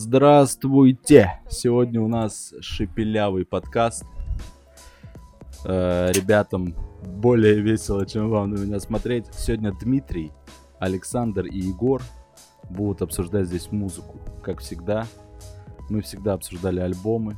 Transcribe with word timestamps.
Здравствуйте! 0.00 1.40
Сегодня 1.50 2.00
у 2.00 2.06
нас 2.06 2.54
шепелявый 2.60 3.44
подкаст. 3.44 4.04
Э, 5.64 6.12
ребятам 6.12 6.76
более 7.04 7.60
весело, 7.60 8.06
чем 8.06 8.30
вам 8.30 8.50
на 8.52 8.58
меня 8.60 8.78
смотреть. 8.78 9.26
Сегодня 9.34 9.72
Дмитрий, 9.72 10.30
Александр 10.78 11.46
и 11.46 11.58
Егор 11.58 12.00
будут 12.70 13.02
обсуждать 13.02 13.48
здесь 13.48 13.72
музыку. 13.72 14.20
Как 14.40 14.60
всегда, 14.60 15.04
мы 15.90 16.00
всегда 16.02 16.34
обсуждали 16.34 16.78
альбомы. 16.78 17.36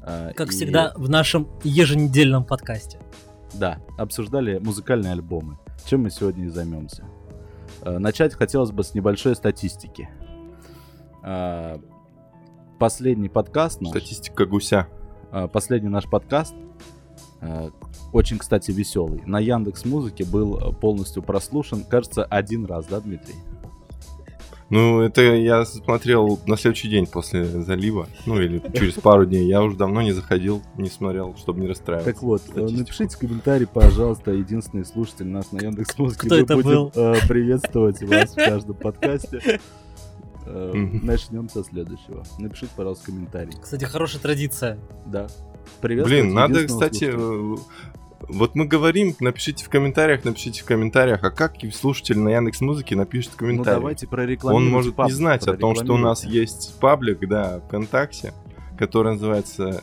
э, 0.00 0.32
Как 0.34 0.48
и... 0.48 0.50
всегда 0.52 0.94
в 0.96 1.10
нашем 1.10 1.48
еженедельном 1.64 2.46
подкасте. 2.46 2.98
Да, 3.52 3.78
обсуждали 3.98 4.58
музыкальные 4.58 5.12
альбомы. 5.12 5.58
Чем 5.84 6.04
мы 6.04 6.10
сегодня 6.10 6.46
и 6.46 6.48
займемся. 6.48 7.04
Э, 7.82 7.98
начать 7.98 8.32
хотелось 8.32 8.70
бы 8.70 8.84
с 8.84 8.94
небольшой 8.94 9.36
статистики. 9.36 10.08
Э, 11.22 11.78
последний 12.78 13.28
подкаст 13.28 13.80
наш... 13.80 13.90
Статистика 13.90 14.46
гуся. 14.46 14.88
Э, 15.32 15.48
последний 15.48 15.90
наш 15.90 16.08
подкаст, 16.08 16.54
очень, 18.12 18.36
кстати, 18.36 18.70
веселый, 18.70 19.22
на 19.24 19.40
Яндекс 19.40 19.86
Музыке 19.86 20.26
был 20.26 20.74
полностью 20.74 21.22
прослушан, 21.22 21.84
кажется, 21.84 22.22
один 22.22 22.66
раз, 22.66 22.84
да, 22.84 23.00
Дмитрий? 23.00 23.34
Ну, 24.70 25.00
это 25.00 25.20
я 25.22 25.64
смотрел 25.64 26.38
на 26.46 26.56
следующий 26.56 26.88
день 26.88 27.08
после 27.08 27.44
залива, 27.44 28.06
ну 28.24 28.40
или 28.40 28.62
через 28.72 28.94
пару 28.94 29.26
дней. 29.26 29.48
Я 29.48 29.64
уже 29.64 29.76
давно 29.76 30.00
не 30.00 30.12
заходил, 30.12 30.62
не 30.76 30.88
смотрел, 30.88 31.34
чтобы 31.36 31.60
не 31.60 31.66
расстраиваться. 31.66 32.12
Так 32.12 32.22
вот, 32.22 32.40
статистику. 32.40 32.78
напишите 32.78 33.18
комментарий, 33.18 33.66
пожалуйста, 33.66 34.30
единственный 34.30 34.84
слушатель 34.84 35.26
нас 35.26 35.50
на 35.50 35.58
Яндекс 35.58 35.98
Музыке. 35.98 36.26
Кто 36.26 36.36
Мы 36.36 36.42
это 36.42 36.54
будем 36.54 36.70
был? 36.70 36.92
Э, 36.94 37.14
приветствовать 37.26 38.00
вас 38.02 38.30
в 38.30 38.36
каждом 38.36 38.76
подкасте. 38.76 39.60
Э, 40.46 40.72
начнем 41.02 41.48
со 41.48 41.62
следующего. 41.62 42.24
Напишите, 42.38 42.72
пожалуйста, 42.76 43.06
комментарий. 43.06 43.52
Кстати, 43.60 43.84
хорошая 43.84 44.20
традиция. 44.20 44.78
Да. 45.06 45.28
Привет. 45.80 46.06
Блин, 46.06 46.32
надо, 46.32 46.66
кстати, 46.66 47.12
вот 48.28 48.54
мы 48.54 48.66
говорим, 48.66 49.14
напишите 49.20 49.64
в 49.64 49.68
комментариях, 49.68 50.24
напишите 50.24 50.62
в 50.62 50.66
комментариях, 50.66 51.22
а 51.24 51.30
как 51.30 51.54
слушатель 51.72 52.18
на 52.18 52.30
Яндекс 52.30 52.60
Музыке 52.60 52.96
напишет 52.96 53.34
комментарий? 53.34 53.74
Ну 53.74 53.80
давайте 53.80 54.06
Он 54.42 54.68
может 54.68 54.94
паблик, 54.94 55.12
не 55.12 55.16
знать 55.16 55.46
о 55.46 55.56
том, 55.56 55.74
что 55.74 55.94
у 55.94 55.98
нас 55.98 56.24
есть 56.24 56.78
паблик, 56.80 57.26
да, 57.28 57.60
ВКонтакте, 57.66 58.32
который 58.78 59.14
называется, 59.14 59.82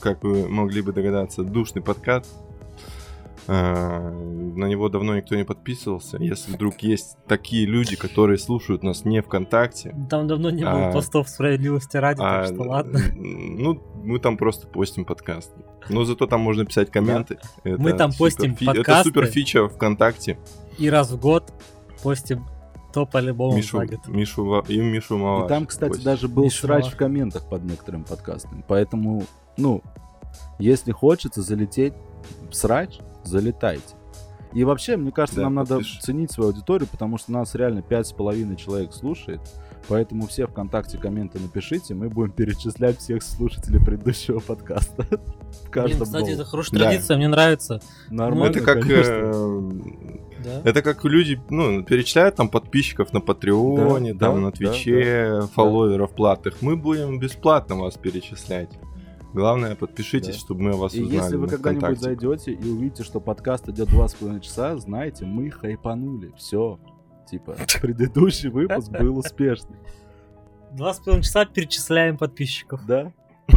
как 0.00 0.22
вы 0.22 0.48
могли 0.48 0.82
бы 0.82 0.92
догадаться, 0.92 1.42
«Душный 1.42 1.82
подкаст». 1.82 2.34
А, 3.50 4.10
на 4.10 4.66
него 4.66 4.90
давно 4.90 5.16
никто 5.16 5.34
не 5.34 5.44
подписывался. 5.44 6.18
Если 6.18 6.52
вдруг 6.52 6.80
есть 6.80 7.16
такие 7.26 7.64
люди, 7.64 7.96
которые 7.96 8.36
слушают 8.36 8.82
нас 8.82 9.06
не 9.06 9.22
ВКонтакте. 9.22 9.96
Там 10.10 10.28
давно 10.28 10.50
не 10.50 10.64
было 10.64 10.88
а, 10.88 10.92
постов 10.92 11.30
справедливости 11.30 11.96
ради, 11.96 12.20
а, 12.20 12.44
так 12.44 12.54
что 12.54 12.62
ладно. 12.64 13.00
Ну, 13.14 13.82
мы 14.04 14.18
там 14.18 14.36
просто 14.36 14.66
постим 14.66 15.06
подкаст. 15.06 15.50
Но 15.88 16.04
зато 16.04 16.26
там 16.26 16.40
можно 16.40 16.66
писать 16.66 16.90
комменты. 16.90 17.38
Да. 17.64 17.76
Мы 17.78 17.94
там 17.94 18.12
постим 18.12 18.54
фи... 18.54 18.66
подкасты. 18.66 18.90
Это 18.92 19.02
супер 19.04 19.26
фича 19.26 19.68
ВКонтакте. 19.68 20.38
И 20.76 20.90
раз 20.90 21.10
в 21.10 21.18
год 21.18 21.50
постим 22.02 22.44
топ 22.92 23.16
альбом 23.16 23.56
Мишу, 23.56 23.82
Мишу, 24.08 24.60
и 24.68 24.78
Мишу 24.78 25.16
Малаш. 25.16 25.46
И 25.46 25.48
там, 25.48 25.66
кстати, 25.66 25.90
постим. 25.90 26.04
даже 26.04 26.28
был 26.28 26.44
Мишу 26.44 26.66
срач 26.66 26.82
Малаш. 26.82 26.94
в 26.94 26.96
комментах 26.98 27.48
под 27.48 27.64
некоторым 27.64 28.04
подкастом. 28.04 28.62
Поэтому, 28.68 29.24
ну, 29.56 29.82
если 30.58 30.92
хочется 30.92 31.40
залететь 31.40 31.94
в 32.50 32.54
срач, 32.54 32.98
залетайте. 33.24 33.96
И 34.54 34.64
вообще, 34.64 34.96
мне 34.96 35.12
кажется, 35.12 35.40
да, 35.40 35.50
нам 35.50 35.66
подпиши. 35.66 35.94
надо 35.94 36.06
ценить 36.06 36.32
свою 36.32 36.50
аудиторию, 36.50 36.88
потому 36.90 37.18
что 37.18 37.32
нас 37.32 37.54
реально 37.54 37.82
пять 37.82 38.06
с 38.06 38.12
половиной 38.12 38.56
человек 38.56 38.92
слушает. 38.92 39.40
Поэтому 39.88 40.26
все 40.26 40.46
ВКонтакте 40.46 40.98
комменты 40.98 41.38
напишите, 41.38 41.94
мы 41.94 42.08
будем 42.08 42.32
перечислять 42.36 42.98
всех 42.98 43.22
слушателей 43.22 43.80
предыдущего 43.80 44.40
подкаста. 44.40 45.06
Блин, 45.72 46.00
кстати, 46.00 46.30
это 46.30 46.44
хорошая 46.44 46.80
традиция, 46.80 47.16
мне 47.16 47.28
нравится. 47.28 47.80
Нормально, 48.10 48.56
Это 48.56 48.60
как... 48.64 48.90
Э, 48.90 49.70
это 50.64 50.82
как 50.82 51.04
люди, 51.04 51.40
ну, 51.50 51.82
перечисляют 51.82 52.36
там 52.36 52.48
подписчиков 52.48 53.12
на 53.12 53.20
Патреоне, 53.20 54.14
там 54.14 54.40
на 54.42 54.52
Твиче, 54.52 55.42
фолловеров 55.52 56.12
платных. 56.12 56.62
Мы 56.62 56.76
будем 56.76 57.18
бесплатно 57.18 57.76
вас 57.76 57.96
перечислять. 57.96 58.70
Главное, 59.34 59.76
подпишитесь, 59.76 60.34
да. 60.34 60.40
чтобы 60.40 60.62
мы 60.62 60.72
вас 60.72 60.94
и 60.94 61.02
узнали. 61.02 61.22
Если 61.22 61.36
вы 61.36 61.48
когда-нибудь 61.48 62.00
зайдете 62.00 62.52
и 62.52 62.68
увидите, 62.68 63.02
что 63.02 63.20
подкаст 63.20 63.68
идет 63.68 63.88
2,5 63.88 64.40
часа, 64.40 64.76
знаете, 64.78 65.26
мы 65.26 65.50
хайпанули. 65.50 66.32
Все. 66.36 66.78
Типа, 67.30 67.56
предыдущий 67.82 68.48
выпуск 68.48 68.90
был 68.90 69.18
успешный. 69.18 69.76
Два 70.72 70.94
с 70.94 70.98
половиной 70.98 71.24
часа 71.24 71.44
перечисляем 71.44 72.16
подписчиков. 72.16 72.84
Да? 72.86 73.12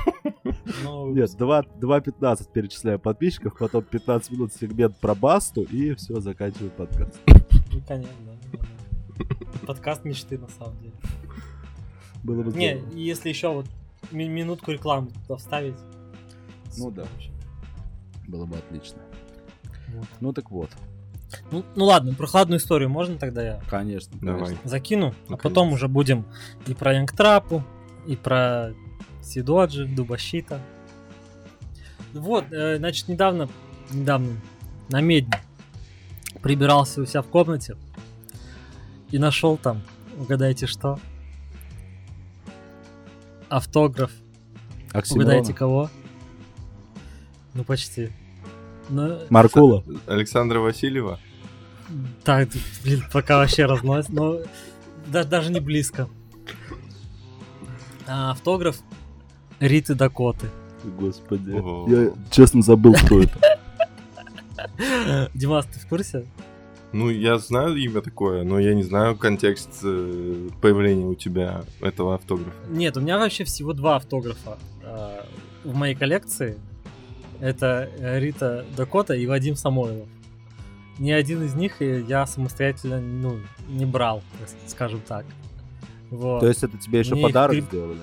Ну, 0.83 1.13
Нет, 1.13 1.29
2.15 1.31 2.51
перечисляем 2.51 2.99
подписчиков, 2.99 3.57
потом 3.57 3.83
15 3.83 4.31
минут 4.31 4.53
сегмент 4.53 4.97
про 4.97 5.15
басту, 5.15 5.63
и 5.63 5.93
все, 5.95 6.19
заканчиваю 6.19 6.71
подкаст. 6.71 7.19
Ну, 7.27 7.81
конечно, 7.87 8.13
да. 8.25 9.25
Подкаст 9.67 10.03
мечты, 10.05 10.37
на 10.37 10.47
самом 10.47 10.77
деле. 10.79 10.93
Было 12.23 12.43
бы 12.43 12.51
Не, 12.53 12.81
если 12.93 13.29
еще 13.29 13.49
вот 13.49 13.65
минутку 14.11 14.72
рекламы 14.72 15.11
туда 15.27 15.38
вставить. 15.38 15.75
Ну 16.77 16.91
да. 16.91 17.05
Было 18.27 18.45
бы 18.45 18.57
отлично. 18.57 19.01
Вот. 19.89 20.07
Ну 20.19 20.33
так 20.33 20.51
вот. 20.51 20.69
Ну, 21.51 21.63
ну 21.75 21.85
ладно, 21.85 22.13
прохладную 22.13 22.59
историю 22.59 22.89
можно 22.89 23.17
тогда 23.17 23.44
я? 23.44 23.61
Конечно, 23.69 24.17
давай. 24.22 24.57
Закину, 24.63 25.13
ну, 25.29 25.35
а 25.35 25.38
потом 25.38 25.72
уже 25.73 25.88
будем 25.88 26.25
и 26.67 26.73
про 26.73 26.94
Янгтрапу, 26.94 27.63
и 28.05 28.16
про 28.16 28.73
Сидоджи, 29.22 29.85
Дубащита. 29.85 30.59
Вот, 32.13 32.45
э, 32.51 32.78
значит, 32.78 33.07
недавно, 33.07 33.49
недавно 33.91 34.35
на 34.89 35.01
Медне 35.01 35.39
прибирался 36.41 37.01
у 37.01 37.05
себя 37.05 37.22
в 37.22 37.28
комнате 37.28 37.78
и 39.11 39.17
нашел 39.17 39.57
там, 39.57 39.81
угадайте 40.17 40.67
что? 40.67 40.99
Автограф. 43.51 44.12
Оксимирона. 44.94 45.34
Угадайте 45.34 45.53
кого? 45.53 45.89
Ну, 47.53 47.66
почти. 47.66 48.09
Но... 48.89 49.19
Маркула. 49.29 49.84
Александра 50.07 50.59
Васильева. 50.59 51.19
Так, 52.23 52.47
блин, 52.84 53.03
пока 53.11 53.38
вообще 53.38 53.66
разносит, 53.66 54.09
но 54.09 54.38
да, 55.07 55.25
даже 55.25 55.51
не 55.51 55.59
близко. 55.59 56.07
А, 58.07 58.31
автограф 58.31 58.79
Риты 59.59 59.95
Дакоты. 59.95 60.47
Господи. 60.85 61.51
О-о-о. 61.51 61.90
Я 61.90 62.13
честно 62.29 62.61
забыл, 62.61 62.94
кто 62.94 63.22
это. 63.22 63.38
Димас, 65.34 65.66
ты 65.66 65.78
в 65.78 65.88
курсе? 65.88 66.25
Ну, 66.94 67.09
я 67.09 67.38
знаю 67.38 67.75
имя 67.78 68.02
такое, 68.02 68.44
но 68.44 68.59
я 68.59 68.74
не 68.74 68.84
знаю 68.84 69.16
контекст 69.16 69.79
э, 69.84 70.50
появления 70.62 71.06
у 71.06 71.16
тебя 71.16 71.63
этого 71.79 72.16
автографа. 72.16 72.52
Нет, 72.69 72.97
у 72.97 73.02
меня 73.02 73.18
вообще 73.18 73.44
всего 73.46 73.74
два 73.74 73.96
автографа 73.96 74.57
э, 74.84 75.22
в 75.63 75.74
моей 75.74 75.96
коллекции. 75.96 76.57
Это 77.40 77.90
Рита 78.00 78.66
Дакота 78.75 79.16
и 79.16 79.25
Вадим 79.25 79.56
Самойлов. 79.56 80.07
Ни 81.00 81.12
один 81.12 81.44
из 81.44 81.56
них 81.56 81.81
я 81.81 82.28
самостоятельно 82.28 83.00
ну, 83.00 83.40
не 83.69 83.85
брал, 83.85 84.22
скажем 84.68 85.02
так. 85.08 85.25
Вот. 86.12 86.41
То 86.41 86.47
есть 86.47 86.62
это 86.62 86.78
тебе 86.78 87.00
еще 87.00 87.16
мне 87.16 87.23
подарок 87.23 87.56
пере... 87.56 87.66
сделали? 87.66 88.00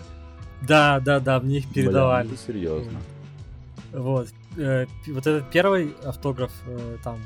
Да, 0.66 0.98
да, 1.00 1.20
да, 1.20 1.38
мне 1.40 1.58
их 1.58 1.68
передавали. 1.72 2.26
Бля, 2.26 2.36
ну 2.36 2.52
серьезно. 2.52 2.98
Вот. 3.92 4.28
Э, 4.56 4.86
вот 5.06 5.26
этот 5.26 5.50
первый 5.50 5.94
автограф 6.04 6.50
э, 6.66 6.96
там 7.04 7.20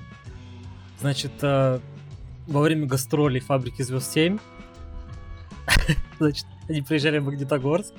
Значит, 1.03 1.33
э, 1.43 1.81
во 2.47 2.61
время 2.61 2.87
гастролей 2.87 3.41
фабрики 3.41 3.83
Звезд 3.83 4.13
7, 4.13 4.39
значит, 6.21 6.47
они 6.69 6.81
приезжали 6.81 7.19
в 7.19 7.25
Магнитогорск. 7.25 7.93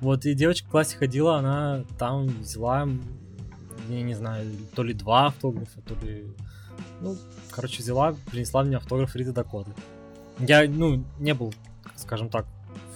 Вот, 0.00 0.26
и 0.26 0.34
девочка 0.34 0.68
в 0.68 0.70
классе 0.70 0.98
ходила, 0.98 1.38
она 1.38 1.84
там 1.98 2.26
взяла, 2.26 2.86
я 3.88 4.02
не 4.02 4.12
знаю, 4.12 4.46
то 4.74 4.82
ли 4.82 4.92
два 4.92 5.28
автографа, 5.28 5.80
то 5.80 5.94
ли... 6.04 6.26
Ну, 7.00 7.16
короче, 7.50 7.78
взяла, 7.78 8.14
принесла 8.30 8.62
мне 8.62 8.76
автограф 8.76 9.16
Риты 9.16 9.32
Дакоты. 9.32 9.72
Я, 10.38 10.68
ну, 10.68 11.02
не 11.18 11.32
был, 11.32 11.54
скажем 11.96 12.28
так, 12.28 12.44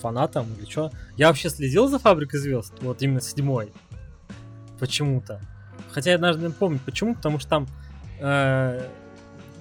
фанатом 0.02 0.46
или 0.58 0.68
что. 0.68 0.92
Я 1.16 1.28
вообще 1.28 1.48
следил 1.48 1.88
за 1.88 1.98
Фабрикой 1.98 2.38
Звезд, 2.38 2.74
вот 2.82 3.00
именно 3.00 3.22
седьмой. 3.22 3.72
Почему-то. 4.78 5.40
Хотя 5.90 6.10
я 6.10 6.18
даже 6.18 6.38
не 6.38 6.50
помню, 6.50 6.78
почему, 6.84 7.14
потому 7.14 7.38
что 7.38 7.48
там 7.48 7.66
э, 8.18 8.88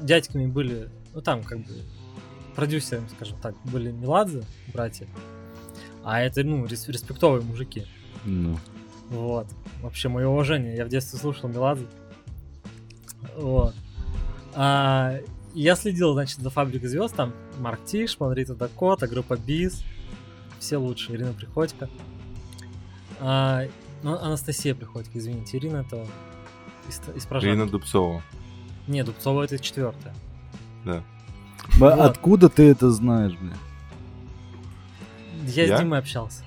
дядьками 0.02 0.48
были, 0.48 0.90
ну 1.14 1.22
там 1.22 1.44
как 1.44 1.60
бы 1.60 1.74
продюсерами, 2.56 3.08
скажем 3.08 3.40
так, 3.42 3.56
были 3.66 3.92
Меладзе, 3.92 4.44
братья. 4.74 5.08
А 6.04 6.22
это, 6.22 6.44
ну, 6.44 6.66
респектовые 6.66 7.44
мужики. 7.44 7.86
Ну. 8.26 8.58
Вот. 9.10 9.48
Вообще, 9.82 10.10
мое 10.10 10.28
уважение. 10.28 10.76
Я 10.76 10.86
в 10.86 10.90
детстве 10.90 11.18
слушал 11.18 11.50
Меладзе. 11.50 11.88
Вот. 13.38 13.74
А, 14.54 15.18
я 15.54 15.76
следил, 15.76 16.14
значит, 16.14 16.40
за 16.40 16.50
Фабрикой 16.50 16.90
звезд. 16.90 17.16
Там 17.16 17.34
Марк 17.60 17.86
Тиш, 17.86 18.20
Марита 18.20 18.56
Дакота, 18.56 19.08
группа 19.08 19.38
Биз. 19.38 19.84
все 20.60 20.78
лучше. 20.78 21.14
Ирина 21.14 21.34
Приходько. 21.34 21.90
А, 23.20 23.64
ну, 24.04 24.16
Анастасия 24.16 24.76
Приходько, 24.76 25.18
извините. 25.18 25.58
Ирина 25.58 25.78
это 25.78 26.06
из, 26.90 27.02
из 27.16 27.26
Ирина 27.44 27.68
Дубцова. 27.68 28.22
Не, 28.88 29.04
Дубцова 29.04 29.44
это 29.44 29.60
четвертая. 29.60 30.14
Да. 30.86 31.04
Вот. 31.78 32.00
Откуда 32.00 32.50
ты 32.50 32.64
это 32.64 32.92
знаешь, 32.92 33.34
блин? 33.34 33.54
Я, 35.46 35.66
я 35.66 35.78
с 35.78 35.80
Димой 35.80 36.00
общался. 36.00 36.44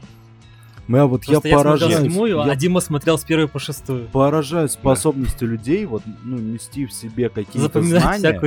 Мы, 0.88 1.00
а 1.00 1.06
вот 1.06 1.26
Просто 1.26 1.48
я, 1.48 1.56
поражаюсь. 1.56 1.96
седьмую, 1.96 2.36
я... 2.36 2.42
а 2.44 2.54
Дима 2.54 2.80
смотрел 2.80 3.18
с 3.18 3.24
первой 3.24 3.48
по 3.48 3.58
шестую. 3.58 4.08
Поражаюсь 4.08 4.70
способностью 4.72 5.48
да. 5.48 5.52
людей 5.54 5.84
вот, 5.84 6.02
ну, 6.22 6.38
нести 6.38 6.86
в 6.86 6.92
себе 6.92 7.28
какие-то 7.28 7.82
знания 7.82 8.40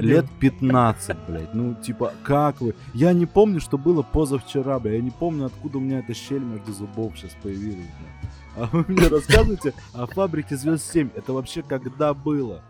лет 0.00 0.26
15, 0.38 1.16
блядь. 1.26 1.52
Ну, 1.52 1.74
типа, 1.74 2.12
как 2.22 2.60
вы? 2.60 2.76
Я 2.94 3.12
не 3.12 3.26
помню, 3.26 3.60
что 3.60 3.76
было 3.76 4.02
позавчера, 4.02 4.78
блядь. 4.78 4.94
Я 4.94 5.00
не 5.00 5.10
помню, 5.10 5.46
откуда 5.46 5.78
у 5.78 5.80
меня 5.80 5.98
эта 5.98 6.14
щель 6.14 6.42
между 6.42 6.72
зубов 6.72 7.14
сейчас 7.16 7.32
появилась, 7.42 7.76
блядь. 7.76 8.30
А 8.56 8.68
вы 8.70 8.84
мне 8.86 9.08
рассказываете 9.08 9.74
о 9.92 10.06
фабрике 10.06 10.56
звезд 10.56 10.92
7. 10.92 11.10
Это 11.16 11.32
вообще 11.32 11.62
когда 11.62 12.14
было? 12.14 12.62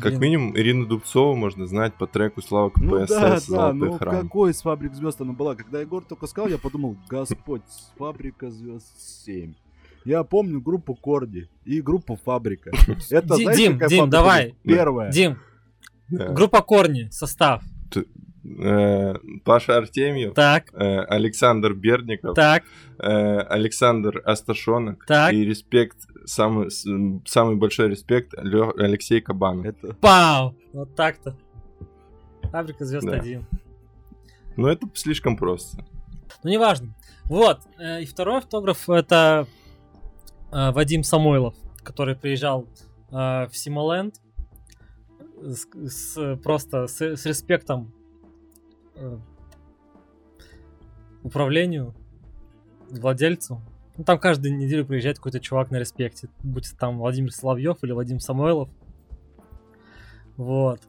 Как 0.00 0.18
минимум, 0.18 0.56
Ирину 0.56 0.86
Дубцову 0.86 1.36
можно 1.36 1.66
знать 1.66 1.94
по 1.94 2.06
треку 2.06 2.42
Слава 2.42 2.70
КПСС 2.70 2.80
ну, 2.80 3.06
да, 3.06 3.40
да, 3.48 3.72
ну 3.72 3.92
храм. 3.92 4.22
какой 4.22 4.50
из 4.50 4.60
фабрик 4.60 4.94
звезд 4.94 5.20
она 5.20 5.32
была? 5.32 5.54
Когда 5.54 5.80
Егор 5.80 6.02
только 6.02 6.26
сказал, 6.26 6.48
я 6.48 6.58
подумал, 6.58 6.96
господь, 7.08 7.62
фабрика 7.96 8.50
звезд 8.50 8.86
7. 9.24 9.54
Я 10.04 10.24
помню 10.24 10.60
группу 10.60 10.94
Корди 10.94 11.48
и 11.64 11.80
группу 11.80 12.16
Фабрика. 12.24 12.70
Это, 13.10 13.36
Дим, 13.36 13.44
знаете, 13.44 13.68
Дим, 13.68 13.88
Дим 13.88 14.10
давай. 14.10 14.54
Первая. 14.64 15.12
Дим, 15.12 15.38
да. 16.08 16.28
группа 16.30 16.62
Корни, 16.62 17.08
состав. 17.10 17.62
Э, 18.58 19.14
Паша 19.44 19.76
Артемьев, 19.76 20.34
так. 20.34 20.72
Э, 20.72 21.00
Александр 21.04 21.74
Бердников, 21.74 22.34
так. 22.34 22.64
Э, 22.98 23.38
Александр 23.40 24.22
Асташонок 24.24 25.04
так. 25.06 25.32
и 25.32 25.44
респект, 25.44 25.98
самый, 26.24 26.70
самый 26.70 27.56
большой 27.56 27.88
респект 27.88 28.34
Алексей 28.34 29.20
Кабанов. 29.20 29.66
Это... 29.66 29.94
Пау! 29.94 30.56
Вот 30.72 30.94
так-то. 30.94 31.36
Фабрика 32.50 32.84
звезд 32.84 33.06
да. 33.06 33.16
один. 33.16 33.46
Ну 34.56 34.68
это 34.68 34.86
слишком 34.94 35.36
просто. 35.36 35.84
Ну 36.42 36.50
неважно. 36.50 36.94
Вот. 37.24 37.60
И 38.00 38.04
второй 38.04 38.38
автограф 38.38 38.90
это 38.90 39.46
Вадим 40.50 41.02
Самойлов, 41.02 41.54
который 41.82 42.14
приезжал 42.14 42.66
в 43.10 43.50
Симоленд 43.52 44.16
с, 45.40 45.66
с, 45.74 46.36
просто 46.42 46.86
с, 46.86 47.00
с 47.00 47.24
респектом 47.24 47.92
управлению, 51.22 51.94
владельцу. 52.90 53.60
Ну, 53.96 54.04
там 54.04 54.18
каждую 54.18 54.56
неделю 54.56 54.86
приезжает 54.86 55.18
какой-то 55.18 55.40
чувак 55.40 55.70
на 55.70 55.76
респекте. 55.76 56.28
Будь 56.42 56.66
это 56.66 56.76
там 56.76 56.98
Владимир 56.98 57.32
Соловьев 57.32 57.78
или 57.82 57.92
Вадим 57.92 58.20
Самойлов. 58.20 58.70
Вот. 60.36 60.80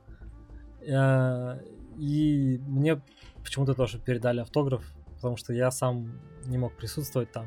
Э, 0.82 1.60
и 1.98 2.60
мне 2.66 3.02
почему-то 3.44 3.74
тоже 3.74 4.00
передали 4.00 4.40
автограф, 4.40 4.84
потому 5.16 5.36
что 5.36 5.54
я 5.54 5.70
сам 5.70 6.20
не 6.46 6.58
мог 6.58 6.74
присутствовать 6.76 7.32
там. 7.32 7.46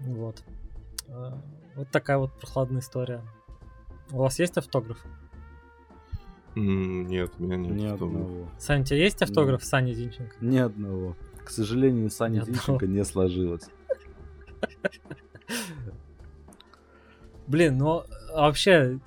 Вот. 0.00 0.42
Э, 1.08 1.32
вот 1.74 1.90
такая 1.90 2.18
вот 2.18 2.38
прохладная 2.38 2.80
история. 2.80 3.20
У 4.10 4.18
вас 4.18 4.38
есть 4.38 4.56
автограф? 4.56 5.04
Нет, 6.56 7.32
у 7.38 7.42
меня 7.42 7.56
нет 7.56 7.72
Ни 7.72 7.86
одного. 7.86 8.48
Саня, 8.58 8.82
у 8.82 8.84
тебя 8.84 8.98
есть 8.98 9.22
автограф 9.22 9.60
нет. 9.60 9.68
Сани 9.68 9.92
Зинченко? 9.92 10.36
Ни 10.40 10.58
одного. 10.58 11.16
К 11.44 11.50
сожалению, 11.50 12.10
Сани 12.10 12.38
Ни 12.38 12.44
Зинченко 12.44 12.86
не 12.86 13.04
сложилось. 13.04 13.68
Блин, 17.46 17.76
ну 17.76 18.04
а 18.32 18.42
вообще 18.42 18.98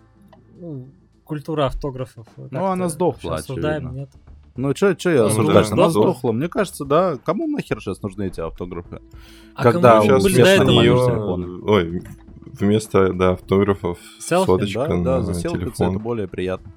ну, 0.60 0.88
культура 1.24 1.66
автографов. 1.68 2.28
Ну, 2.38 2.66
она 2.66 2.90
сдохла, 2.90 3.36
осуждаем, 3.36 3.94
нет? 3.94 4.10
Ну, 4.56 4.76
что 4.76 4.96
я 5.10 5.26
осуждаю? 5.26 5.66
Она 5.72 5.90
сдохла. 5.90 6.32
Мне 6.32 6.50
кажется, 6.50 6.84
да. 6.84 7.18
Кому 7.24 7.48
нахер 7.48 7.80
сейчас 7.80 8.02
нужны 8.02 8.28
эти 8.28 8.42
автографы? 8.42 9.02
А 9.54 9.64
Когда 9.64 10.02
сейчас 10.02 10.24
были 10.24 10.36
до 10.38 10.48
этого 10.48 10.82
нее... 10.82 11.62
Ой, 11.64 12.04
вместо, 12.46 13.14
да, 13.14 13.32
автографов 13.32 14.00
Селфи? 14.20 14.48
фоточка 14.48 14.88
да, 14.88 14.96
на 14.96 15.04
да, 15.04 15.22
за 15.22 15.34
телефон. 15.36 15.90
это 15.92 16.00
более 16.00 16.28
приятно 16.28 16.72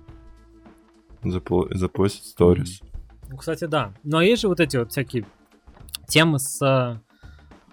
запо- 1.22 1.72
запостить 1.74 2.24
сторис. 2.24 2.80
Ну, 3.28 3.36
кстати, 3.36 3.64
да. 3.64 3.92
Но 4.02 4.20
есть 4.20 4.42
же 4.42 4.48
вот 4.48 4.60
эти 4.60 4.76
вот 4.76 4.90
всякие 4.90 5.24
темы 6.06 6.38
с 6.38 6.60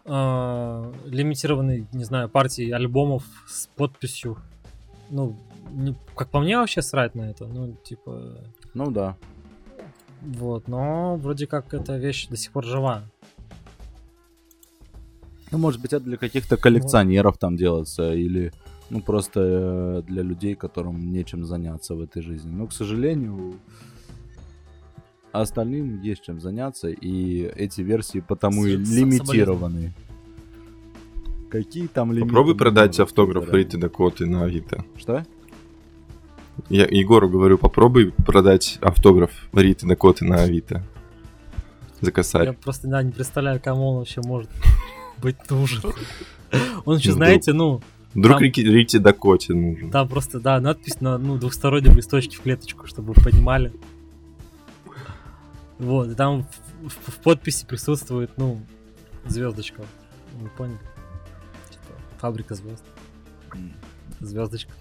э, 0.06 0.94
лимитированной, 1.06 1.88
не 1.92 2.04
знаю, 2.04 2.30
партией 2.30 2.72
альбомов 2.72 3.24
с 3.48 3.68
подписью. 3.68 4.38
Ну, 5.10 5.36
не, 5.72 5.96
как 6.16 6.30
по 6.30 6.40
мне 6.40 6.58
вообще 6.58 6.82
срать 6.82 7.16
на 7.16 7.30
это. 7.30 7.46
Ну, 7.46 7.74
типа... 7.84 8.38
Ну 8.74 8.92
да. 8.92 9.18
Вот, 10.22 10.68
но 10.68 11.16
вроде 11.16 11.48
как 11.48 11.74
эта 11.74 11.98
вещь 11.98 12.28
до 12.28 12.38
сих 12.38 12.52
пор 12.52 12.66
жива. 12.66 13.04
Ну, 15.52 15.58
может 15.58 15.82
быть, 15.82 15.94
это 15.94 16.04
для 16.04 16.18
каких-то 16.18 16.58
коллекционеров 16.58 17.34
вот. 17.34 17.40
там 17.40 17.56
делается, 17.56 18.14
или 18.14 18.52
ну, 18.90 19.02
просто 19.02 19.40
э, 19.42 20.02
для 20.08 20.22
людей, 20.22 20.56
которым 20.56 21.12
нечем 21.12 21.46
заняться 21.46 21.96
в 21.96 22.02
этой 22.02 22.22
жизни. 22.22 22.50
Но, 22.50 22.68
к 22.68 22.74
сожалению, 22.74 23.56
остальным 25.32 26.02
есть 26.02 26.24
чем 26.24 26.40
заняться, 26.40 26.90
и 26.90 27.42
эти 27.56 27.82
версии 27.82 28.20
потому 28.20 28.66
и 28.66 28.76
лимитированы. 28.76 29.94
Какие 31.50 31.88
там 31.88 32.12
лимиты? 32.12 32.28
Попробуй 32.28 32.56
продать 32.56 33.00
автограф 33.00 33.52
Риты 33.54 33.78
Дакоты 33.78 34.26
на 34.26 34.44
Авито. 34.44 34.84
Что? 34.98 35.26
Я 36.70 36.86
Егору 36.86 37.30
говорю, 37.30 37.58
попробуй 37.58 38.12
продать 38.12 38.80
автограф 38.82 39.32
Риты 39.54 39.88
Дакоты 39.88 40.26
на 40.26 40.44
Авито. 40.44 40.84
За 42.02 42.12
косарь. 42.12 42.46
Я 42.46 42.54
просто 42.54 42.88
да, 42.88 43.02
не 43.02 43.12
представляю, 43.12 43.62
кому 43.64 43.90
он 43.90 43.98
вообще 44.00 44.22
может 44.22 44.52
быть 45.22 45.38
нужен. 45.50 45.82
Он 46.86 46.96
еще, 46.96 47.12
знаете, 47.12 47.52
ну, 47.52 47.82
Вдруг 48.18 48.40
там, 48.40 48.48
Рите 48.48 48.98
Дакоте 48.98 49.54
нужен. 49.54 49.92
Да, 49.92 50.04
просто, 50.06 50.40
да, 50.40 50.60
надпись 50.60 51.00
на 51.02 51.20
ну, 51.20 51.38
двухстороннем 51.38 51.96
листочке 51.96 52.36
в 52.36 52.42
клеточку, 52.42 52.88
чтобы 52.88 53.14
вы 53.14 53.22
понимали. 53.22 53.72
Вот, 55.78 56.10
и 56.10 56.16
там 56.16 56.42
в, 56.82 56.90
в, 56.90 57.12
в 57.12 57.20
подписи 57.20 57.68
присутствует, 57.68 58.32
ну, 58.38 58.60
звездочка. 59.28 59.84
Вы 60.42 60.50
поняли? 60.50 60.80
Типа, 61.70 61.94
фабрика 62.18 62.56
звезд. 62.56 62.84
Звездочка. 64.20 64.72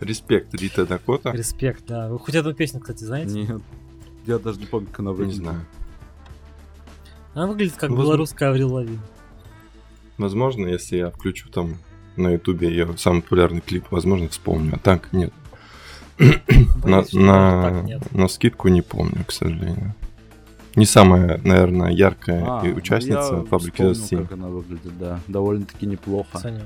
Респект, 0.00 0.52
Рита 0.52 0.84
Дакота. 0.84 1.30
Респект, 1.30 1.86
да. 1.86 2.10
Вы 2.10 2.18
хоть 2.18 2.34
эту 2.34 2.52
песню, 2.52 2.80
кстати, 2.80 3.04
знаете? 3.04 3.32
Нет. 3.32 3.62
Я 4.26 4.38
даже 4.38 4.60
не 4.60 4.66
помню, 4.66 4.88
как 4.88 5.00
она 5.00 5.12
выглядит. 5.12 5.38
Не 5.38 5.44
знаю. 5.44 5.66
Она 7.32 7.46
выглядит 7.46 7.76
как 7.76 7.88
ну, 7.88 7.96
белорусская 7.96 8.50
Аврил 8.50 8.74
Лавин. 8.74 9.00
Возможно, 10.18 10.66
если 10.66 10.98
я 10.98 11.10
включу 11.10 11.48
там 11.48 11.78
на 12.16 12.30
ютубе 12.30 12.68
ее 12.68 12.96
самый 12.96 13.22
популярный 13.22 13.60
клип, 13.60 13.86
возможно, 13.90 14.28
вспомню, 14.28 14.74
а 14.74 14.78
так 14.78 15.12
нет. 15.12 15.32
на, 16.84 17.04
на, 17.12 17.84
на 18.10 18.28
скидку 18.28 18.68
не 18.68 18.82
помню, 18.82 19.24
к 19.26 19.32
сожалению. 19.32 19.94
Не 20.74 20.86
самая, 20.86 21.38
наверное, 21.44 21.90
яркая 21.90 22.60
а, 22.60 22.66
и 22.66 22.72
участница 22.72 23.36
ну 23.36 23.44
фабрики 23.44 23.92
вспомнил, 23.92 24.26
как 24.26 24.32
она 24.32 24.48
выглядит, 24.48 24.98
да. 24.98 25.20
Довольно-таки 25.28 25.86
неплохо. 25.86 26.38
Санек. 26.38 26.64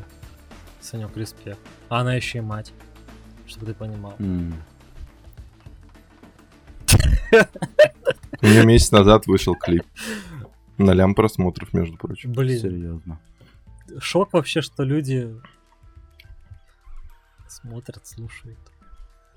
Санек, 0.80 1.16
респект. 1.16 1.58
А 1.88 2.00
она 2.00 2.14
еще 2.14 2.38
и 2.38 2.40
мать, 2.40 2.72
чтобы 3.46 3.66
ты 3.66 3.74
понимал. 3.74 4.14
Mm. 4.18 4.52
У 8.42 8.46
нее 8.46 8.64
месяц 8.64 8.92
назад 8.92 9.26
вышел 9.26 9.56
клип. 9.56 9.84
На 10.78 10.92
лям 10.92 11.14
просмотров, 11.14 11.72
между 11.72 11.96
прочим. 11.96 12.32
Блин. 12.32 12.60
Серьезно 12.60 13.18
шок 13.98 14.32
вообще, 14.32 14.60
что 14.60 14.82
люди 14.82 15.34
смотрят, 17.48 18.06
слушают. 18.06 18.58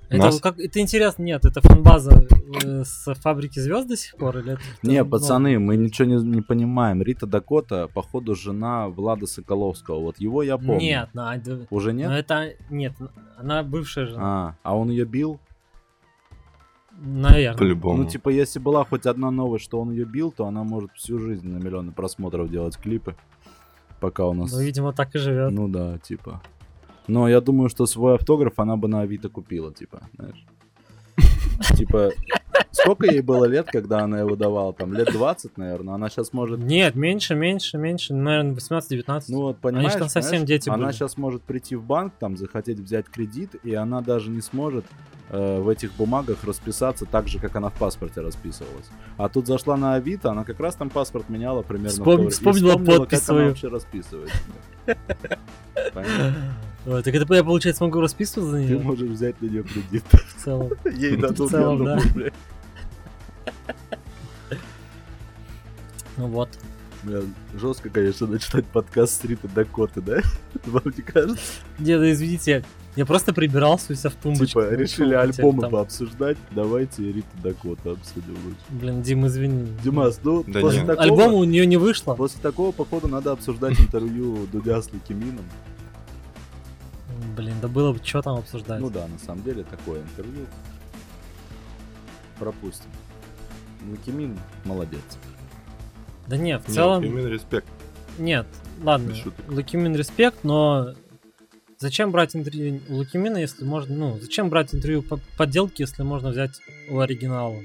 Это, 0.10 0.40
как, 0.42 0.60
это 0.60 0.80
интересно, 0.80 1.22
нет, 1.22 1.46
это 1.46 1.62
фанбаза 1.62 2.28
э, 2.64 2.84
с 2.84 3.14
фабрики 3.14 3.60
звезд 3.60 3.88
до 3.88 3.96
сих 3.96 4.16
пор? 4.16 4.40
Или 4.40 4.54
это, 4.54 4.62
не, 4.82 5.06
пацаны, 5.06 5.60
мы 5.60 5.78
ничего 5.78 6.08
не, 6.08 6.16
не 6.16 6.42
понимаем. 6.42 7.04
Рита 7.04 7.28
Дакота, 7.28 7.88
походу, 7.88 8.34
жена 8.34 8.88
Влада 8.88 9.28
Соколовского. 9.28 10.00
Вот 10.00 10.20
его 10.20 10.42
я 10.42 10.58
помню. 10.58 10.80
Нет, 10.80 11.10
ну, 11.14 11.28
уже 11.70 11.94
нет? 11.94 12.10
Ну, 12.10 12.16
это 12.16 12.54
нет, 12.72 12.94
она 13.38 13.62
бывшая 13.62 14.08
жена. 14.08 14.20
А, 14.22 14.56
а 14.64 14.76
он 14.76 14.90
ее 14.90 15.06
бил? 15.06 15.40
Наверное. 17.02 17.58
По-любому. 17.58 18.04
Ну, 18.04 18.10
типа, 18.10 18.30
если 18.30 18.58
была 18.58 18.84
хоть 18.86 19.06
одна 19.06 19.30
новость, 19.30 19.64
что 19.64 19.80
он 19.80 19.92
ее 19.92 20.06
бил, 20.06 20.32
то 20.32 20.48
она 20.48 20.64
может 20.64 20.92
всю 20.94 21.20
жизнь 21.20 21.48
на 21.48 21.58
миллионы 21.58 21.92
просмотров 21.92 22.50
делать 22.50 22.78
клипы 22.78 23.16
пока 24.00 24.26
у 24.26 24.34
нас... 24.34 24.52
Ну, 24.52 24.60
видимо, 24.60 24.94
так 24.94 25.16
и 25.16 25.20
живет. 25.20 25.52
Ну 25.52 25.68
да, 25.68 25.98
типа. 26.00 26.42
Но 27.08 27.28
я 27.28 27.42
думаю, 27.42 27.70
что 27.70 27.86
свой 27.86 28.16
автограф 28.16 28.60
она 28.60 28.78
бы 28.78 28.88
на 28.88 29.02
Авито 29.02 29.30
купила, 29.30 29.74
типа, 29.74 30.02
знаешь. 30.16 30.46
Типа, 31.78 32.12
Сколько 32.72 33.08
ей 33.12 33.22
было 33.22 33.46
лет, 33.46 33.68
когда 33.68 34.00
она 34.00 34.20
его 34.20 34.36
давала? 34.36 34.74
Там 34.74 34.94
лет 34.94 35.12
20, 35.12 35.58
наверное. 35.58 35.96
Она 35.96 36.10
сейчас 36.10 36.34
может... 36.34 36.60
Нет, 36.60 36.96
меньше, 36.96 37.36
меньше, 37.36 37.78
меньше. 37.78 38.14
Наверное, 38.14 38.56
18-19. 38.56 39.24
Ну 39.30 39.42
вот, 39.42 39.58
понимаешь, 39.58 39.92
Они 39.92 40.00
там 40.00 40.10
совсем 40.10 40.46
дети 40.46 40.70
Она 40.70 40.86
были. 40.88 40.92
сейчас 40.96 41.18
может 41.18 41.42
прийти 41.42 41.76
в 41.76 41.84
банк, 41.84 42.14
там, 42.20 42.38
захотеть 42.38 42.80
взять 42.80 43.08
кредит, 43.08 43.56
и 43.64 43.74
она 43.74 44.02
даже 44.02 44.30
не 44.30 44.42
сможет 44.42 44.86
э, 45.30 45.60
в 45.60 45.68
этих 45.70 45.94
бумагах 45.94 46.44
расписаться 46.44 47.06
так 47.06 47.28
же, 47.28 47.40
как 47.40 47.56
она 47.56 47.70
в 47.70 47.74
паспорте 47.74 48.22
расписывалась. 48.22 48.90
А 49.18 49.30
тут 49.30 49.48
зашла 49.48 49.76
на 49.78 49.96
Авито, 49.96 50.32
она 50.32 50.44
как 50.44 50.60
раз 50.60 50.76
там 50.76 50.90
паспорт 50.90 51.30
меняла 51.30 51.62
примерно. 51.62 51.90
Вспом- 52.04 52.16
в 52.16 52.22
то- 52.22 52.24
и 52.28 52.30
вспомнила 52.30 52.74
подпись 52.78 52.96
как 52.96 53.14
она 53.14 53.20
свою. 53.22 53.48
вообще 53.50 53.68
расписывается. 53.68 54.38
Понятно? 55.94 56.36
Ой, 56.92 57.04
так 57.04 57.14
это 57.14 57.36
я, 57.36 57.44
получается, 57.44 57.84
могу 57.84 58.00
расписываться 58.02 58.50
за 58.52 58.58
Ты 58.58 58.64
нее 58.64 58.80
можешь 58.80 59.10
взять 59.10 59.40
на 59.42 59.46
нее 59.46 59.62
кредит. 59.64 60.04
в 60.12 60.44
целом. 60.44 60.72
Ей 60.96 61.16
В 61.18 61.22
дадут 61.22 61.52
целом, 61.52 61.86
да. 61.86 62.00
Ну 66.18 66.28
вот. 66.28 66.50
Бля, 67.04 67.20
жестко, 67.54 67.90
конечно, 67.90 68.26
начинать 68.28 68.66
подкаст 68.66 69.22
с 69.22 69.24
Риты 69.24 69.48
Дакоты, 69.48 70.02
да? 70.02 70.18
Вам 70.66 70.82
не 70.86 71.02
кажется? 71.04 71.40
Деда, 71.78 72.12
извините, 72.12 72.66
я 72.96 73.06
просто 73.06 73.34
прибирался 73.34 73.94
у 73.94 73.96
себя 73.96 74.10
в 74.10 74.16
тумбочку. 74.16 74.46
Типа, 74.62 74.68
Ну, 74.72 74.78
решили 74.78 75.14
альбомы 75.14 75.62
там- 75.62 75.72
пообсуждать, 75.72 76.38
давайте 76.52 77.04
Рита 77.04 77.28
Дакота 77.44 77.92
обсудим 77.92 78.36
лучше. 78.44 78.60
Блин, 78.70 79.02
Дим, 79.04 79.28
извини. 79.28 79.68
Димас, 79.84 80.20
ну, 80.24 80.44
Да 80.46 80.60
после 80.60 80.80
нет. 80.80 80.88
такого... 80.88 81.04
Альбома 81.04 81.34
у 81.38 81.44
нее 81.46 81.66
не 81.68 81.78
вышло. 81.78 82.16
После 82.16 82.42
такого, 82.42 82.72
походу, 82.74 83.08
надо 83.08 83.32
обсуждать 83.32 83.80
интервью 83.80 84.48
Дудя 84.52 84.82
с 84.82 84.92
Ликимином. 84.92 85.46
Блин, 87.40 87.56
да 87.62 87.70
было 87.70 87.94
бы 87.94 88.04
что 88.04 88.22
там 88.22 88.38
обсуждать. 88.38 88.82
Ну 88.82 88.90
да, 88.90 89.08
на 89.08 89.18
самом 89.18 89.44
деле, 89.44 89.64
такое 89.64 90.02
интервью. 90.02 90.46
Пропустим. 92.38 92.90
Ликимин 93.90 94.38
молодец. 94.66 95.00
Да 96.28 96.36
нет, 96.36 96.62
в 96.68 96.74
целом... 96.74 97.02
именно 97.02 97.28
респект. 97.28 97.66
Нет, 98.18 98.46
ладно. 98.84 99.16
Лукимин 99.48 99.96
респект, 99.96 100.44
но 100.44 100.96
зачем 101.78 102.12
брать 102.12 102.36
интервью 102.36 102.82
у 102.90 102.96
Лукимина, 102.96 103.38
если 103.38 103.64
можно, 103.64 103.96
ну, 103.96 104.20
зачем 104.20 104.50
брать 104.50 104.76
интервью 104.76 105.02
по 105.02 105.18
подделке, 105.38 105.84
если 105.84 106.04
можно 106.04 106.32
взять 106.32 106.60
у 106.90 107.00
оригинала? 107.00 107.56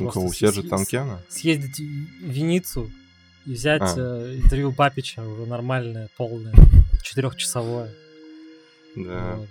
Ну, 0.00 0.10
у 0.12 0.32
Сержа 0.32 0.64
Танкяна? 0.64 1.22
Съездить 1.28 1.78
в 1.78 2.28
Виницу 2.28 2.90
и 3.46 3.52
взять 3.52 3.82
А. 3.82 3.94
э, 3.96 4.38
интервью 4.42 4.72
Папича, 4.72 5.22
уже 5.22 5.46
нормальное, 5.46 6.08
полное, 6.16 6.52
четырехчасовое. 7.04 7.94
Да, 8.96 9.34
Вот. 9.36 9.48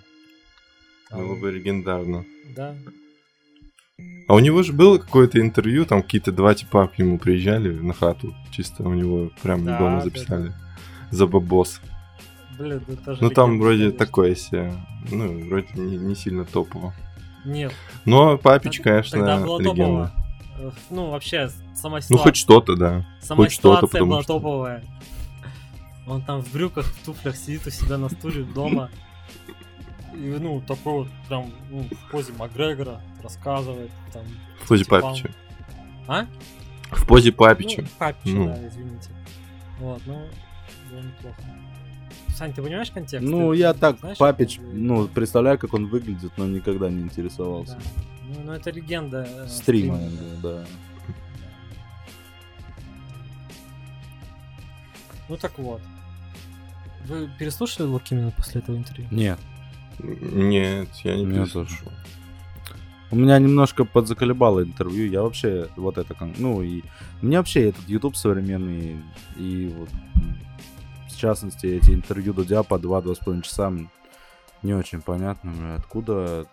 А, 1.10 1.17
было 1.17 1.36
бы 1.36 1.51
легендарно. 1.51 2.25
Да. 2.56 2.75
А 4.27 4.34
у 4.34 4.39
него 4.39 4.62
же 4.63 4.74
было 4.74 4.98
какое-то 4.98 5.39
интервью, 5.39 5.86
там 5.86 6.03
какие-то 6.03 6.32
два 6.32 6.53
типа 6.53 6.88
к 6.88 7.00
нему 7.00 7.17
приезжали 7.17 7.70
на 7.74 7.94
хату, 7.94 8.36
чисто 8.51 8.84
у 8.84 8.94
него 8.94 9.32
прям 9.41 9.63
Да, 9.65 9.77
дома 9.79 9.96
да, 9.98 10.01
записали. 10.01 10.53
За 11.12 11.25
бабос. 11.27 11.79
Блин, 12.60 12.82
это 12.88 12.98
тоже 12.98 13.24
Ну 13.24 13.29
там 13.29 13.60
вроде 13.60 13.84
конечно. 13.86 13.98
такое 14.06 14.36
себе, 14.36 14.74
ну, 15.12 15.46
вроде 15.48 15.67
не, 15.75 15.96
не 15.98 16.15
сильно 16.15 16.44
топово. 16.44 16.94
Нет, 17.46 17.72
Но 18.03 18.38
Папич, 18.38 18.77
Тог- 18.77 18.84
конечно, 18.84 19.17
тогда 19.20 19.38
было 19.38 19.60
легенда. 19.60 19.77
топово. 19.77 20.12
Э, 20.60 20.72
Ну, 20.89 21.10
вообще, 21.12 21.50
сама 21.75 21.98
Ну 21.98 22.01
ситуация. 22.01 22.24
хоть 22.24 22.36
что-то, 22.36 22.75
да. 22.75 23.08
Сама 23.22 23.44
Хоть 23.44 23.53
что-то, 23.53 23.77
ситуация 23.77 23.88
потому 23.88 24.12
была 24.12 24.24
что- 24.24 24.34
топовая. 24.34 24.84
Он 26.08 26.22
там 26.22 26.41
в 26.44 26.51
брюках, 26.51 26.86
в 26.88 27.06
туфлях 27.06 27.36
сидит 27.38 27.65
у 27.67 27.70
себя 27.70 27.98
на 27.98 28.10
стуле 28.10 28.44
дома. 28.44 28.89
Ну, 30.13 30.62
такой 30.62 30.93
вот 30.93 31.07
прям 31.27 31.51
ну, 31.69 31.84
в 31.84 32.12
позе 32.12 32.34
Макгрегора 32.34 33.01
рассказывает. 33.22 33.91
Там, 34.12 34.24
В 34.63 34.67
позе 34.67 34.84
типа, 34.84 35.01
Папича. 35.01 35.31
А? 36.07 36.25
В 36.91 37.05
позе 37.05 37.31
Папича. 37.31 37.81
Ну, 37.81 37.88
Папича, 38.00 38.36
Ну. 38.36 38.48
да, 38.48 38.67
извините. 38.67 39.10
Вот, 39.79 40.01
ну, 40.07 40.27
было 40.91 41.01
неплохо. 41.01 41.41
Сань, 42.36 42.53
ты 42.53 42.62
понимаешь 42.63 42.89
контекст? 42.91 43.27
Ну, 43.27 43.51
Ты 43.51 43.57
я 43.57 43.74
так, 43.74 44.00
знаешь, 44.00 44.17
Папич, 44.17 44.57
как 44.57 44.65
бы- 44.65 44.74
ну, 44.74 45.07
представляю, 45.07 45.60
как 45.60 45.74
он 45.74 45.88
выглядит, 45.88 46.31
но 46.38 46.46
никогда 46.48 46.89
не 46.89 47.01
интересовался. 47.01 47.75
Да. 47.75 48.01
Ну, 48.29 48.36
ну, 48.46 48.51
это 48.53 48.72
легенда. 48.72 49.27
э, 49.29 49.48
Стрима, 49.48 49.98
стрима, 49.98 50.41
да. 50.41 50.65
Ну 55.29 55.38
так 55.38 55.57
вот. 55.60 55.81
Вы 57.07 57.29
переслушали 57.39 57.87
Лукимина 57.87 58.31
после 58.31 58.61
этого 58.61 58.75
интервью? 58.75 59.07
Нет. 59.11 59.39
Нет, 59.99 60.89
я 61.03 61.15
не 61.15 61.25
переслушал. 61.25 61.91
У 63.09 63.15
меня 63.15 63.39
немножко 63.39 63.85
подзаколебало 63.85 64.63
интервью. 64.63 65.09
Я 65.09 65.21
вообще 65.21 65.69
вот 65.77 65.97
это, 65.97 66.13
кон- 66.13 66.35
ну 66.37 66.61
и 66.61 66.83
мне 67.21 67.37
вообще 67.37 67.69
этот 67.69 67.87
YouTube 67.87 68.17
современный 68.17 68.97
и 69.37 69.73
вот 69.77 69.89
в 71.09 71.17
частности 71.19 71.65
эти 71.67 71.91
интервью 71.91 72.33
Дудя 72.33 72.63
по 72.63 72.75
2-2,5 72.75 73.41
часа 73.41 73.73
не 74.61 74.73
очень 74.73 75.01
понятно, 75.01 75.51
бля, 75.51 75.75
откуда 75.75 76.45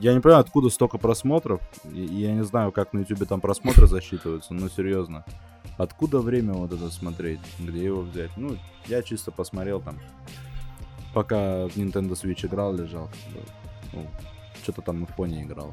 я 0.00 0.14
не 0.14 0.20
понимаю, 0.20 0.40
откуда 0.40 0.70
столько 0.70 0.98
просмотров. 0.98 1.60
И, 1.92 2.04
и 2.04 2.22
я 2.22 2.32
не 2.32 2.42
знаю, 2.44 2.72
как 2.72 2.92
на 2.92 3.00
YouTube 3.00 3.28
там 3.28 3.40
просмотры 3.40 3.86
засчитываются, 3.86 4.54
но 4.54 4.68
серьезно. 4.68 5.24
Откуда 5.78 6.18
время 6.20 6.52
вот 6.54 6.72
это 6.72 6.90
смотреть? 6.90 7.40
Где 7.58 7.84
его 7.84 8.02
взять? 8.02 8.30
Ну, 8.36 8.58
я 8.86 9.02
чисто 9.02 9.30
посмотрел 9.30 9.80
там, 9.80 9.98
пока 11.14 11.66
в 11.68 11.76
Nintendo 11.76 12.10
Switch 12.12 12.44
играл, 12.46 12.74
лежал. 12.74 13.08
Ну, 13.92 14.06
что-то 14.62 14.82
там 14.82 15.00
на 15.00 15.06
фоне 15.06 15.44
играло. 15.44 15.72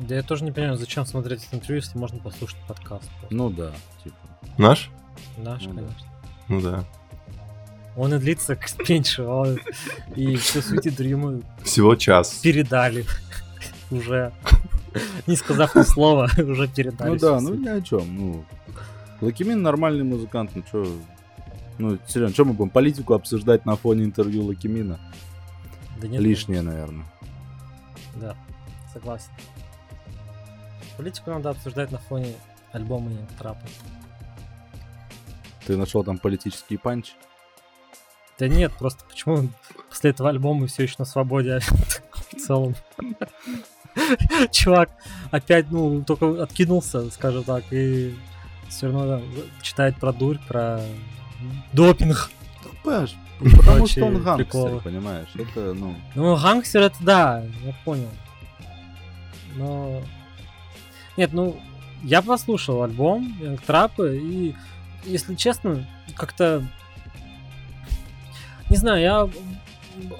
Да 0.00 0.14
я 0.14 0.22
тоже 0.22 0.44
не 0.44 0.50
понимаю, 0.52 0.76
зачем 0.78 1.04
смотреть 1.06 1.44
это 1.46 1.56
интервью, 1.56 1.76
если 1.82 1.98
можно 1.98 2.18
послушать 2.18 2.56
подкаст. 2.66 3.08
просто. 3.20 3.34
Ну 3.34 3.50
да, 3.50 3.70
типа. 4.02 4.16
Наш? 4.56 4.90
Наш, 5.36 5.62
ну 5.64 5.72
да. 5.74 5.80
конечно. 5.82 6.06
Ну 6.48 6.60
да. 6.62 6.84
Он 7.96 8.14
и 8.14 8.18
длится 8.18 8.56
к- 8.56 8.66
меньше, 8.88 9.24
он- 9.24 9.58
и 10.16 10.36
всю 10.36 10.62
суть 10.62 10.86
интервью 10.86 11.18
мы 11.18 11.42
Всего 11.64 11.96
час. 11.96 12.34
передали 12.42 13.04
уже. 13.90 14.32
Не 15.26 15.36
сказав 15.36 15.74
ни 15.74 15.82
слова, 15.82 16.30
уже 16.38 16.66
передали. 16.68 17.10
Ну 17.10 17.16
да, 17.18 17.40
ну 17.40 17.54
ни 17.54 17.68
о 17.68 17.80
чем. 17.82 18.16
Ну, 18.16 18.44
Loqiemean 19.20 19.62
нормальный 19.62 20.04
музыкант, 20.04 20.52
ну 20.54 20.62
чё... 20.70 20.86
Ну, 21.78 21.98
серьезно, 22.06 22.34
что 22.34 22.44
мы 22.44 22.54
будем 22.54 22.70
политику 22.70 23.14
обсуждать 23.14 23.64
на 23.64 23.76
фоне 23.76 24.04
интервью 24.04 24.44
Loqiemean 24.44 24.85
'а? 24.85 24.98
Да 26.00 26.08
нет, 26.08 26.20
Лишнее, 26.20 26.62
наверное. 26.62 27.06
Да, 28.16 28.36
согласен. 28.92 29.30
Политику 30.96 31.30
надо 31.30 31.50
обсуждать 31.50 31.92
на 31.92 31.98
фоне 31.98 32.34
альбома 32.72 33.10
Yung 33.10 33.30
Trappa. 33.38 33.62
Ты 35.66 35.76
нашел 35.76 36.02
там 36.02 36.18
политические 36.18 36.78
панчи? 36.78 37.12
Да 38.38 38.48
нет, 38.48 38.72
просто 38.78 39.04
почему 39.04 39.48
после 39.88 40.10
этого 40.10 40.30
альбома 40.30 40.66
все 40.66 40.84
еще 40.84 40.96
на 40.98 41.04
свободе 41.04 41.60
в 42.12 42.36
целом. 42.36 42.74
Чувак 44.52 44.90
опять, 45.30 45.70
ну, 45.70 46.02
только 46.04 46.42
откинулся, 46.42 47.10
скажем 47.10 47.44
так, 47.44 47.64
и 47.72 48.14
все 48.68 48.86
равно 48.86 49.22
читает 49.62 49.96
про 49.96 50.12
дурь, 50.12 50.38
про 50.46 50.80
допинг. 51.72 52.30
Ну, 52.64 52.70
понимаешь, 52.82 53.16
потому 53.38 53.78
Прочие 53.78 53.86
что 53.86 54.04
он 54.06 54.22
гангстер, 54.22 54.36
приколы. 54.36 54.80
понимаешь? 54.80 55.28
Это, 55.34 55.74
ну... 55.74 55.94
Ну, 56.14 56.36
гангстер 56.36 56.82
это 56.82 56.96
да, 57.00 57.44
я 57.64 57.74
понял. 57.84 58.10
Но... 59.56 60.02
Нет, 61.16 61.32
ну, 61.32 61.60
я 62.02 62.22
послушал 62.22 62.82
альбом 62.82 63.36
Young 63.40 63.60
Trap, 63.66 64.16
и, 64.16 64.54
если 65.04 65.34
честно, 65.34 65.86
как-то... 66.14 66.64
Не 68.70 68.76
знаю, 68.76 69.00
я 69.00 69.28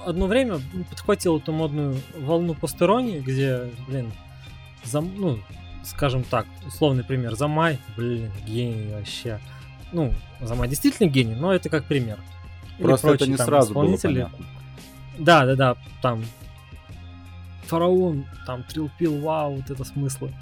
одно 0.05 0.27
время 0.27 0.59
подхватил 0.89 1.37
эту 1.37 1.51
модную 1.51 1.97
волну 2.17 2.53
постеронии, 2.53 3.19
где, 3.19 3.69
блин, 3.87 4.11
за, 4.83 5.01
ну, 5.01 5.39
скажем 5.83 6.23
так, 6.23 6.45
условный 6.67 7.03
пример, 7.03 7.35
Замай, 7.35 7.79
блин, 7.95 8.31
гений 8.45 8.93
вообще. 8.93 9.39
Ну, 9.91 10.13
Замай 10.41 10.67
действительно 10.69 11.09
гений, 11.09 11.35
но 11.35 11.53
это 11.53 11.69
как 11.69 11.85
пример. 11.85 12.19
Или 12.77 12.87
Просто 12.87 13.07
это 13.07 13.17
прочие 13.17 13.31
не 13.31 13.37
там 13.37 13.47
сразу 13.47 13.73
было 13.73 13.83
исполнители. 13.83 14.23
понятно. 14.23 14.45
Да, 15.17 15.45
да, 15.45 15.55
да, 15.55 15.75
там 16.01 16.23
фараон, 17.65 18.25
там 18.45 18.63
трилпил, 18.63 19.19
вау, 19.19 19.55
вот 19.55 19.69
это 19.69 19.83
смыслы. 19.83 20.33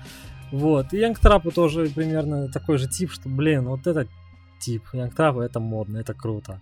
Вот, 0.51 0.93
и 0.93 0.99
Янг 0.99 1.19
Трапа 1.19 1.51
тоже 1.51 1.89
примерно 1.89 2.47
такой 2.47 2.77
же 2.77 2.87
тип, 2.87 3.11
что, 3.11 3.27
блин, 3.27 3.65
вот 3.67 3.85
этот 3.85 4.07
тип 4.59 4.83
Янг 4.93 5.13
Трапа, 5.15 5.41
это 5.41 5.59
модно, 5.59 5.97
это 5.97 6.13
круто. 6.13 6.61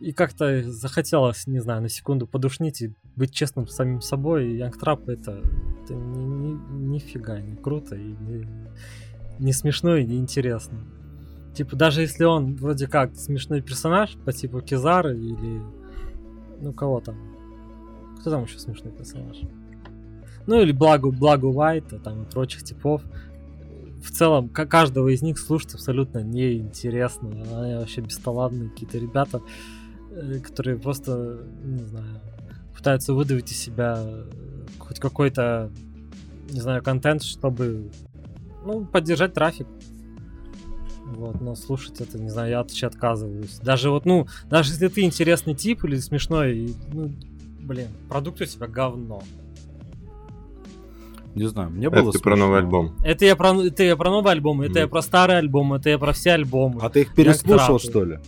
И 0.00 0.12
как-то 0.12 0.62
захотелось, 0.62 1.46
не 1.46 1.60
знаю, 1.60 1.82
на 1.82 1.88
секунду 1.88 2.26
подушнить 2.26 2.82
и 2.82 2.94
быть 3.16 3.32
честным 3.32 3.66
с 3.66 3.74
самим 3.74 4.00
собой. 4.00 4.48
И 4.48 4.56
Янг 4.56 4.78
Трап 4.78 5.08
это, 5.08 5.42
это 5.84 5.94
ни, 5.94 6.24
ни- 6.24 6.98
не 6.98 7.56
круто 7.56 7.96
и 7.96 8.14
не, 8.20 8.46
не 9.38 9.52
смешно 9.52 9.96
и 9.96 10.04
не 10.04 10.18
интересно. 10.18 10.78
Типа, 11.54 11.76
даже 11.76 12.02
если 12.02 12.24
он 12.24 12.56
вроде 12.56 12.86
как 12.86 13.16
смешной 13.16 13.62
персонаж 13.62 14.16
по 14.24 14.32
типу 14.32 14.60
Кизара 14.60 15.12
или 15.12 15.62
ну 16.60 16.72
кого 16.72 17.00
там? 17.00 17.16
Кто 18.20 18.30
там 18.30 18.44
еще 18.44 18.58
смешной 18.58 18.92
персонаж? 18.92 19.38
ну 20.48 20.62
или 20.62 20.72
Благу, 20.72 21.12
Благу 21.12 21.52
Уайта, 21.52 21.98
там 21.98 22.22
и 22.22 22.24
прочих 22.24 22.64
типов. 22.64 23.02
В 24.02 24.10
целом, 24.10 24.48
каждого 24.48 25.08
из 25.08 25.20
них 25.20 25.38
слушать 25.38 25.74
абсолютно 25.74 26.20
неинтересно. 26.20 27.28
Они 27.60 27.74
вообще 27.74 28.00
бесталанные 28.00 28.70
какие-то 28.70 28.96
ребята, 28.96 29.42
которые 30.42 30.78
просто, 30.78 31.40
не 31.62 31.84
знаю, 31.84 32.20
пытаются 32.76 33.12
выдавить 33.12 33.50
из 33.50 33.58
себя 33.58 34.04
хоть 34.78 35.00
какой-то, 35.00 35.70
не 36.50 36.60
знаю, 36.60 36.82
контент, 36.82 37.22
чтобы, 37.22 37.90
ну, 38.64 38.84
поддержать 38.84 39.34
трафик. 39.34 39.66
Вот, 41.04 41.40
но 41.40 41.54
слушать 41.54 42.00
это, 42.00 42.18
не 42.18 42.28
знаю, 42.28 42.50
я 42.50 42.58
вообще 42.58 42.86
отказываюсь. 42.86 43.58
Даже 43.62 43.90
вот, 43.90 44.04
ну, 44.04 44.26
даже 44.50 44.72
если 44.72 44.88
ты 44.88 45.02
интересный 45.02 45.54
тип 45.54 45.84
или 45.84 45.96
смешной, 45.96 46.74
ну, 46.92 47.10
блин, 47.60 47.88
продукт 48.08 48.40
у 48.40 48.44
тебя 48.44 48.66
говно. 48.66 49.22
Не 51.34 51.46
знаю, 51.46 51.70
мне 51.70 51.88
было 51.88 52.10
Это 52.10 52.18
про 52.18 52.36
новый 52.36 52.58
альбом. 52.58 52.94
Это 53.04 53.24
я 53.24 53.36
про, 53.36 53.54
это 53.62 53.82
я 53.84 53.96
про 53.96 54.10
новый 54.10 54.32
альбом, 54.32 54.60
это 54.62 54.80
mm. 54.80 54.82
я 54.82 54.88
про 54.88 55.02
старый 55.02 55.38
альбом, 55.38 55.72
это 55.72 55.90
я 55.90 55.98
про 55.98 56.12
все 56.12 56.32
альбомы. 56.32 56.80
А 56.82 56.90
ты 56.90 57.02
их 57.02 57.14
переслушал, 57.14 57.78
что 57.78 58.04
ли? 58.04 58.18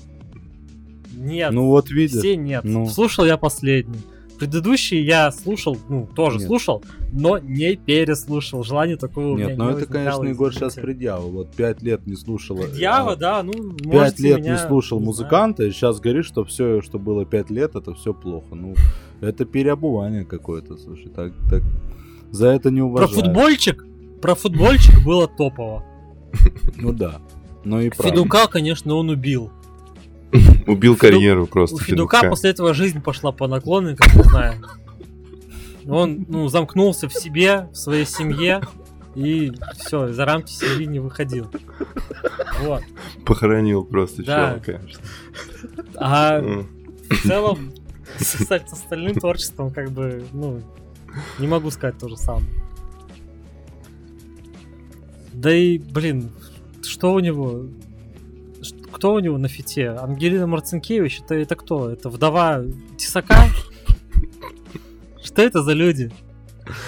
Нет. 1.20 1.52
Ну 1.52 1.66
вот 1.66 1.90
видишь. 1.90 2.18
Все 2.18 2.36
нет. 2.36 2.64
Ну. 2.64 2.86
Слушал 2.86 3.24
я 3.26 3.36
последний. 3.36 4.00
Предыдущий 4.38 5.02
я 5.02 5.30
слушал, 5.32 5.76
ну, 5.90 6.08
тоже 6.16 6.38
Нет. 6.38 6.46
слушал, 6.46 6.82
но 7.12 7.36
не 7.36 7.76
переслушал. 7.76 8.64
Желание 8.64 8.96
такого 8.96 9.36
Нет, 9.36 9.58
ну 9.58 9.68
это, 9.68 9.84
конечно, 9.84 10.24
Егор 10.24 10.50
сейчас 10.54 10.76
предъява. 10.76 11.26
Вот 11.26 11.50
пять 11.54 11.82
лет 11.82 12.06
не 12.06 12.16
слушал. 12.16 12.56
Предъява, 12.56 13.12
а, 13.12 13.16
да, 13.16 13.42
ну, 13.42 13.52
Пять 13.90 14.18
лет 14.18 14.40
меня... 14.40 14.52
не 14.52 14.58
слушал 14.58 14.98
не 14.98 15.04
музыканта, 15.04 15.64
и 15.64 15.70
сейчас 15.72 16.00
говоришь, 16.00 16.24
что 16.24 16.46
все, 16.46 16.80
что 16.80 16.98
было 16.98 17.26
пять 17.26 17.50
лет, 17.50 17.76
это 17.76 17.92
все 17.92 18.14
плохо. 18.14 18.54
Ну, 18.54 18.74
это 19.20 19.44
переобувание 19.44 20.24
какое-то, 20.24 20.78
слушай, 20.78 21.10
так, 21.10 21.34
так 21.50 21.62
за 22.30 22.46
это 22.48 22.70
не 22.70 22.80
уважаю. 22.80 23.10
Про 23.10 23.22
футбольчик? 23.22 23.84
Про 24.22 24.34
футбольчик 24.34 25.04
было 25.04 25.28
топово. 25.28 25.84
Ну 26.76 26.94
да. 26.94 27.20
Но 27.64 27.82
и 27.82 27.90
Федука, 27.90 28.46
конечно, 28.46 28.94
он 28.94 29.10
убил. 29.10 29.50
Убил 30.66 30.96
карьеру 30.96 31.46
просто. 31.46 31.76
У 31.76 31.78
Федука 31.78 32.28
после 32.28 32.50
этого 32.50 32.74
жизнь 32.74 33.00
пошла 33.00 33.32
по 33.32 33.48
наклону, 33.48 33.96
как 33.96 34.14
мы 34.14 34.24
знаем. 34.24 34.66
Он 35.88 36.24
ну, 36.28 36.48
замкнулся 36.48 37.08
в 37.08 37.14
себе, 37.14 37.68
в 37.72 37.76
своей 37.76 38.04
семье, 38.04 38.60
и 39.14 39.52
все, 39.78 40.08
за 40.12 40.24
рамки 40.24 40.52
семьи 40.52 40.86
не 40.86 41.00
выходил. 41.00 41.50
Вот. 42.60 42.82
Похоронил 43.24 43.84
просто 43.84 44.22
да. 44.22 44.36
человека, 44.60 44.80
конечно. 44.80 45.02
А 45.96 46.40
в 46.40 47.22
целом 47.26 47.72
с, 48.18 48.44
с 48.44 48.50
остальным 48.50 49.14
творчеством 49.14 49.70
как 49.70 49.90
бы, 49.90 50.24
ну, 50.32 50.62
не 51.38 51.46
могу 51.46 51.70
сказать 51.70 51.98
то 51.98 52.08
же 52.08 52.16
самое. 52.16 52.46
Да 55.32 55.54
и, 55.54 55.78
блин, 55.78 56.30
что 56.82 57.14
у 57.14 57.20
него? 57.20 57.66
Кто 58.92 59.14
у 59.14 59.18
него 59.18 59.38
на 59.38 59.48
фите? 59.48 59.88
Ангелина 59.88 60.46
Марцинкевич? 60.46 61.20
Это, 61.24 61.34
это 61.34 61.56
кто? 61.56 61.90
Это 61.90 62.08
вдова 62.08 62.62
Тесака? 62.96 63.48
Что 65.22 65.42
это 65.42 65.62
за 65.62 65.72
люди? 65.72 66.10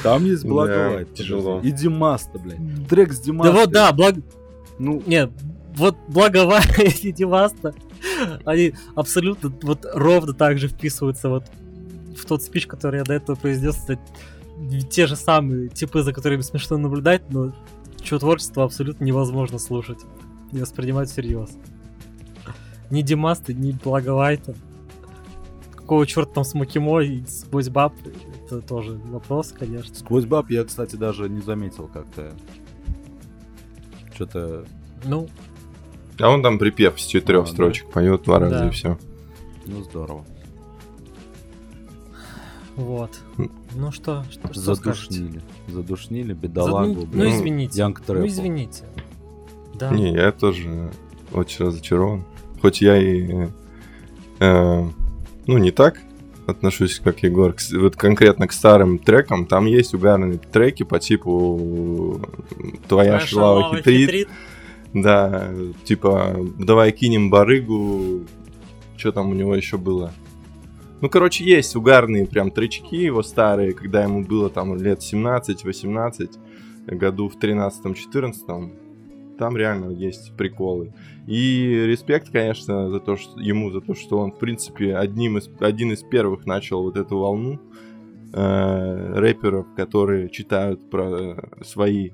Там 0.03 0.25
есть 0.25 0.45
Благовайт. 0.45 1.09
Да, 1.09 1.15
тяжело. 1.15 1.61
И 1.61 1.71
Димаста, 1.71 2.39
блядь. 2.39 2.89
Трек 2.89 3.13
с 3.13 3.21
Димастой. 3.21 3.53
Да 3.53 3.61
вот, 3.61 3.71
да, 3.71 3.93
Благ... 3.93 4.17
Ну... 4.79 5.03
Нет, 5.07 5.31
вот 5.75 5.97
Благовайт 6.09 7.05
и 7.05 7.13
Димаста, 7.13 7.75
они 8.45 8.75
абсолютно 8.95 9.53
вот 9.63 9.87
ровно 9.93 10.33
так 10.33 10.59
же 10.59 10.69
вписываются 10.69 11.29
вот 11.29 11.45
в 12.17 12.25
тот 12.25 12.43
спич, 12.43 12.67
который 12.67 12.99
я 12.99 13.05
до 13.05 13.15
этого 13.15 13.37
произнес, 13.37 13.79
это 13.89 14.01
те 14.91 15.07
же 15.07 15.17
самые 15.17 15.69
типы, 15.69 16.03
за 16.03 16.13
которыми 16.13 16.43
смешно 16.43 16.77
наблюдать, 16.77 17.23
но 17.31 17.53
чье 18.01 18.19
творчество 18.19 18.65
абсолютно 18.65 19.05
невозможно 19.05 19.59
слушать 19.59 20.01
и 20.53 20.59
воспринимать 20.59 21.11
всерьез. 21.11 21.51
Ни 22.93 23.01
Димаста, 23.01 23.55
ни 23.55 23.73
Благовайта. 23.73 24.55
Какого 25.75 26.07
черта 26.07 26.35
там 26.35 26.45
Смокимо 26.45 27.01
и 27.01 27.25
Сквозь 27.25 27.71
Баб, 27.71 27.95
это 28.45 28.61
тоже 28.61 29.01
вопрос, 29.07 29.55
конечно. 29.59 29.95
Сквозь 29.95 30.27
Баб 30.27 30.51
я, 30.51 30.63
кстати, 30.63 30.97
даже 30.97 31.31
не 31.31 31.41
заметил 31.41 31.89
как-то. 31.89 32.35
Что-то... 34.15 34.67
Ну... 35.05 35.27
А 36.21 36.29
он 36.29 36.43
там 36.43 36.59
припев 36.59 37.01
с 37.01 37.07
четырех 37.07 37.45
а, 37.45 37.47
строчек 37.47 37.87
да. 37.87 37.93
поет 37.93 38.25
два 38.25 38.39
раза 38.39 38.59
да. 38.59 38.69
и 38.69 38.71
все. 38.71 38.99
Ну 39.65 39.83
здорово. 39.85 40.27
Вот. 42.77 43.19
Ну 43.75 43.91
что, 43.91 44.23
что, 44.31 44.53
что 44.53 44.61
Задушнили. 44.61 45.29
Скажете? 45.29 45.43
Задушнили, 45.69 46.35
бедолагу. 46.35 47.01
Зад... 47.01 47.15
Ну, 47.15 47.25
ну, 47.25 47.31
извините. 47.31 47.79
Янг 47.79 48.03
Ну, 48.07 48.27
извините. 48.27 48.85
Да. 49.77 49.91
Не, 49.91 50.13
я 50.13 50.31
тоже 50.31 50.93
очень 51.33 51.65
разочарован. 51.65 52.27
Хоть 52.63 52.81
я 52.81 52.97
и... 52.97 53.49
Э, 54.39 54.89
ну, 55.47 55.59
не 55.59 55.73
так 55.73 56.01
отношусь, 56.47 57.01
как 57.01 57.23
Егор, 57.23 57.53
к, 57.53 57.61
вот 57.73 57.97
конкретно 57.97 58.47
к 58.47 58.53
старым 58.53 58.99
трекам. 58.99 59.47
Там 59.47 59.67
есть 59.67 59.95
угарные 59.95 60.39
треки 60.39 60.85
по 60.85 60.99
типу 60.99 62.21
«Твоя, 62.89 63.19
Твоя 63.19 63.21
шалава 63.21 63.77
хитрит». 63.77 64.01
хитрит. 64.01 64.29
Да, 64.95 65.51
типа 65.85 66.37
«Давай 66.59 66.93
кинем 66.93 67.31
барыгу». 67.31 68.23
Что 68.97 69.11
там 69.11 69.31
у 69.31 69.35
него 69.35 69.57
еще 69.57 69.79
было? 69.79 70.13
Ну, 71.01 71.09
короче, 71.09 71.45
есть 71.45 71.75
угарные 71.75 72.27
прям 72.27 72.53
тречки 72.53 72.95
его 72.95 73.25
старые, 73.25 73.73
когда 73.73 74.05
ему 74.05 74.23
было 74.25 74.49
там 74.49 74.77
лет 74.77 75.01
17-18, 75.01 76.31
году 76.87 77.29
в 77.29 77.37
13-14. 77.37 78.82
Там 79.43 79.57
реально 79.57 79.91
есть 79.91 80.37
приколы. 80.37 80.95
И 81.27 81.85
респект, 81.85 82.31
конечно, 82.31 82.89
за 82.91 83.01
то, 83.01 83.17
что 83.17 83.41
ему 83.41 83.73
за 83.73 83.81
то, 83.81 83.93
что 83.93 84.19
он, 84.19 84.31
в 84.31 84.39
принципе, 84.39 84.95
одним 84.95 85.37
из, 85.37 85.51
один 85.59 85.91
из 85.91 86.05
первых 86.05 86.47
начал 86.47 86.85
вот 86.85 86.97
эту 86.97 87.19
волну 87.19 87.59
э, 88.33 89.13
рэперов, 89.15 89.67
которые 89.75 90.29
читают 90.29 90.89
про 90.89 91.39
свои, 91.65 92.11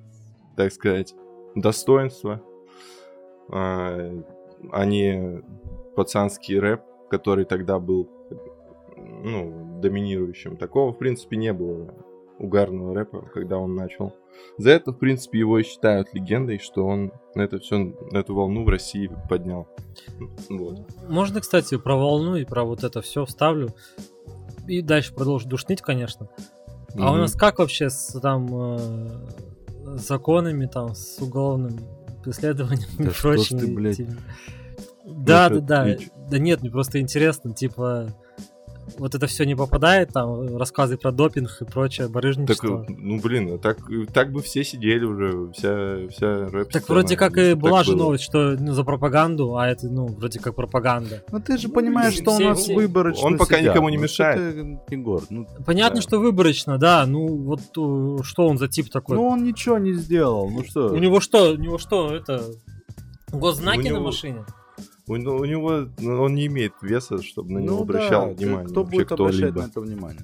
так 0.57 0.73
сказать, 0.73 1.15
достоинства, 1.55 2.41
э, 3.53 4.23
а 4.73 4.85
не 4.87 5.43
пацанский 5.97 6.59
рэп, 6.59 6.81
который 7.11 7.45
тогда 7.45 7.79
был 7.79 8.09
ну, 9.23 9.79
доминирующим. 9.83 10.57
Такого, 10.57 10.95
в 10.95 10.99
принципе, 10.99 11.37
не 11.37 11.53
было 11.53 11.95
угарного 12.39 12.95
рэпа, 12.95 13.23
когда 13.35 13.59
он 13.59 13.75
начал. 13.75 14.15
За 14.57 14.71
это, 14.71 14.93
в 14.93 14.97
принципе, 14.97 15.41
его 15.41 15.59
и 15.59 15.63
считают 15.63 16.15
легендой, 16.15 16.59
что 16.59 16.87
он 16.87 17.13
это 17.35 17.59
все, 17.59 17.95
эту 18.13 18.35
волну 18.35 18.65
в 18.65 18.69
России 18.69 19.11
поднял. 19.29 19.69
Вот. 20.49 20.81
Можно, 21.09 21.41
кстати, 21.41 21.77
про 21.77 21.97
волну 21.97 22.37
и 22.37 22.45
про 22.45 22.65
вот 22.65 22.85
это 22.85 23.03
все 23.03 23.25
вставлю. 23.25 23.71
И 24.67 24.83
дальше 24.83 25.15
продолжу 25.15 25.49
душнить, 25.49 25.81
конечно. 25.81 26.29
А 26.95 26.99
mm-hmm. 26.99 27.13
у 27.13 27.17
нас 27.17 27.35
как 27.35 27.59
вообще 27.59 27.91
с 27.91 28.19
там 28.21 28.49
э, 28.53 29.09
законами, 29.97 30.67
там, 30.67 30.95
с 30.95 31.19
уголовным 31.21 31.79
преследованием 32.23 32.89
да 32.99 33.05
и 33.05 33.09
прочим? 33.09 33.59
Ты, 33.59 33.75
блядь? 33.75 34.01
Да, 35.05 35.49
да, 35.49 35.61
да. 35.61 35.97
Да 36.31 36.39
нет, 36.39 36.61
мне 36.61 36.71
просто 36.71 37.01
интересно, 37.01 37.55
типа, 37.55 38.15
вот 38.99 39.15
это 39.15 39.27
все 39.27 39.45
не 39.45 39.55
попадает, 39.55 40.11
там, 40.13 40.57
рассказы 40.57 40.97
про 40.97 41.13
допинг 41.13 41.51
и 41.61 41.65
прочее, 41.65 42.09
барыжничество. 42.09 42.85
Так, 42.85 42.97
ну, 42.99 43.21
блин, 43.21 43.59
так, 43.59 43.79
так 44.13 44.33
бы 44.33 44.43
все 44.43 44.65
сидели 44.65 45.05
уже, 45.05 45.51
вся, 45.53 46.09
вся 46.09 46.49
рэп 46.49 46.71
Так 46.71 46.89
вроде 46.89 47.17
как 47.17 47.37
и 47.37 47.55
была 47.55 47.85
же 47.85 47.97
новость, 47.97 48.25
что 48.25 48.57
ну, 48.59 48.73
за 48.73 48.85
пропаганду, 48.85 49.57
а 49.57 49.69
это, 49.69 49.89
ну, 49.89 50.07
вроде 50.07 50.39
как 50.39 50.55
пропаганда. 50.55 51.25
Ну, 51.31 51.41
ты 51.41 51.59
же 51.59 51.69
понимаешь, 51.69 52.15
что 52.15 52.33
у 52.33 52.39
нас 52.39 52.69
выборочно 52.69 53.27
Он 53.27 53.39
пока 53.39 53.59
сидят. 53.59 53.75
никому 53.75 53.89
не 53.89 53.97
ну, 53.97 54.03
мешает. 54.05 54.57
Егор, 54.91 55.23
ну, 55.31 55.47
Понятно, 55.67 55.97
да. 55.97 56.03
что 56.03 56.19
выборочно, 56.19 56.79
да, 56.79 57.05
ну, 57.07 57.27
вот 57.27 57.61
э, 57.61 58.23
что 58.23 58.47
он 58.47 58.59
за 58.59 58.69
тип 58.69 58.91
такой? 58.91 59.17
Ну, 59.17 59.27
он 59.27 59.45
ничего 59.45 59.79
не 59.79 59.93
сделал, 59.93 60.49
ну 60.51 60.65
что? 60.65 60.89
У 60.89 60.97
него 60.97 61.21
что, 61.21 61.53
у 61.53 61.57
него 61.57 61.79
что, 61.79 62.15
это, 62.15 62.43
госзнаки 63.33 63.81
него... 63.81 63.99
на 63.99 64.05
машине? 64.05 64.45
У, 65.09 65.13
у 65.13 65.45
него 65.45 65.89
ну, 65.99 66.23
он 66.23 66.35
не 66.35 66.47
имеет 66.47 66.75
веса, 66.83 67.23
чтобы 67.23 67.53
на 67.53 67.59
него 67.59 67.77
ну, 67.77 67.83
обращал 67.83 68.29
да, 68.29 68.35
внимание. 68.35 68.69
Кто 68.69 68.85
будет 68.85 69.13
обращать 69.13 69.55
на 69.55 69.63
это 69.63 69.81
внимание? 69.81 70.23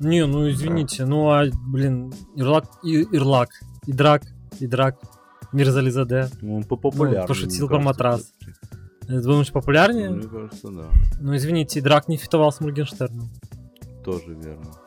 Не, 0.00 0.26
ну 0.26 0.50
извините, 0.50 1.04
да. 1.04 1.06
ну 1.06 1.30
а, 1.30 1.44
блин, 1.68 2.12
Ирлак, 2.34 2.64
и, 2.82 3.02
Ирлак, 3.02 3.50
Идрак, 3.86 4.22
Идрак, 4.58 4.98
Мирзализаде. 5.52 6.28
Ну, 6.40 6.56
он 6.56 6.64
популярнее. 6.64 7.20
Ну, 7.20 7.26
пошутил 7.28 7.68
про 7.68 7.78
матрас. 7.78 8.32
Думаешь, 9.06 9.52
популярнее? 9.52 10.10
Мне 10.10 10.28
кажется, 10.28 10.68
да. 10.70 10.88
Ну, 11.20 11.36
извините, 11.36 11.80
Идрак 11.80 12.08
не 12.08 12.16
фитовал 12.16 12.52
с 12.52 12.60
Моргенштерном. 12.60 13.28
Тоже 14.04 14.34
верно. 14.34 14.81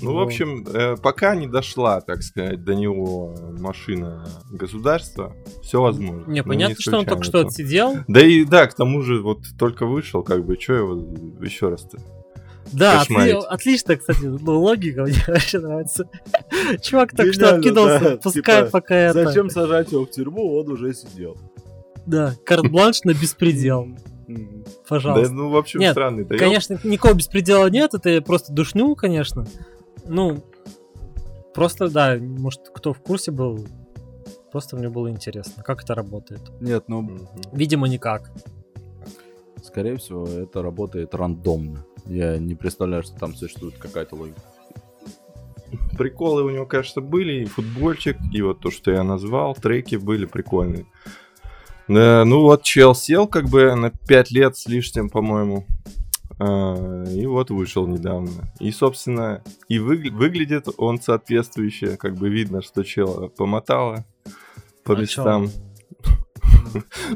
Ну, 0.00 0.14
в 0.14 0.20
общем, 0.20 0.66
э, 0.66 0.96
пока 0.96 1.34
не 1.34 1.46
дошла, 1.46 2.00
так 2.00 2.22
сказать, 2.22 2.64
до 2.64 2.74
него 2.74 3.34
машина 3.58 4.26
государства, 4.50 5.34
все 5.62 5.80
возможно. 5.80 6.30
Не, 6.30 6.42
понятно, 6.42 6.74
не 6.74 6.80
что 6.80 6.98
он 6.98 7.06
только 7.06 7.24
что 7.24 7.40
отсидел. 7.40 7.96
Да 8.08 8.20
и 8.20 8.44
да, 8.44 8.66
к 8.66 8.74
тому 8.74 9.02
же 9.02 9.22
вот 9.22 9.40
только 9.58 9.86
вышел, 9.86 10.22
как 10.22 10.44
бы, 10.44 10.58
что 10.60 10.74
его 10.74 10.94
еще 11.40 11.68
раз-то? 11.68 11.98
Да, 12.72 13.02
отли, 13.02 13.30
отлично, 13.30 13.96
кстати, 13.96 14.24
ну, 14.24 14.60
логика 14.60 15.02
мне 15.06 15.14
вообще 15.26 15.58
нравится. 15.58 16.08
Чувак 16.82 17.12
так 17.14 17.32
что 17.32 17.54
откинулся, 17.54 18.00
да, 18.00 18.16
пускай 18.16 18.60
типа, 18.60 18.70
пока 18.70 18.94
это... 18.94 19.24
Зачем 19.24 19.50
сажать 19.50 19.92
его 19.92 20.04
в 20.04 20.10
тюрьму, 20.10 20.56
он 20.58 20.70
уже 20.70 20.92
сидел. 20.94 21.36
Да, 22.06 22.34
карт-бланш 22.44 23.02
на 23.04 23.10
беспредел. 23.14 23.88
Пожалуйста. 24.88 25.28
Да, 25.28 25.34
ну, 25.34 25.50
в 25.50 25.56
общем, 25.56 25.80
нет, 25.80 25.92
странный. 25.92 26.24
Конечно, 26.24 26.78
никакого 26.82 27.14
беспредела 27.14 27.68
нет, 27.68 27.94
это 27.94 28.20
просто 28.22 28.52
душню, 28.52 28.94
конечно. 28.96 29.46
Ну, 30.08 30.42
просто, 31.54 31.88
да, 31.88 32.16
может, 32.18 32.68
кто 32.74 32.92
в 32.92 33.00
курсе 33.00 33.30
был, 33.30 33.66
просто 34.52 34.76
мне 34.76 34.88
было 34.88 35.10
интересно, 35.10 35.62
как 35.62 35.82
это 35.82 35.94
работает. 35.94 36.40
Нет, 36.60 36.84
ну... 36.88 37.18
Видимо, 37.52 37.88
никак. 37.88 38.30
Скорее 39.62 39.96
всего, 39.96 40.26
это 40.26 40.62
работает 40.62 41.14
рандомно. 41.14 41.84
Я 42.06 42.38
не 42.38 42.54
представляю, 42.54 43.02
что 43.02 43.18
там 43.18 43.34
существует 43.34 43.76
какая-то 43.78 44.14
логика. 44.14 44.40
Приколы 45.98 46.44
у 46.44 46.50
него, 46.50 46.66
кажется, 46.66 47.00
были, 47.00 47.42
и 47.42 47.46
футбольчик, 47.46 48.16
и 48.32 48.42
вот 48.42 48.60
то, 48.60 48.70
что 48.70 48.92
я 48.92 49.02
назвал, 49.02 49.54
треки 49.54 49.96
были 49.96 50.26
прикольные. 50.26 50.86
Да, 51.88 52.24
ну 52.24 52.42
вот 52.42 52.62
чел 52.62 52.94
сел 52.94 53.26
как 53.26 53.48
бы 53.48 53.74
на 53.74 53.90
5 53.90 54.30
лет 54.30 54.56
с 54.56 54.66
лишним, 54.66 55.08
по-моему. 55.08 55.66
А, 56.38 57.04
и 57.04 57.26
вот 57.26 57.50
вышел 57.50 57.86
недавно. 57.86 58.30
И, 58.60 58.70
собственно, 58.70 59.42
и 59.68 59.78
вы, 59.78 60.10
выглядит 60.10 60.68
он 60.76 61.00
соответствующе, 61.00 61.96
как 61.96 62.14
бы 62.16 62.28
видно, 62.28 62.62
что 62.62 62.82
чел 62.82 63.30
помотало 63.36 64.04
по 64.84 64.94
а 64.94 65.00
местам. 65.00 65.48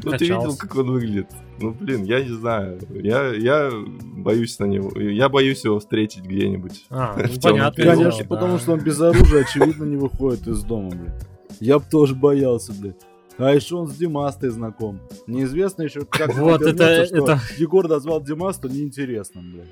Ну 0.02 0.12
ты 0.12 0.24
видел, 0.24 0.56
как 0.56 0.74
он 0.76 0.92
выглядит? 0.92 1.26
Ну 1.58 1.72
блин, 1.72 2.04
я 2.04 2.22
не 2.22 2.30
знаю. 2.30 2.78
Я, 2.88 3.34
я 3.34 3.70
боюсь 4.00 4.58
на 4.58 4.64
него. 4.64 4.98
Я 4.98 5.28
боюсь 5.28 5.64
его 5.64 5.80
встретить 5.80 6.22
где-нибудь. 6.22 6.86
А, 6.88 7.16
ну, 7.18 7.40
понятно. 7.42 7.84
Конечно, 7.84 8.24
потому 8.24 8.58
что 8.58 8.72
он 8.72 8.80
без 8.80 8.98
оружия, 9.00 9.42
очевидно, 9.42 9.84
не 9.84 9.96
выходит 9.96 10.46
из 10.46 10.62
дома, 10.62 10.90
блин. 10.90 11.12
Я 11.58 11.78
бы 11.78 11.84
тоже 11.90 12.14
боялся, 12.14 12.72
блядь. 12.72 13.02
А 13.38 13.54
еще 13.54 13.76
он 13.76 13.88
с 13.88 13.94
Димастой 13.96 14.50
знаком. 14.50 15.00
Неизвестно 15.26 15.82
еще, 15.82 16.04
как 16.04 16.34
вот 16.34 16.62
это, 16.62 16.84
это... 16.84 17.40
Егор 17.56 17.88
назвал 17.88 18.20
Димасту 18.20 18.68
неинтересно, 18.68 19.40
блядь. 19.42 19.68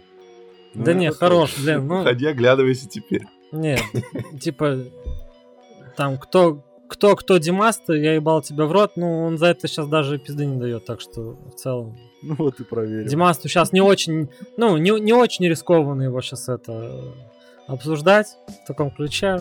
Ну, 0.75 0.85
да 0.85 0.95
не, 0.95 1.11
хорош, 1.11 1.55
блин. 1.63 1.87
Ну... 1.87 2.05
Ходи, 2.05 2.27
оглядывайся 2.27 2.89
теперь. 2.89 3.27
Нет, 3.53 3.81
типа, 4.41 4.85
там, 5.97 6.19
кто, 6.19 6.63
кто, 6.89 7.17
кто 7.17 7.39
Димаста, 7.39 7.95
я 7.95 8.15
ебал 8.15 8.43
тебя 8.43 8.67
в 8.67 8.73
рот, 8.73 8.93
ну, 8.97 9.25
он 9.25 9.39
за 9.39 9.47
это 9.47 9.67
сейчас 9.69 9.89
даже 9.89 10.19
пизды 10.19 10.47
не 10.47 10.59
дает, 10.59 10.85
так 10.85 11.01
что 11.01 11.39
в 11.51 11.55
целом... 11.55 11.99
Ну 12.23 12.35
вот 12.37 12.61
и 12.61 12.65
проверим. 12.65 13.07
Димасту 13.07 13.49
сейчас 13.49 13.73
не 13.73 13.81
очень, 13.81 14.29
ну, 14.57 14.77
не, 14.77 14.91
не 15.01 15.13
очень 15.13 15.47
рискованно 15.47 16.03
его 16.03 16.21
сейчас 16.21 16.49
это 16.49 17.15
обсуждать 17.67 18.37
в 18.65 18.67
таком 18.67 18.91
ключе. 18.91 19.41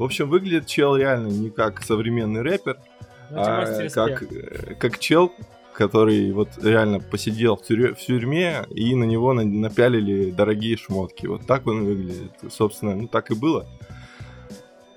В 0.00 0.02
общем, 0.02 0.30
выглядит 0.30 0.66
чел 0.66 0.96
реально 0.96 1.26
не 1.26 1.50
как 1.50 1.82
современный 1.82 2.40
рэпер, 2.40 2.78
ну, 3.28 3.36
а 3.36 3.66
как, 3.90 4.22
э, 4.32 4.74
как 4.76 4.98
чел, 4.98 5.30
который 5.74 6.32
вот 6.32 6.48
реально 6.62 7.00
посидел 7.00 7.56
в, 7.56 7.62
тюрь... 7.62 7.92
в 7.92 7.98
тюрьме 7.98 8.64
и 8.70 8.94
на 8.94 9.04
него 9.04 9.34
напялили 9.34 10.30
дорогие 10.30 10.78
шмотки. 10.78 11.26
Вот 11.26 11.46
так 11.46 11.66
он 11.66 11.84
выглядит. 11.84 12.32
Собственно, 12.50 12.96
ну 12.96 13.08
так 13.08 13.30
и 13.30 13.34
было. 13.34 13.68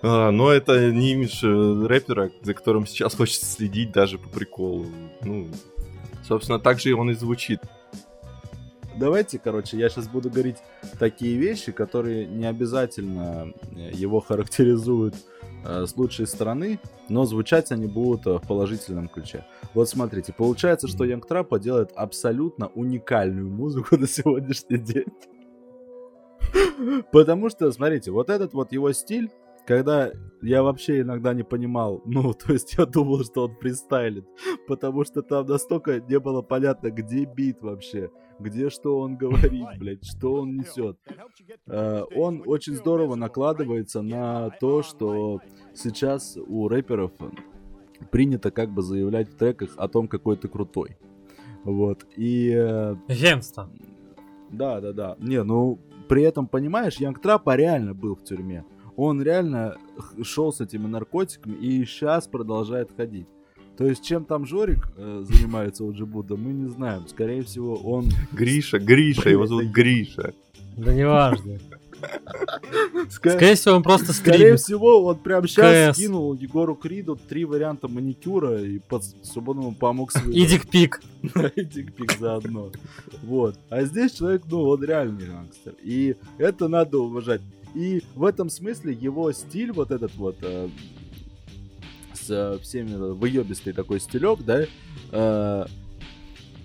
А, 0.01 0.31
но 0.31 0.49
это 0.49 0.89
не 0.89 1.11
имидж 1.11 1.43
э, 1.43 1.85
рэпера, 1.85 2.31
за 2.41 2.53
которым 2.53 2.87
сейчас 2.87 3.13
хочется 3.17 3.45
следить 3.45 3.91
даже 3.91 4.17
по 4.17 4.29
приколу. 4.29 4.85
Ну, 5.21 5.49
собственно, 6.25 6.59
так 6.59 6.79
же 6.79 6.95
он 6.95 7.11
и 7.11 7.13
звучит 7.13 7.59
давайте, 8.97 9.39
короче, 9.39 9.77
я 9.77 9.89
сейчас 9.89 10.07
буду 10.07 10.29
говорить 10.29 10.57
такие 10.99 11.37
вещи, 11.37 11.71
которые 11.71 12.25
не 12.25 12.45
обязательно 12.45 13.53
э, 13.71 13.91
его 13.93 14.19
характеризуют 14.19 15.15
э, 15.65 15.85
с 15.85 15.95
лучшей 15.95 16.27
стороны, 16.27 16.79
но 17.09 17.25
звучать 17.25 17.71
они 17.71 17.87
будут 17.87 18.27
э, 18.27 18.37
в 18.37 18.47
положительном 18.47 19.07
ключе. 19.07 19.45
Вот 19.73 19.89
смотрите, 19.89 20.33
получается, 20.33 20.87
что 20.87 21.03
Янг 21.03 21.27
Трапа 21.27 21.59
делает 21.59 21.91
абсолютно 21.95 22.67
уникальную 22.67 23.49
музыку 23.49 23.97
на 23.97 24.07
сегодняшний 24.07 24.77
день. 24.77 25.07
Потому 27.11 27.49
что, 27.49 27.71
смотрите, 27.71 28.11
вот 28.11 28.29
этот 28.29 28.53
вот 28.53 28.71
его 28.71 28.91
стиль, 28.91 29.31
когда 29.65 30.11
я 30.41 30.63
вообще 30.63 31.01
иногда 31.01 31.33
не 31.33 31.43
понимал, 31.43 32.01
ну, 32.05 32.33
то 32.33 32.53
есть 32.53 32.75
я 32.77 32.85
думал, 32.85 33.23
что 33.23 33.45
он 33.45 33.55
фристайлит, 33.55 34.25
потому 34.67 35.03
что 35.03 35.21
там 35.21 35.45
настолько 35.45 35.99
не 36.01 36.19
было 36.19 36.41
понятно, 36.41 36.91
где 36.91 37.25
бит 37.25 37.61
вообще, 37.61 38.09
где 38.39 38.69
что 38.69 38.99
он 38.99 39.15
говорит, 39.15 39.65
блядь, 39.77 40.05
что 40.05 40.41
он 40.41 40.55
несет. 40.57 40.97
Uh, 41.67 42.05
он 42.15 42.43
очень 42.45 42.75
здорово 42.75 43.15
накладывается 43.15 44.01
на 44.01 44.49
то, 44.59 44.83
что 44.83 45.39
сейчас 45.73 46.37
у 46.37 46.67
рэперов 46.67 47.11
принято 48.11 48.51
как 48.51 48.69
бы 48.69 48.81
заявлять 48.81 49.29
в 49.29 49.35
треках 49.35 49.71
о 49.77 49.87
том, 49.87 50.07
какой 50.07 50.35
ты 50.37 50.47
крутой. 50.47 50.97
Вот, 51.63 52.05
и... 52.17 52.51
Гемство. 53.07 53.69
Да, 54.51 54.81
да, 54.81 54.91
да. 54.91 55.15
Не, 55.19 55.43
ну, 55.43 55.79
при 56.09 56.23
этом, 56.23 56.47
понимаешь, 56.47 56.97
Янг 56.97 57.21
Трапа 57.21 57.55
реально 57.55 57.93
был 57.93 58.15
в 58.15 58.23
тюрьме. 58.23 58.65
Он 58.95 59.21
реально 59.21 59.77
шел 60.23 60.53
с 60.53 60.61
этими 60.61 60.87
наркотиками 60.87 61.55
и 61.55 61.85
сейчас 61.85 62.27
продолжает 62.27 62.89
ходить. 62.95 63.27
То 63.77 63.85
есть, 63.85 64.03
чем 64.03 64.23
там 64.23 64.45
Жорик 64.45 64.87
э, 64.97 65.23
занимается 65.27 65.83
у 65.83 65.91
Джибуда, 65.91 66.35
мы 66.35 66.53
не 66.53 66.69
знаем. 66.69 67.07
Скорее 67.07 67.41
всего, 67.41 67.73
он... 67.75 68.09
Гриша, 68.31 68.77
Гриша, 68.77 69.29
его 69.29 69.47
зовут 69.47 69.65
Гриша. 69.65 70.33
Да 70.77 70.93
неважно. 70.93 71.57
Скорее 73.09 73.55
всего, 73.55 73.75
он 73.75 73.83
просто 73.83 74.13
стримит. 74.13 74.35
Скорее 74.35 74.55
всего, 74.57 75.03
он 75.05 75.17
прям 75.19 75.47
сейчас 75.47 75.95
скинул 75.95 76.33
Егору 76.33 76.75
Криду 76.75 77.15
три 77.15 77.45
варианта 77.45 77.87
маникюра 77.87 78.61
и 78.61 78.79
под 78.79 79.03
свободному 79.23 79.73
помог 79.73 80.11
с 80.11 80.21
И 80.27 80.45
дикпик. 80.45 81.01
И 81.55 81.63
дикпик 81.63 82.17
заодно. 82.19 82.71
Вот. 83.23 83.57
А 83.69 83.83
здесь 83.83 84.13
человек, 84.13 84.43
ну, 84.49 84.63
он 84.63 84.83
реальный 84.83 85.27
гангстер. 85.27 85.75
И 85.81 86.15
это 86.37 86.67
надо 86.67 86.99
уважать. 86.99 87.41
И 87.75 88.03
в 88.15 88.23
этом 88.25 88.49
смысле 88.49 88.93
его 88.93 89.31
стиль, 89.31 89.71
вот 89.71 89.91
этот 89.91 90.13
вот, 90.15 90.37
э, 90.41 90.69
с 92.13 92.29
э, 92.29 92.59
всеми 92.61 92.93
выебистый 93.13 93.73
такой 93.73 93.99
стилек, 93.99 94.39
да, 94.41 94.65
э, 95.11 95.65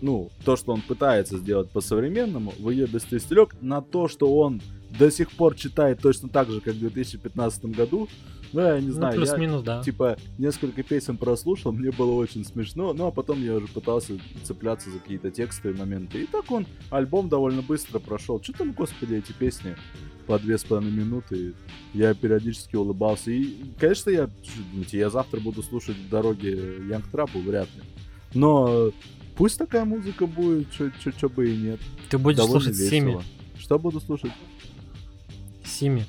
ну, 0.01 0.31
то, 0.44 0.57
что 0.57 0.73
он 0.73 0.83
пытается 0.83 1.38
сделать 1.38 1.71
по-современному, 1.71 2.53
выебистый 2.59 3.21
стилек, 3.21 3.55
на 3.61 3.81
то, 3.81 4.09
что 4.09 4.35
он 4.37 4.61
до 4.99 5.11
сих 5.11 5.31
пор 5.33 5.55
читает 5.55 6.01
точно 6.01 6.29
так 6.29 6.51
же, 6.51 6.61
как 6.61 6.75
в 6.75 6.79
2015 6.79 7.64
году, 7.66 8.09
ну, 8.53 8.61
я 8.62 8.81
не 8.81 8.88
ну, 8.88 8.92
знаю, 8.94 9.16
плюс-минус, 9.16 9.62
да. 9.62 9.83
типа, 9.83 10.16
несколько 10.38 10.83
песен 10.83 11.16
прослушал, 11.18 11.73
мне 11.73 11.90
было 11.90 12.12
очень 12.12 12.44
смешно, 12.44 12.94
ну, 12.94 13.07
а 13.07 13.11
потом 13.11 13.42
я 13.42 13.57
уже 13.57 13.66
пытался 13.66 14.14
цепляться 14.42 14.90
за 14.90 14.99
какие-то 14.99 15.31
текстовые 15.31 15.79
моменты. 15.79 16.23
И 16.23 16.27
так 16.27 16.51
он 16.51 16.66
альбом 16.90 17.29
довольно 17.29 17.62
быстро 17.62 17.99
прошел. 17.99 18.42
Что 18.42 18.53
там, 18.55 18.73
господи, 18.73 19.16
эти 19.16 19.33
песни 19.33 19.77
по 20.29 20.38
две 20.38 20.59
с 20.59 20.62
половиной 20.62 20.93
минуты. 20.93 21.55
Я 21.95 22.14
периодически 22.14 22.77
улыбался. 22.77 23.31
И, 23.31 23.73
конечно, 23.81 24.11
я, 24.11 24.29
думаете, 24.73 24.99
я 24.99 25.09
завтра 25.09 25.41
буду 25.41 25.62
слушать 25.62 25.97
в 25.97 26.09
дороге 26.11 26.77
Янг 26.88 27.09
Трапу, 27.09 27.41
вряд 27.41 27.67
ли. 27.75 27.83
Но 28.35 28.93
пусть 29.37 29.59
такая 29.59 29.87
музыка 29.87 30.27
будет, 30.27 30.69
что 30.73 31.29
бы 31.31 31.51
и 31.51 31.57
нет. 31.57 31.81
Ты 32.11 32.19
будешь 32.19 32.37
Довольно 32.37 32.61
слушать 32.61 32.79
весело. 32.79 33.23
Сими. 33.23 33.23
Что 33.59 33.79
буду 33.79 34.01
слушать? 34.01 34.33
Сими. 35.64 36.05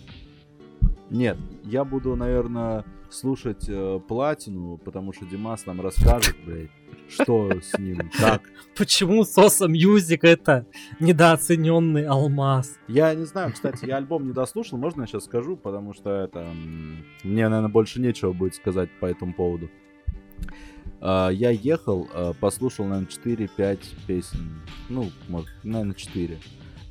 Нет, 1.10 1.38
я 1.64 1.86
буду, 1.86 2.16
наверное, 2.18 2.84
слушать 3.10 3.66
э, 3.68 4.00
Платину, 4.08 4.78
потому 4.78 5.14
что 5.14 5.26
Димас 5.26 5.66
нам 5.66 5.82
расскажет, 5.82 6.36
блядь, 6.46 6.70
что 7.08 7.52
с 7.62 7.78
ним, 7.78 8.10
как. 8.18 8.44
Почему 8.78 9.24
Sosa 9.24 9.68
Music 9.68 10.24
это 10.24 10.66
недооцененный 11.00 12.06
алмаз? 12.06 12.78
Я 12.88 13.14
не 13.16 13.26
знаю, 13.26 13.54
кстати, 13.54 13.86
я 13.86 13.98
альбом 13.98 14.28
не 14.28 14.34
дослушал, 14.34 14.78
можно 14.78 15.02
я 15.02 15.08
сейчас 15.08 15.26
скажу, 15.26 15.58
потому 15.58 15.94
что 15.94 16.10
это... 16.12 16.48
Мне, 17.24 17.48
наверное, 17.48 17.70
больше 17.70 18.00
нечего 18.00 18.34
будет 18.34 18.56
сказать 18.56 18.90
по 19.00 19.06
этому 19.06 19.34
поводу. 19.34 19.70
Э, 21.02 21.34
я 21.34 21.52
ехал, 21.52 22.10
э, 22.14 22.36
послушал, 22.38 22.86
наверное, 22.86 23.10
4-5 23.10 23.80
песен. 24.06 24.62
Ну, 24.90 25.10
может, 25.30 25.50
наверное, 25.64 25.94
4. 25.94 26.38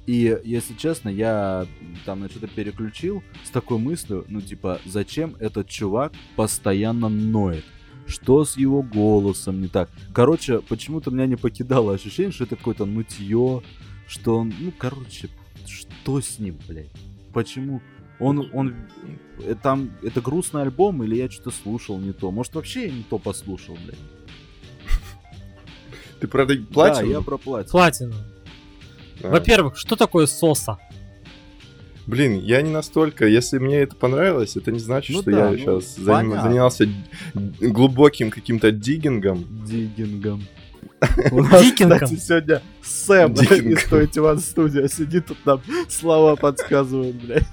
И, 0.08 0.40
если 0.42 0.72
честно, 0.72 1.10
я 1.10 1.66
там 2.06 2.20
на 2.20 2.30
что-то 2.30 2.46
переключил 2.46 3.22
с 3.44 3.50
такой 3.50 3.76
мыслью, 3.76 4.24
ну, 4.28 4.40
типа, 4.40 4.80
зачем 4.86 5.36
этот 5.38 5.68
чувак 5.68 6.14
постоянно 6.34 7.10
ноет? 7.10 7.66
Что 8.06 8.46
с 8.46 8.56
его 8.56 8.82
голосом 8.82 9.60
не 9.60 9.68
так? 9.68 9.90
Короче, 10.14 10.60
почему-то 10.60 11.10
меня 11.10 11.26
не 11.26 11.36
покидало 11.36 11.92
ощущение, 11.92 12.32
что 12.32 12.44
это 12.44 12.56
какое-то 12.56 12.86
нытье, 12.86 13.62
что 14.06 14.38
он, 14.38 14.54
ну, 14.58 14.72
короче, 14.78 15.28
что 15.66 16.22
с 16.22 16.38
ним, 16.38 16.56
блядь? 16.66 16.88
Почему? 17.34 17.82
Он, 18.18 18.48
он, 18.54 18.76
э, 19.44 19.56
там, 19.62 19.90
это 20.02 20.22
грустный 20.22 20.62
альбом, 20.62 21.04
или 21.04 21.16
я 21.16 21.30
что-то 21.30 21.50
слушал 21.50 21.98
не 21.98 22.14
то? 22.14 22.30
Может, 22.30 22.54
вообще 22.54 22.86
я 22.86 22.92
не 22.92 23.02
то 23.02 23.18
послушал, 23.18 23.76
блядь? 23.84 23.98
Ты 26.18 26.26
про 26.28 26.46
платину? 26.46 26.72
Да, 26.72 27.02
я 27.02 27.20
про 27.20 27.36
платину. 27.36 27.72
Платину. 27.72 28.14
А. 29.22 29.30
Во-первых, 29.30 29.76
что 29.76 29.96
такое 29.96 30.26
соса? 30.26 30.78
Блин, 32.06 32.40
я 32.40 32.62
не 32.62 32.70
настолько. 32.70 33.26
Если 33.26 33.58
мне 33.58 33.80
это 33.80 33.94
понравилось, 33.94 34.56
это 34.56 34.72
не 34.72 34.78
значит, 34.78 35.14
ну 35.14 35.22
что 35.22 35.30
да, 35.30 35.38
я 35.38 35.50
ну, 35.50 35.58
сейчас 35.58 35.96
заним, 35.96 36.40
занялся 36.40 36.88
глубоким 37.34 38.30
каким-то 38.30 38.72
диггингом. 38.72 39.44
Диггингом. 39.66 40.42
У 41.30 41.42
нас, 41.42 41.70
кстати, 41.72 42.16
сегодня 42.16 42.62
Сэм 42.82 43.32
из 43.34 43.84
Той 43.84 44.40
Студия 44.40 44.88
сидит 44.88 45.26
тут 45.26 45.38
нам 45.44 45.60
слова 45.88 46.34
подсказывает, 46.36 47.14
блядь. 47.16 47.46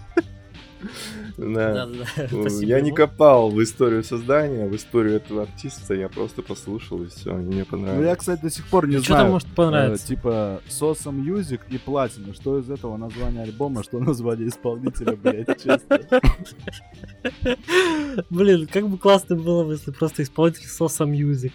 Да. 1.38 1.89
Я 2.62 2.82
не 2.82 2.91
копал 2.91 3.50
в 3.50 3.62
историю 3.62 4.04
создания, 4.04 4.67
в 4.67 4.76
историю 4.76 5.17
этого 5.17 5.43
артиста, 5.43 5.93
я 5.93 6.10
просто 6.10 6.41
послушал 6.41 7.04
и 7.04 7.08
все, 7.08 7.34
мне 7.34 7.65
понравилось. 7.65 8.00
Ну 8.00 8.06
я, 8.06 8.15
кстати, 8.15 8.41
до 8.41 8.50
сих 8.50 8.65
пор 8.67 8.88
не 8.88 8.98
знаю. 8.98 9.24
Что 9.24 9.32
может 9.32 9.56
понравиться? 9.56 10.06
Э, 10.06 10.08
типа 10.08 10.62
Соса 10.67 11.10
Music 11.10 11.62
и 11.69 11.76
Platinum. 11.76 12.34
Что 12.34 12.60
из 12.60 12.69
этого 12.69 12.98
название 12.98 13.43
альбома, 13.43 13.84
что 13.84 14.00
название 14.00 14.50
исполнителя, 14.50 15.15
блядь, 15.15 15.62
честно. 15.62 16.00
Блин, 18.30 18.67
как 18.67 18.88
бы 18.88 18.98
классно 18.98 19.36
было, 19.36 19.71
если 19.71 19.91
просто 19.91 20.24
исполнитель 20.24 20.67
Sosa 20.68 21.04
Music. 21.04 21.54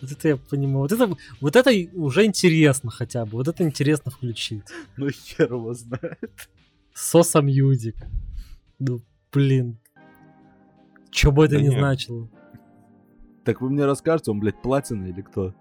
Вот 0.00 0.12
это 0.12 0.28
я 0.28 0.36
понимаю. 0.36 0.78
Вот 0.78 0.92
это, 0.92 1.16
вот 1.40 1.56
это 1.56 1.70
уже 1.94 2.24
интересно 2.24 2.90
хотя 2.90 3.24
бы. 3.24 3.32
Вот 3.32 3.48
это 3.48 3.64
интересно 3.64 4.10
включить. 4.10 4.62
Ну 4.96 5.08
хер 5.10 5.52
его 5.52 5.74
знает. 5.74 6.48
Sosa 6.98 7.40
Music. 7.40 7.96
Ну, 8.80 9.00
блин. 9.32 9.78
Что 11.10 11.30
бы 11.30 11.44
это 11.44 11.54
да 11.54 11.60
ни 11.60 11.68
нет. 11.68 11.78
значило. 11.78 12.28
Так 13.44 13.60
вы 13.60 13.70
мне 13.70 13.84
расскажете, 13.86 14.32
он, 14.32 14.40
блядь, 14.40 14.60
Платина 14.60 15.06
или 15.06 15.22
кто? 15.22 15.54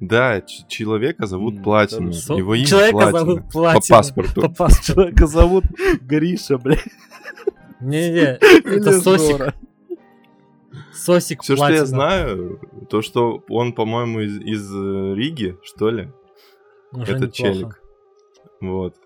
Да, 0.00 0.42
человека 0.42 1.26
зовут 1.26 1.54
м, 1.54 1.62
Платина. 1.62 2.12
Со... 2.12 2.34
Его 2.34 2.54
имя 2.56 2.66
человека 2.66 2.92
Платина. 2.98 3.18
зовут 3.20 3.52
Платина. 3.52 3.80
По 3.80 3.96
паспорту. 3.96 4.40
По 4.42 4.48
паспорту. 4.48 4.92
Человека 4.92 5.26
зовут 5.28 5.64
Гриша, 6.02 6.58
блядь. 6.58 6.84
Не-не, 7.80 8.38
это 8.64 9.00
Сосик. 9.00 9.54
Сосик 10.92 11.42
Все, 11.42 11.54
что 11.54 11.70
я 11.70 11.86
знаю, 11.86 12.60
то, 12.90 13.02
что 13.02 13.44
он, 13.48 13.72
по-моему, 13.72 14.20
из, 14.20 14.36
из 14.40 14.74
э, 14.74 15.14
Риги, 15.14 15.56
что 15.62 15.90
ли? 15.90 16.10
Уже 16.90 17.14
Этот 17.14 17.38
неплохо. 17.38 17.54
челик. 17.54 17.82
Вот. 18.60 18.96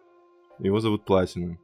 Его 0.63 0.81
зовут 0.81 1.05
Платина. 1.05 1.59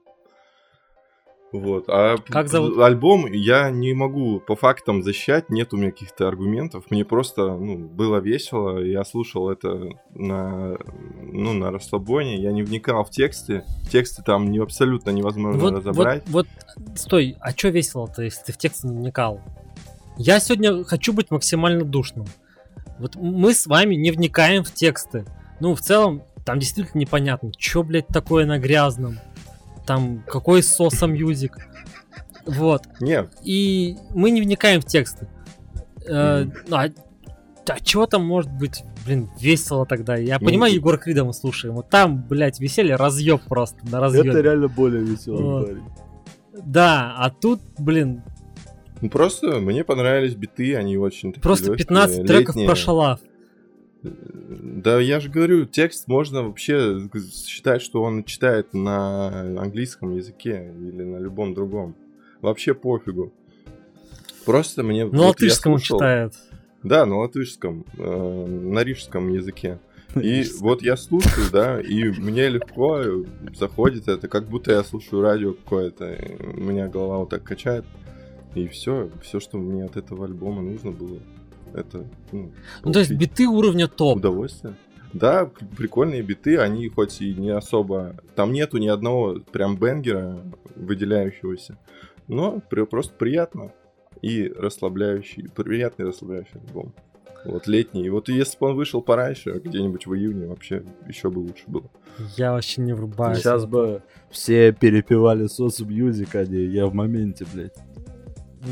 Вот. 1.51 1.85
А 1.89 2.17
как 2.27 2.49
зовут? 2.49 2.79
альбом 2.79 3.27
я 3.33 3.71
не 3.71 3.95
могу 3.95 4.39
по 4.39 4.55
фактам 4.55 5.03
защищать, 5.03 5.49
нет 5.49 5.73
у 5.73 5.79
меня 5.79 5.93
каких-то 5.93 6.29
аргументов. 6.29 6.85
Мне 6.91 7.07
просто 7.07 7.57
ну, 7.57 7.79
было 7.79 8.19
весело, 8.19 8.79
я 8.85 9.03
слушал 9.05 9.49
это 9.49 9.89
на, 10.15 10.77
ну, 11.23 11.55
на 11.55 11.71
расслабоне, 11.71 12.37
я 12.37 12.53
не 12.53 12.63
вникал 12.63 13.03
в 13.05 13.11
тексты. 13.11 13.65
Тексты 13.91 14.23
там 14.23 14.51
не, 14.51 14.59
абсолютно 14.59 15.11
невозможно 15.11 15.61
вот, 15.61 15.75
разобрать. 15.75 16.23
Вот, 16.27 16.47
вот, 16.77 16.99
стой, 16.99 17.37
а 17.41 17.53
что 17.53 17.69
весело-то, 17.69 18.23
если 18.23 18.45
ты 18.45 18.53
в 18.53 18.59
тексты 18.59 18.89
не 18.89 18.97
вникал? 18.97 19.41
Я 20.19 20.41
сегодня 20.41 20.85
хочу 20.85 21.15
быть 21.15 21.31
максимально 21.31 21.85
душным. 21.85 22.27
Вот 22.99 23.15
мы 23.15 23.55
с 23.55 23.67
вами 23.67 23.95
не 23.95 24.11
вникаем 24.11 24.65
в 24.65 24.75
тексты. 24.75 25.25
Ну, 25.61 25.75
в 25.75 25.81
целом, 25.81 26.23
там 26.49 26.61
действительно 26.61 27.01
непонятно, 27.01 27.53
что, 27.59 27.83
блядь, 27.83 28.07
такое 28.07 28.47
на 28.47 28.59
грязном. 28.59 29.19
Там, 29.85 30.25
какой 30.27 30.63
соса 30.63 31.07
мьюзик. 31.07 31.59
Вот. 32.47 32.85
Нет. 33.01 33.31
И 33.45 33.99
мы 34.15 34.31
не 34.31 34.41
вникаем 34.41 34.81
в 34.81 34.87
тексты. 34.87 35.29
Э, 36.09 36.47
а, 36.71 36.87
а 37.69 37.81
чего 37.81 38.07
там 38.07 38.25
может 38.25 38.51
быть, 38.51 38.83
блин, 39.05 39.29
весело 39.39 39.85
тогда? 39.85 40.17
Я 40.17 40.37
mm-hmm. 40.37 40.45
понимаю, 40.47 40.73
Егор 40.73 40.97
Крида 40.97 41.25
мы 41.25 41.35
слушаем. 41.35 41.75
Вот 41.75 41.91
там, 41.91 42.27
блядь, 42.27 42.61
веселье 42.61 42.97
разъеб 42.97 43.43
просто 43.43 43.87
на 43.87 44.01
разъеб. 44.01 44.25
Это 44.25 44.41
реально 44.41 44.69
более 44.69 45.05
веселый 45.05 45.43
вот. 45.43 45.67
парень. 45.67 45.85
Да, 46.65 47.15
а 47.19 47.29
тут, 47.29 47.61
блин, 47.79 48.23
ну 49.03 49.11
просто 49.11 49.61
мне 49.61 49.85
понравились 49.85 50.35
биты, 50.35 50.77
они 50.77 50.97
очень 50.97 51.35
Просто 51.35 51.67
легкие, 51.67 51.87
15 51.87 52.27
треков 52.27 52.57
летние. 52.57 52.67
про 52.67 52.75
шалав. 52.75 53.21
Да, 54.03 55.01
я 55.01 55.21
же 55.21 55.29
говорю, 55.29 55.67
текст 55.67 56.07
можно 56.07 56.45
вообще 56.45 57.09
считать, 57.47 57.83
что 57.83 58.03
он 58.03 58.25
читает 58.25 58.73
на 58.73 59.41
английском 59.61 60.15
языке 60.15 60.73
или 60.79 61.03
на 61.03 61.19
любом 61.19 61.55
другом. 61.55 61.97
Вообще 62.41 62.75
пофигу. 62.75 63.33
Просто 64.45 64.83
мне... 64.83 65.05
На 65.05 65.11
вот 65.11 65.27
латышском 65.41 65.75
он 65.75 65.79
читает. 65.81 66.35
Да, 66.83 67.05
на 67.07 67.19
латышском, 67.19 67.85
э, 67.99 68.47
на 68.47 68.85
рижском 68.85 69.31
языке. 69.33 69.81
И 70.15 70.45
вот 70.61 70.81
я 70.83 70.97
слушаю, 70.97 71.47
да, 71.53 71.81
и 71.81 72.05
мне 72.05 72.49
легко 72.49 73.03
заходит 73.55 74.09
это, 74.09 74.27
как 74.29 74.49
будто 74.49 74.73
я 74.73 74.83
слушаю 74.83 75.23
радио 75.23 75.53
какое-то. 75.53 76.17
У 76.57 76.61
меня 76.61 76.89
голова 76.89 77.19
вот 77.19 77.31
так 77.31 77.43
качает. 77.43 77.85
И 78.55 78.67
все, 78.69 79.11
все, 79.23 79.39
что 79.39 79.59
мне 79.59 79.85
от 79.85 79.97
этого 79.97 80.25
альбома 80.25 80.63
нужно 80.63 80.91
было, 80.91 81.19
это... 81.79 82.07
Ну, 82.33 82.53
ну 82.85 82.93
то 82.93 82.99
есть 82.99 83.13
биты 83.13 83.47
уровня 83.47 83.89
топ. 83.89 84.19
Удовольствие. 84.19 84.75
Да, 85.13 85.51
прикольные 85.77 86.23
биты, 86.23 86.59
они 86.59 86.89
хоть 86.89 87.21
и 87.21 87.35
не 87.35 87.51
особо... 87.51 88.17
Там 88.35 88.53
нету 88.53 88.79
ни 88.79 88.89
одного 88.89 89.41
прям 89.53 89.77
бенгера 89.77 90.39
выделяющегося, 90.77 91.79
но 92.27 92.61
просто 92.61 93.15
приятно 93.15 93.73
и 94.21 94.53
расслабляющий, 94.55 95.49
приятный 95.49 96.07
расслабляющий 96.07 96.61
альбом. 96.61 96.95
Вот 97.45 97.67
летний. 97.67 98.05
И 98.05 98.11
вот 98.11 98.29
если 98.29 98.59
бы 98.59 98.67
он 98.67 98.77
вышел 98.77 99.01
пораньше, 99.01 99.61
где-нибудь 99.65 100.07
в 100.07 100.15
июне, 100.15 100.47
вообще 100.47 100.83
еще 101.07 101.31
бы 101.31 101.39
лучше 101.39 101.65
было. 101.69 101.89
Я 102.37 102.53
вообще 102.53 102.81
не 102.83 102.93
врубаюсь. 102.93 103.39
Сейчас 103.39 103.65
бы 103.65 104.03
все 104.31 104.73
перепевали 104.73 105.47
Sosa 105.47 105.81
Music, 105.81 106.35
а 106.35 106.45
не 106.45 106.65
я 106.65 106.87
в 106.87 106.95
моменте, 106.95 107.47
блядь. 107.53 107.77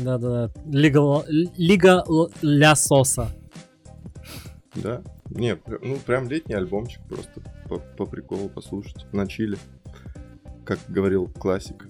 Да-да-да. 0.03 0.51
Лига, 0.69 1.23
Лига 1.27 2.03
Ля 2.41 2.75
Соса. 2.75 3.29
Да. 4.75 5.01
Не, 5.29 5.57
ну 5.81 5.97
прям 5.97 6.29
летний 6.29 6.55
альбомчик 6.55 7.01
просто 7.07 7.41
по, 7.67 7.79
по 7.79 8.05
приколу 8.05 8.49
послушать. 8.49 9.05
На 9.13 9.27
чили. 9.27 9.57
Как 10.65 10.79
говорил 10.87 11.27
классик. 11.27 11.87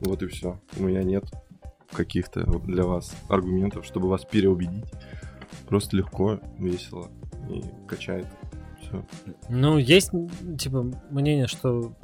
Вот 0.00 0.22
и 0.22 0.26
все. 0.26 0.60
У 0.76 0.82
меня 0.82 1.02
нет 1.02 1.24
каких-то 1.92 2.44
для 2.60 2.84
вас 2.84 3.14
аргументов, 3.28 3.84
чтобы 3.86 4.08
вас 4.08 4.24
переубедить. 4.24 4.84
Просто 5.68 5.96
легко, 5.96 6.40
весело 6.58 7.10
и 7.48 7.62
качает. 7.86 8.26
Все. 8.80 9.04
Ну, 9.48 9.78
есть, 9.78 10.10
типа, 10.58 10.82
мнение, 11.10 11.46
что 11.46 11.94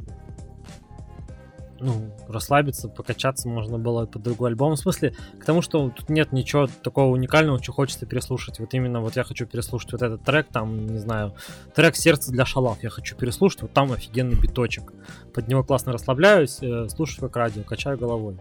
ну, 1.80 2.10
расслабиться, 2.28 2.88
покачаться 2.88 3.48
можно 3.48 3.78
было 3.78 4.06
под 4.06 4.22
другой 4.22 4.50
альбом. 4.50 4.74
В 4.74 4.78
смысле, 4.78 5.14
к 5.38 5.44
тому, 5.44 5.62
что 5.62 5.90
тут 5.90 6.08
нет 6.08 6.32
ничего 6.32 6.68
такого 6.82 7.12
уникального, 7.12 7.62
что 7.62 7.72
хочется 7.72 8.06
переслушать. 8.06 8.58
Вот 8.60 8.72
именно 8.74 9.00
вот 9.00 9.16
я 9.16 9.24
хочу 9.24 9.46
переслушать 9.46 9.92
вот 9.92 10.02
этот 10.02 10.22
трек, 10.22 10.48
там, 10.52 10.86
не 10.86 10.98
знаю, 10.98 11.34
трек 11.74 11.96
«Сердце 11.96 12.30
для 12.30 12.44
шалав» 12.44 12.82
я 12.82 12.90
хочу 12.90 13.16
переслушать, 13.16 13.62
вот 13.62 13.72
там 13.72 13.92
офигенный 13.92 14.36
биточек. 14.36 14.92
Под 15.34 15.48
него 15.48 15.64
классно 15.64 15.92
расслабляюсь, 15.92 16.58
э, 16.62 16.88
слушаю 16.88 17.28
как 17.28 17.36
радио, 17.36 17.62
качаю 17.62 17.98
головой. 17.98 18.38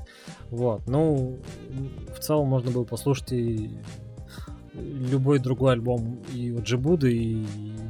Вот, 0.50 0.88
ну, 0.88 1.38
в 2.16 2.20
целом 2.20 2.48
можно 2.48 2.72
было 2.72 2.84
послушать 2.84 3.32
и 3.32 3.72
любой 4.74 5.40
другой 5.40 5.74
альбом 5.74 6.20
и 6.34 6.52
у 6.52 6.62
Джибуды, 6.62 7.14
и, 7.14 7.46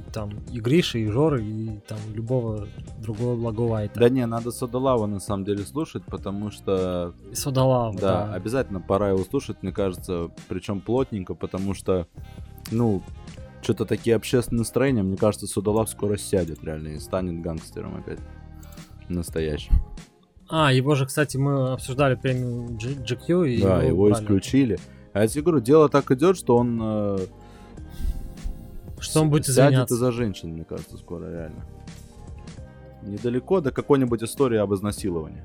там 0.09 0.31
и 0.51 0.59
Гриши, 0.59 0.99
и 0.99 1.07
Жоры, 1.07 1.43
и 1.43 1.79
там 1.87 1.97
любого 2.13 2.67
другого 2.99 3.35
Благовайта. 3.35 3.99
Да 3.99 4.09
не, 4.09 4.25
надо 4.25 4.51
Содолава 4.51 5.05
на 5.05 5.19
самом 5.19 5.45
деле 5.45 5.63
слушать, 5.63 6.03
потому 6.05 6.51
что... 6.51 7.13
Содолава, 7.33 7.93
да, 7.93 8.27
да. 8.27 8.33
обязательно 8.33 8.81
пора 8.81 9.09
его 9.09 9.23
слушать, 9.23 9.57
мне 9.61 9.71
кажется, 9.71 10.31
причем 10.47 10.81
плотненько, 10.81 11.33
потому 11.33 11.73
что, 11.73 12.07
ну, 12.71 13.03
что-то 13.61 13.85
такие 13.85 14.15
общественные 14.15 14.59
настроения, 14.59 15.03
мне 15.03 15.17
кажется, 15.17 15.47
Судолав 15.47 15.89
скоро 15.89 16.17
сядет 16.17 16.63
реально 16.63 16.89
и 16.89 16.99
станет 16.99 17.41
гангстером 17.41 17.97
опять. 17.97 18.19
Настоящим. 19.09 19.73
А, 20.49 20.71
его 20.71 20.95
же, 20.95 21.05
кстати, 21.05 21.37
мы 21.37 21.73
обсуждали 21.73 22.15
премию 22.15 22.69
GQ. 22.77 23.49
И 23.49 23.61
да, 23.61 23.83
его, 23.83 24.07
его 24.07 24.11
исключили. 24.11 24.79
А 25.13 25.21
я 25.21 25.27
тебе 25.27 25.43
говорю, 25.43 25.61
дело 25.61 25.89
так 25.89 26.09
идет, 26.11 26.37
что 26.37 26.57
он... 26.57 26.79
Э, 26.81 27.17
что 28.99 29.21
он 29.21 29.29
будет 29.29 29.47
извиняться. 29.47 29.95
из-за 29.95 30.11
женщин, 30.11 30.49
мне 30.49 30.63
кажется, 30.63 30.97
скоро, 30.97 31.29
реально. 31.31 31.65
Недалеко 33.01 33.61
до 33.61 33.71
какой-нибудь 33.71 34.23
истории 34.23 34.57
об 34.57 34.73
изнасиловании. 34.73 35.43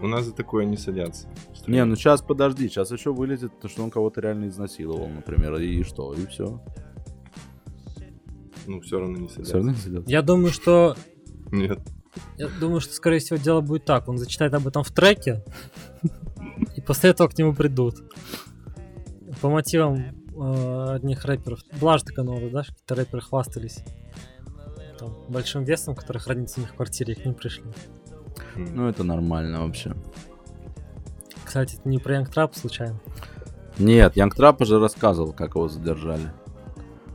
У 0.00 0.06
нас 0.06 0.24
за 0.24 0.32
такое 0.32 0.64
не 0.64 0.76
садятся. 0.76 1.26
Не, 1.66 1.84
ну 1.84 1.96
сейчас 1.96 2.22
подожди, 2.22 2.68
сейчас 2.68 2.90
еще 2.92 3.12
вылезет, 3.12 3.58
то, 3.60 3.68
что 3.68 3.82
он 3.82 3.90
кого-то 3.90 4.20
реально 4.20 4.48
изнасиловал, 4.48 5.08
например, 5.08 5.56
и 5.56 5.82
что, 5.82 6.14
и 6.14 6.24
все. 6.26 6.62
Ну, 8.66 8.80
все 8.80 9.00
равно 9.00 9.18
не 9.18 9.28
садятся. 9.28 9.44
Все 9.44 9.54
равно 9.54 9.70
не 9.72 9.76
садятся. 9.76 10.10
Я 10.10 10.22
думаю, 10.22 10.52
что... 10.52 10.96
Нет. 11.50 11.80
Я 12.36 12.48
думаю, 12.60 12.80
что, 12.80 12.94
скорее 12.94 13.18
всего, 13.18 13.38
дело 13.38 13.60
будет 13.60 13.84
так. 13.84 14.08
Он 14.08 14.18
зачитает 14.18 14.54
об 14.54 14.66
этом 14.66 14.82
в 14.82 14.90
треке, 14.90 15.42
и 16.76 16.80
после 16.80 17.10
этого 17.10 17.28
к 17.28 17.36
нему 17.38 17.54
придут. 17.54 17.96
По 19.40 19.48
мотивам 19.48 20.17
э, 20.40 20.94
одних 20.94 21.24
рэперов. 21.24 21.60
Была 21.80 21.98
же 21.98 22.04
такая 22.04 22.24
новая, 22.24 22.50
да, 22.50 22.62
какие-то 22.62 22.94
рэперы 22.94 23.22
хвастались 23.22 23.82
там, 24.98 25.16
большим 25.28 25.64
весом, 25.64 25.94
который 25.94 26.18
хранится 26.18 26.60
у 26.60 26.62
них 26.62 26.72
в 26.72 26.74
квартире, 26.74 27.14
и 27.14 27.16
к 27.16 27.24
ним 27.24 27.34
пришли. 27.34 27.64
Ну, 28.56 28.88
это 28.88 29.04
нормально 29.04 29.64
вообще. 29.64 29.94
Кстати, 31.44 31.76
это 31.76 31.88
не 31.88 31.98
про 31.98 32.14
Yung 32.14 32.30
Trappa 32.30 32.54
случайно? 32.54 33.00
Нет, 33.78 34.16
Yung 34.16 34.34
Trappa 34.34 34.60
уже 34.60 34.78
рассказывал, 34.78 35.32
как 35.32 35.54
его 35.54 35.68
задержали. 35.68 36.30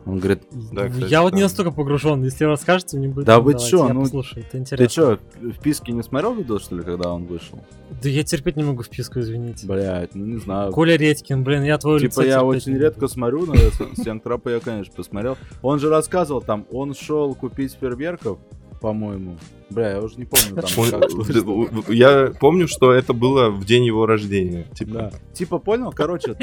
Он 0.06 0.20
говорит... 0.20 0.44
Да, 0.72 0.90
кстати, 0.90 1.10
я 1.10 1.22
вот 1.22 1.34
не 1.34 1.42
настолько 1.42 1.72
погружен, 1.72 2.24
если 2.24 2.44
расскажете, 2.46 2.98
мне 2.98 3.08
будет... 3.08 3.26
Да 3.26 3.40
вы 3.40 3.58
чё, 3.58 3.88
ну... 3.88 4.02
Послушаю, 4.02 4.46
это 4.46 4.58
интересно. 4.58 4.86
Ты 4.86 4.94
чё, 4.94 5.52
вПиске 5.54 5.94
не 5.94 6.04
смотрел 6.04 6.34
видео, 6.34 6.60
что 6.60 6.76
ли, 6.76 6.84
когда 6.84 7.14
он 7.14 7.26
вышел? 7.26 7.60
Да 8.02 8.10
я 8.10 8.24
терпеть 8.24 8.58
не 8.58 8.64
могу 8.64 8.84
вПиску, 8.84 9.20
извините. 9.20 9.66
Блять, 9.66 10.14
ну 10.14 10.26
не 10.26 10.40
знаю. 10.40 10.72
Коля 10.72 10.98
Редькин, 10.98 11.44
блин, 11.44 11.64
я 11.64 11.78
твой 11.78 12.02
Типа 12.02 12.22
я 12.22 12.44
очень 12.44 12.78
редко 12.78 13.08
смотрю, 13.08 13.46
но 13.46 13.56
с 13.56 14.06
Yung 14.06 14.24
Trappa 14.24 14.50
я, 14.50 14.60
конечно, 14.60 14.94
посмотрел. 14.94 15.38
Он 15.62 15.80
же 15.80 15.90
рассказывал 15.90 16.42
там, 16.42 16.66
он 16.72 16.94
шел 16.94 17.34
купить 17.34 17.78
фейерверков, 17.80 18.40
по-моему. 18.84 19.38
Бля, 19.70 19.92
я 19.92 20.02
уже 20.02 20.18
не 20.18 20.26
помню 20.26 20.62
там. 20.62 21.84
Я 21.88 22.34
помню, 22.38 22.68
что 22.68 22.92
это 22.92 23.14
было 23.14 23.50
в 23.50 23.64
день 23.64 23.86
его 23.86 24.06
рождения. 24.06 24.66
Типа, 24.74 24.92
да. 24.92 25.12
типа 25.32 25.58
понял? 25.58 25.94
Короче, 25.94 26.36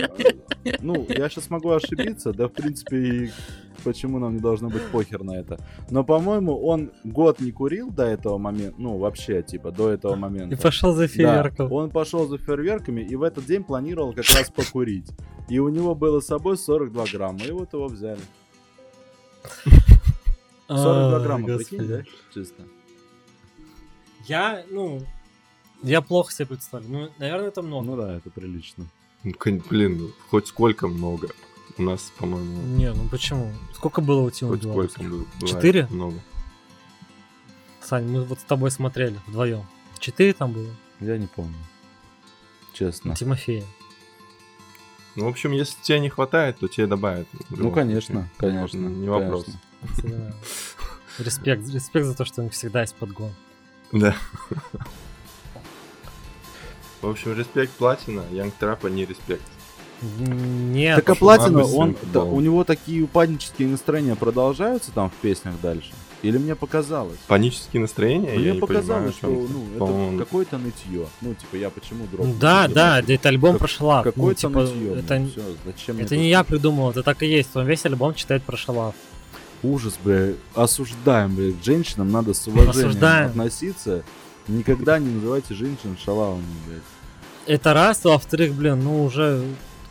ну, 0.80 1.06
я 1.06 1.28
сейчас 1.28 1.50
могу 1.50 1.68
ошибиться, 1.68 2.32
да, 2.32 2.48
в 2.48 2.52
принципе, 2.52 3.30
почему 3.84 4.18
нам 4.18 4.36
не 4.36 4.40
должно 4.40 4.70
быть 4.70 4.82
похер 4.90 5.22
на 5.22 5.32
это. 5.32 5.58
Но, 5.90 6.02
по-моему, 6.02 6.58
он 6.58 6.92
год 7.04 7.40
не 7.40 7.52
курил 7.52 7.90
до 7.90 8.04
этого 8.04 8.38
момента, 8.38 8.74
ну, 8.78 8.96
вообще, 8.96 9.42
типа, 9.42 9.70
до 9.70 9.90
этого 9.90 10.16
момента. 10.16 10.54
И 10.54 10.58
пошел 10.58 10.94
за 10.94 11.08
фейерверком. 11.08 11.68
Да, 11.68 11.74
он 11.74 11.90
пошел 11.90 12.26
за 12.26 12.38
фейерверками 12.38 13.02
и 13.02 13.16
в 13.16 13.22
этот 13.22 13.44
день 13.44 13.64
планировал 13.64 14.14
как 14.14 14.24
раз 14.24 14.50
покурить. 14.50 15.10
И 15.50 15.58
у 15.58 15.68
него 15.68 15.94
было 15.94 16.20
с 16.20 16.26
собой 16.26 16.56
42 16.56 17.04
грамма, 17.12 17.40
и 17.46 17.50
вот 17.50 17.74
его 17.74 17.86
взяли. 17.86 18.22
42 20.76 21.20
грамма, 21.20 21.56
прикинь, 21.56 21.86
да? 21.86 22.02
Чисто. 22.32 22.64
Я, 24.26 24.64
ну, 24.70 25.02
я 25.82 26.00
плохо 26.02 26.32
себе 26.32 26.46
представляю. 26.46 26.92
Ну, 26.92 27.10
наверное, 27.18 27.48
это 27.48 27.62
много. 27.62 27.86
Ну 27.86 27.96
да, 27.96 28.16
это 28.16 28.30
прилично. 28.30 28.86
Ну, 29.24 29.34
блин, 29.68 29.98
ну, 29.98 30.10
хоть 30.30 30.46
сколько 30.46 30.88
много. 30.88 31.28
У 31.78 31.82
нас, 31.82 32.12
по-моему... 32.18 32.60
Не, 32.76 32.92
ну 32.92 33.08
почему? 33.08 33.52
Сколько 33.74 34.00
было 34.00 34.20
у 34.20 34.30
Тима 34.30 34.50
Хоть 34.50 34.62
сколько 34.62 35.02
было. 35.02 35.24
Четыре? 35.46 35.86
Много. 35.90 36.20
Сань, 37.80 38.06
мы 38.06 38.24
вот 38.24 38.40
с 38.40 38.44
тобой 38.44 38.70
смотрели 38.70 39.18
вдвоем. 39.26 39.64
Четыре 39.98 40.34
там 40.34 40.52
было? 40.52 40.70
Я 41.00 41.16
не 41.16 41.26
помню. 41.26 41.56
Честно. 42.74 43.14
Тимофея. 43.14 43.64
Ну, 45.16 45.24
в 45.24 45.28
общем, 45.28 45.52
если 45.52 45.80
тебе 45.82 46.00
не 46.00 46.08
хватает, 46.08 46.58
то 46.58 46.68
тебе 46.68 46.86
добавят. 46.86 47.26
Ну, 47.50 47.70
конечно, 47.70 48.28
конечно. 48.36 48.78
Не 48.78 49.08
вопрос. 49.08 49.46
Респект, 51.20 51.68
респект 51.68 52.06
за 52.06 52.14
то, 52.14 52.24
что 52.24 52.40
у 52.40 52.44
них 52.44 52.52
всегда 52.52 52.80
есть 52.80 52.94
подгон. 52.94 53.32
Да. 53.92 54.14
В 57.02 57.08
общем, 57.08 57.36
респект 57.36 57.72
Платина, 57.72 58.24
Янг 58.30 58.54
Трапа 58.54 58.86
не 58.88 59.04
респект. 59.06 59.42
Нет. 60.02 60.96
Так 60.96 61.10
а 61.10 61.14
Платина, 61.14 61.64
он, 61.64 61.96
да, 62.12 62.22
у 62.22 62.40
него 62.40 62.64
такие 62.64 63.02
упаднические 63.02 63.68
настроения 63.68 64.16
продолжаются 64.16 64.92
там 64.92 65.10
в 65.10 65.14
песнях 65.14 65.54
дальше? 65.60 65.92
Или 66.22 66.36
мне 66.36 66.54
показалось? 66.54 67.18
Панические 67.26 67.80
настроения? 67.80 68.32
Мне 68.32 68.48
я 68.48 68.54
показалось, 68.54 69.14
понимаю, 69.16 69.48
что 69.48 69.54
ну, 69.78 70.10
это 70.10 70.24
какое-то 70.24 70.58
нытье. 70.58 71.06
Ну, 71.22 71.34
типа, 71.34 71.56
я 71.56 71.70
почему 71.70 72.06
дропнул? 72.06 72.34
Да, 72.38 72.68
да, 72.68 73.00
да, 73.00 73.14
это 73.14 73.28
альбом 73.30 73.52
как, 73.52 73.60
прошла. 73.60 74.02
Какое-то 74.02 74.48
ну, 74.48 74.66
типа, 74.66 74.74
нытье. 74.74 74.98
Это, 74.98 75.18
ну, 75.18 75.28
все, 75.28 75.42
зачем 75.64 75.98
это 75.98 76.16
не 76.16 76.28
я 76.28 76.44
придумал, 76.44 76.90
это 76.90 77.02
так 77.02 77.22
и 77.22 77.26
есть. 77.26 77.56
Он 77.56 77.66
весь 77.66 77.84
альбом 77.86 78.14
читает 78.14 78.42
про 78.42 78.56
шалав. 78.56 78.94
Ужас, 79.62 79.98
бля. 80.02 80.32
Осуждаем, 80.54 81.34
бля. 81.34 81.52
К 81.52 81.64
женщинам 81.64 82.10
надо 82.10 82.34
с 82.34 82.46
уважением 82.46 82.90
Осуждаем. 82.90 83.30
относиться. 83.30 84.02
Никогда 84.48 84.98
не 84.98 85.10
называйте 85.10 85.54
женщин 85.54 85.96
шалавами, 86.02 86.44
блядь. 86.66 86.82
Это 87.46 87.74
раз, 87.74 88.04
а 88.04 88.10
во-вторых, 88.10 88.52
блин, 88.54 88.82
ну 88.82 89.04
уже 89.04 89.42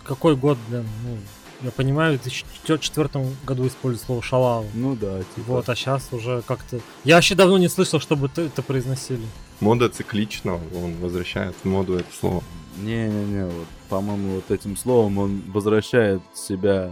какой 0.04 0.36
год, 0.36 0.58
блин, 0.70 0.86
ну, 1.04 1.18
я 1.62 1.72
понимаю, 1.72 2.18
в 2.18 2.22
2004 2.24 3.10
году 3.46 3.68
используют 3.68 4.06
слово 4.06 4.22
шалава. 4.22 4.66
Ну 4.74 4.96
да, 4.96 5.20
типа. 5.36 5.54
Вот, 5.54 5.70
а 5.70 5.76
сейчас 5.76 6.08
уже 6.12 6.42
как-то... 6.48 6.80
Я 7.04 7.16
вообще 7.16 7.36
давно 7.36 7.58
не 7.58 7.68
слышал, 7.68 8.00
чтобы 8.00 8.30
это 8.36 8.62
произносили. 8.62 9.26
Мода 9.60 9.90
циклично, 9.90 10.60
он 10.74 10.96
возвращает 11.02 11.56
в 11.62 11.66
моду 11.66 11.96
это 11.96 12.08
слово. 12.18 12.44
Не-не-не, 12.78 13.46
вот, 13.46 13.68
по-моему, 13.90 14.36
вот 14.36 14.52
этим 14.52 14.78
словом 14.78 15.18
он 15.18 15.42
возвращает 15.48 16.22
себя 16.34 16.92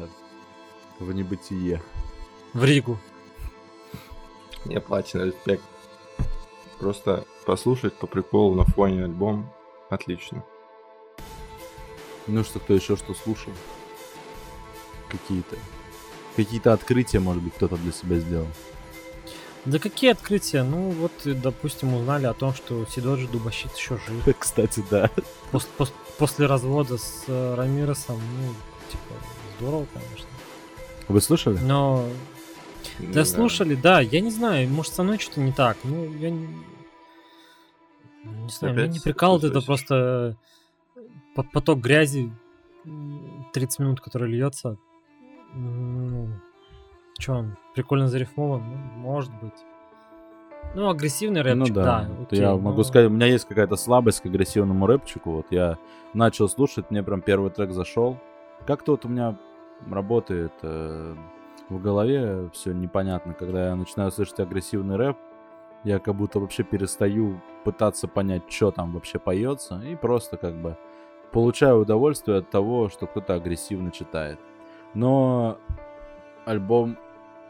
в 1.00 1.14
небытие. 1.14 1.82
В 2.58 2.64
Ригу. 2.64 2.98
Не 4.66 4.80
платина, 4.82 5.26
респект. 5.26 5.62
Просто 6.80 7.24
послушать 7.46 7.94
по 7.94 8.08
приколу 8.08 8.56
на 8.56 8.66
фоне 8.66 9.04
альбом 9.04 9.54
отлично. 9.92 10.44
Ну 12.26 12.44
что, 12.44 12.60
кто 12.60 12.74
еще 12.74 12.98
что 12.98 13.14
слушал? 13.14 13.54
Какие-то. 15.08 15.56
Какие-то 16.36 16.74
открытия, 16.74 17.20
может 17.20 17.44
быть, 17.44 17.54
кто-то 17.54 17.78
для 17.78 17.92
себя 17.92 18.18
сделал. 18.18 18.48
Да 19.66 19.78
какие 19.78 20.10
открытия? 20.10 20.64
Ну, 20.64 20.90
вот, 20.90 21.12
допустим, 21.26 21.94
узнали 21.94 22.26
о 22.26 22.34
том, 22.34 22.56
что 22.56 22.88
Сидоджи 22.88 23.28
Дубащит 23.28 23.76
еще 23.76 24.00
жив. 24.08 24.36
Кстати, 24.40 24.84
да. 24.90 25.12
Пос 25.52 25.66
пос 25.78 25.94
после 26.18 26.48
развода 26.48 26.98
с 26.98 27.26
э, 27.28 27.54
Рамиросом, 27.54 28.16
ну, 28.18 28.54
типа, 28.90 29.14
здорово, 29.60 29.86
конечно. 29.94 30.28
Вы 31.08 31.22
слышали? 31.22 31.60
Но... 31.60 32.10
Да, 33.00 33.14
да, 33.14 33.26
слушали, 33.26 33.76
да. 33.76 34.00
Я 34.02 34.22
не 34.22 34.32
знаю, 34.32 34.68
может, 34.70 34.94
со 34.94 35.04
мной 35.04 35.20
что-то 35.20 35.42
не 35.42 35.52
так. 35.52 35.78
Ну, 35.84 36.14
я 36.16 36.30
не... 36.30 36.48
Не 38.24 38.50
знаю, 38.50 38.74
Опять 38.74 38.86
меня 38.90 38.94
не 38.94 39.00
прикалывает 39.00 39.44
это 39.44 39.66
просто 39.66 40.38
поток 41.54 41.80
грязи 41.80 42.32
30 43.54 43.80
минут, 43.80 44.02
который 44.02 44.30
льется. 44.30 44.78
Ну, 45.54 46.30
что 47.20 47.34
он, 47.34 47.58
прикольно 47.74 48.08
зарифмован? 48.08 48.64
Ну, 48.70 48.78
может 49.00 49.32
быть. 49.42 49.54
Ну, 50.76 50.90
агрессивный 50.90 51.42
рэпчик, 51.42 51.70
ну, 51.70 51.74
да. 51.76 51.84
да 51.84 52.24
окей, 52.24 52.40
я 52.40 52.52
но... 52.52 52.60
могу 52.60 52.84
сказать, 52.84 53.10
у 53.10 53.14
меня 53.14 53.28
есть 53.28 53.48
какая-то 53.48 53.76
слабость 53.76 54.22
к 54.22 54.26
агрессивному 54.26 54.86
рэпчику. 54.86 55.32
Вот 55.32 55.48
я 55.50 55.78
начал 56.14 56.50
слушать, 56.50 56.92
мне 56.92 57.04
прям 57.04 57.22
первый 57.22 57.50
трек 57.52 57.72
зашел. 57.72 58.18
Как-то 58.66 58.92
вот 58.92 59.06
у 59.06 59.10
меня 59.10 59.38
работает 59.90 60.52
э, 60.62 61.16
в 61.70 61.82
голове 61.82 62.50
все 62.54 62.72
непонятно, 62.74 63.34
когда 63.34 63.70
я 63.70 63.76
начинаю 63.76 64.12
слышать 64.12 64.40
агрессивный 64.40 64.96
рэп, 64.96 65.18
я 65.84 66.00
как 66.00 66.16
будто 66.16 66.40
вообще 66.40 66.64
перестаю 66.64 67.42
пытаться 67.64 68.08
понять, 68.08 68.44
что 68.50 68.72
там 68.72 68.94
вообще 68.94 69.20
поется, 69.20 69.82
и 69.82 69.96
просто 69.96 70.38
как 70.38 70.56
бы 70.56 70.78
получаю 71.32 71.80
удовольствие 71.80 72.40
от 72.40 72.50
того, 72.50 72.90
что 72.90 73.06
кто-то 73.08 73.36
агрессивно 73.36 73.92
читает. 73.92 74.40
Но 74.94 75.58
альбом 76.46 76.98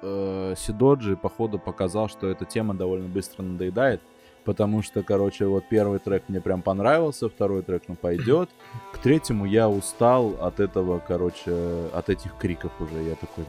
э, 0.02 0.54
Сидоджи, 0.58 1.16
походу, 1.16 1.60
показал, 1.60 2.10
что 2.10 2.28
эта 2.28 2.46
тема 2.46 2.74
довольно 2.74 3.08
быстро 3.08 3.44
надоедает. 3.44 4.02
Потому 4.44 4.82
что, 4.82 5.04
короче, 5.04 5.46
вот 5.46 5.66
первый 5.70 6.00
трек 6.00 6.24
мне 6.30 6.40
прям 6.40 6.62
понравился, 6.62 7.28
второй 7.28 7.64
трек, 7.64 7.84
ну, 7.90 7.96
пойдет. 7.96 8.50
К 8.94 8.98
третьему 8.98 9.46
я 9.46 9.68
устал 9.68 10.36
от 10.40 10.62
этого, 10.62 11.00
короче, 11.06 11.90
от 11.94 12.10
этих 12.10 12.38
криков 12.38 12.72
уже. 12.80 13.04
Я 13.04 13.16
такой, 13.16 13.44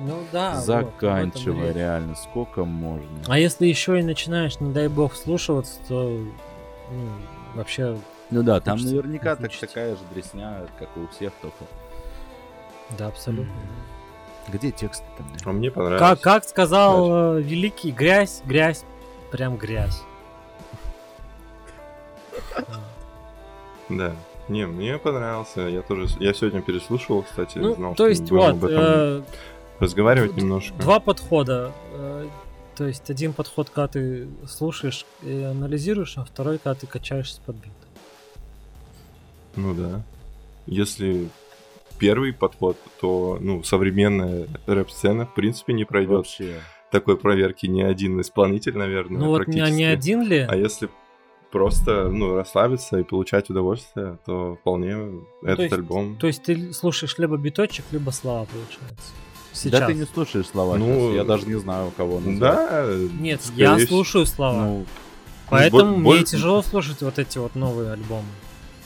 ну 0.00 0.24
да. 0.32 0.56
Заканчивай, 0.56 1.68
вот, 1.68 1.76
реально, 1.76 2.14
сколько 2.14 2.64
можно. 2.64 3.08
А 3.26 3.38
если 3.38 3.66
еще 3.66 3.98
и 4.00 4.02
начинаешь, 4.02 4.60
не 4.60 4.72
дай 4.72 4.88
бог, 4.88 5.14
слушаться, 5.14 5.78
то 5.88 6.08
ну, 6.90 7.10
вообще 7.54 7.96
ну 8.30 8.42
да, 8.42 8.60
там 8.60 8.78
наверняка 8.78 9.36
так, 9.36 9.52
такая 9.52 9.96
же 9.96 10.02
дресня, 10.12 10.66
как 10.78 10.88
и 10.96 11.00
у 11.00 11.08
всех, 11.08 11.32
только. 11.40 11.64
Да, 12.96 13.08
абсолютно. 13.08 13.52
Где 14.48 14.70
тексты 14.70 15.04
там? 15.16 15.26
А 15.44 15.52
мне 15.52 15.70
понравилось. 15.70 16.00
Как, 16.00 16.20
как 16.20 16.44
сказал 16.44 17.08
Дальше. 17.08 17.46
Э, 17.46 17.48
великий, 17.48 17.90
грязь, 17.90 18.42
грязь, 18.44 18.84
прям 19.30 19.56
грязь. 19.56 20.02
Да. 23.88 24.12
Не, 24.48 24.66
мне 24.66 24.98
понравился. 24.98 25.62
Я 25.62 25.82
тоже, 25.82 26.08
я 26.20 26.32
сегодня 26.32 26.62
переслушивал, 26.62 27.22
кстати, 27.22 27.58
ну, 27.58 27.74
знал, 27.74 27.94
то 27.94 28.06
есть 28.06 28.24
что 28.24 28.36
вот, 28.36 28.50
об 28.50 28.64
этом 28.64 28.82
э, 28.82 29.22
разговаривать 29.80 30.36
немножко. 30.36 30.76
Два 30.78 31.00
подхода. 31.00 31.72
Э, 31.92 32.26
то 32.76 32.86
есть 32.86 33.10
один 33.10 33.32
подход, 33.32 33.70
когда 33.70 33.88
ты 33.88 34.28
слушаешь 34.46 35.04
и 35.22 35.42
анализируешь, 35.42 36.16
а 36.16 36.24
второй, 36.24 36.58
когда 36.58 36.74
ты 36.74 36.86
качаешься 36.86 37.40
под 37.44 37.56
бит. 37.56 37.72
Ну 39.56 39.74
да. 39.74 40.02
Если 40.66 41.28
первый 41.98 42.32
подход, 42.32 42.76
то 43.00 43.38
ну, 43.40 43.62
современная 43.62 44.46
рэп-сцена 44.66 45.26
в 45.26 45.34
принципе 45.34 45.72
не 45.72 45.84
пройдет 45.84 46.18
Вообще. 46.18 46.60
такой 46.92 47.16
проверки 47.16 47.66
ни 47.66 47.82
один 47.82 48.20
исполнитель, 48.20 48.76
наверное. 48.76 49.20
Ну 49.20 49.26
вот 49.28 49.48
не, 49.48 49.60
не 49.70 49.84
один 49.84 50.22
ли? 50.22 50.46
А 50.48 50.54
если 50.54 50.88
просто, 51.50 52.08
ну, 52.08 52.36
расслабиться 52.36 52.98
и 52.98 53.02
получать 53.02 53.50
удовольствие, 53.50 54.18
то 54.24 54.56
вполне 54.60 54.96
ну, 54.96 55.26
этот 55.42 55.56
то 55.56 55.62
есть, 55.62 55.74
альбом... 55.74 56.16
То 56.18 56.26
есть 56.26 56.42
ты 56.42 56.72
слушаешь 56.72 57.18
либо 57.18 57.36
биточек, 57.36 57.84
либо 57.90 58.10
слова, 58.10 58.46
получается? 58.46 59.12
Сейчас. 59.58 59.80
Да 59.80 59.86
ты 59.86 59.94
не 59.94 60.04
слушаешь 60.04 60.46
слова 60.46 60.76
ну, 60.76 61.14
Я 61.14 61.24
даже 61.24 61.46
не 61.46 61.58
знаю, 61.58 61.92
кого 61.96 62.20
назвать. 62.20 62.38
Да. 62.38 62.86
Нет, 63.18 63.40
я 63.56 63.78
слушаю 63.86 64.24
слова. 64.24 64.64
Ну, 64.64 64.86
Поэтому 65.50 65.96
бо- 65.96 66.12
мне 66.12 66.24
тяжело 66.24 66.62
слушать 66.62 67.00
вот 67.00 67.18
эти 67.18 67.38
вот 67.38 67.54
новые 67.54 67.92
альбомы. 67.92 68.28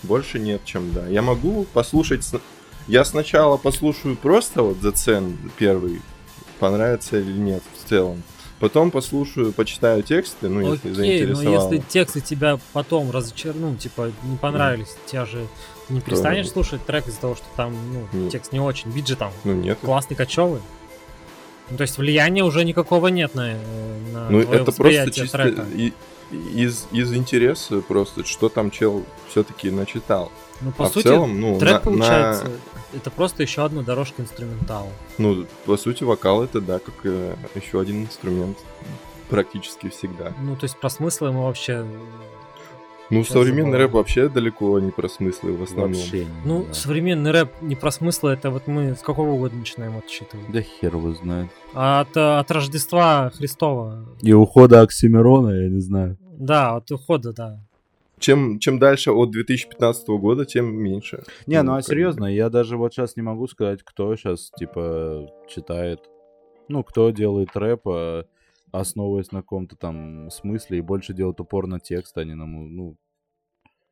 Больше 0.03 0.39
нет, 0.39 0.63
чем 0.65 0.93
да. 0.93 1.07
Я 1.09 1.23
могу 1.23 1.65
послушать... 1.73 2.27
Я 2.89 3.05
сначала 3.05 3.57
послушаю 3.59 4.17
просто 4.17 4.63
вот 4.63 4.79
The 4.79 4.93
Цен 4.93 5.39
первый, 5.57 6.01
понравится 6.59 7.19
или 7.19 7.33
нет 7.33 7.63
в 7.81 7.89
целом. 7.89 8.23
Потом 8.63 8.93
послушаю, 8.93 9.53
почитаю 9.53 10.05
тексты, 10.05 10.49
ну, 10.49 10.61
Окей, 10.61 10.71
если 10.75 10.93
заинтересовало. 10.93 11.69
но 11.69 11.75
если 11.75 11.89
тексты 11.89 12.21
тебя 12.21 12.61
потом 12.73 13.11
разочаруют, 13.11 13.61
ну, 13.61 13.75
типа, 13.75 14.13
не 14.23 14.37
понравились, 14.37 14.87
mm. 14.87 15.11
тебя 15.11 15.27
же 15.27 15.49
не 15.89 16.01
перестанешь 16.01 16.47
То... 16.47 16.53
слушать 16.53 16.87
трек 16.87 17.09
из-за 17.09 17.21
того, 17.23 17.35
что 17.35 17.45
там, 17.57 17.75
ну, 17.93 18.07
нет. 18.21 18.31
текст 18.31 18.53
не 18.53 18.61
очень, 18.61 18.93
бит 18.93 19.09
же 19.09 19.17
там 19.17 19.33
ну, 19.43 19.55
нет. 19.55 19.81
классный, 19.83 20.15
кочевый. 20.15 20.61
Ну, 21.71 21.77
то 21.77 21.83
есть 21.83 21.99
влияния 21.99 22.45
уже 22.45 22.65
никакого 22.65 23.09
нет 23.09 23.35
на, 23.35 23.57
на 24.13 24.31
Ну, 24.31 24.39
это 24.39 24.71
просто 24.71 25.11
чисто 25.11 25.39
трека. 25.39 25.67
И, 25.75 25.93
из, 26.33 26.87
из 26.93 27.13
интереса 27.15 27.81
просто, 27.81 28.25
что 28.25 28.49
там 28.49 28.71
чел 28.71 29.05
все-таки 29.29 29.71
начитал. 29.71 30.31
Ну, 30.61 30.71
по 30.73 30.85
а 30.85 30.89
сути, 30.89 31.07
в 31.07 31.11
целом, 31.11 31.41
ну, 31.41 31.59
трек 31.59 31.73
на, 31.73 31.81
получается, 31.81 32.45
на... 32.45 32.97
это 32.97 33.11
просто 33.11 33.43
еще 33.43 33.65
одна 33.65 33.83
дорожка 33.83 34.23
инструментала. 34.23 34.89
Ну, 35.19 35.47
по 35.67 35.77
сути, 35.77 36.05
вокал 36.05 36.45
это, 36.45 36.61
да, 36.61 36.79
как 36.79 36.95
э, 37.05 37.35
еще 37.55 37.81
один 37.81 38.03
инструмент 38.03 38.59
практически 39.29 39.89
всегда. 39.89 40.33
Ну, 40.41 40.57
то 40.57 40.65
есть 40.65 40.79
про 40.79 40.91
смыслы 40.91 41.33
мы 41.33 41.45
вообще... 41.45 41.85
Ну, 43.11 43.25
современный 43.25 43.77
рэп 43.77 43.93
вообще 43.93 44.29
далеко 44.29 44.79
не 44.79 44.91
про 44.91 45.09
смыслы 45.09 45.53
в 45.53 45.63
основном. 45.63 45.93
Вообще 45.93 46.27
ну, 46.45 46.65
да. 46.65 46.73
современный 46.73 47.31
рэп 47.31 47.51
не 47.61 47.75
про 47.75 47.91
смыслы, 47.91 48.31
это 48.31 48.51
вот 48.51 48.67
мы 48.67 48.95
с 48.95 49.01
какого 49.01 49.37
года 49.37 49.55
начинаем 49.55 49.99
отсчитывать? 49.99 50.51
Да 50.51 50.63
хер 50.63 50.95
его 50.95 51.13
знает. 51.13 51.51
А 51.75 52.01
от, 52.01 52.17
от 52.17 52.51
Рождества 52.51 53.31
Христова. 53.37 54.07
И 54.23 54.33
ухода 54.33 54.81
Оксимирона, 54.81 55.51
я 55.51 55.69
не 55.69 55.81
знаю. 55.81 56.17
Да, 56.47 56.77
от 56.77 56.91
ухода, 56.91 57.33
да 57.33 57.61
чем, 58.23 58.59
чем 58.59 58.79
дальше 58.79 59.11
от 59.13 59.31
2015 59.31 60.09
года, 60.09 60.47
тем 60.47 60.75
меньше. 60.75 61.25
Не, 61.47 61.63
ну, 61.63 61.73
ну 61.73 61.77
а 61.77 61.83
серьезно, 61.83 62.25
я 62.27 62.49
даже 62.49 62.77
вот 62.77 62.95
сейчас 62.95 63.17
не 63.17 63.23
могу 63.23 63.47
сказать, 63.49 63.83
кто 63.83 64.15
сейчас, 64.17 64.51
типа, 64.57 65.29
читает, 65.49 66.01
ну, 66.69 66.83
кто 66.85 67.11
делает 67.11 67.55
рэп, 67.55 67.89
а, 67.89 68.25
основываясь 68.71 69.33
на 69.33 69.43
каком-то 69.43 69.77
там 69.77 70.31
смысле, 70.31 70.79
и 70.79 70.83
больше 70.83 71.13
делает 71.13 71.41
упор 71.41 71.67
на 71.67 71.81
текст, 71.81 72.17
а 72.17 72.25
не 72.25 72.35
на, 72.35 72.47
ну... 72.47 72.97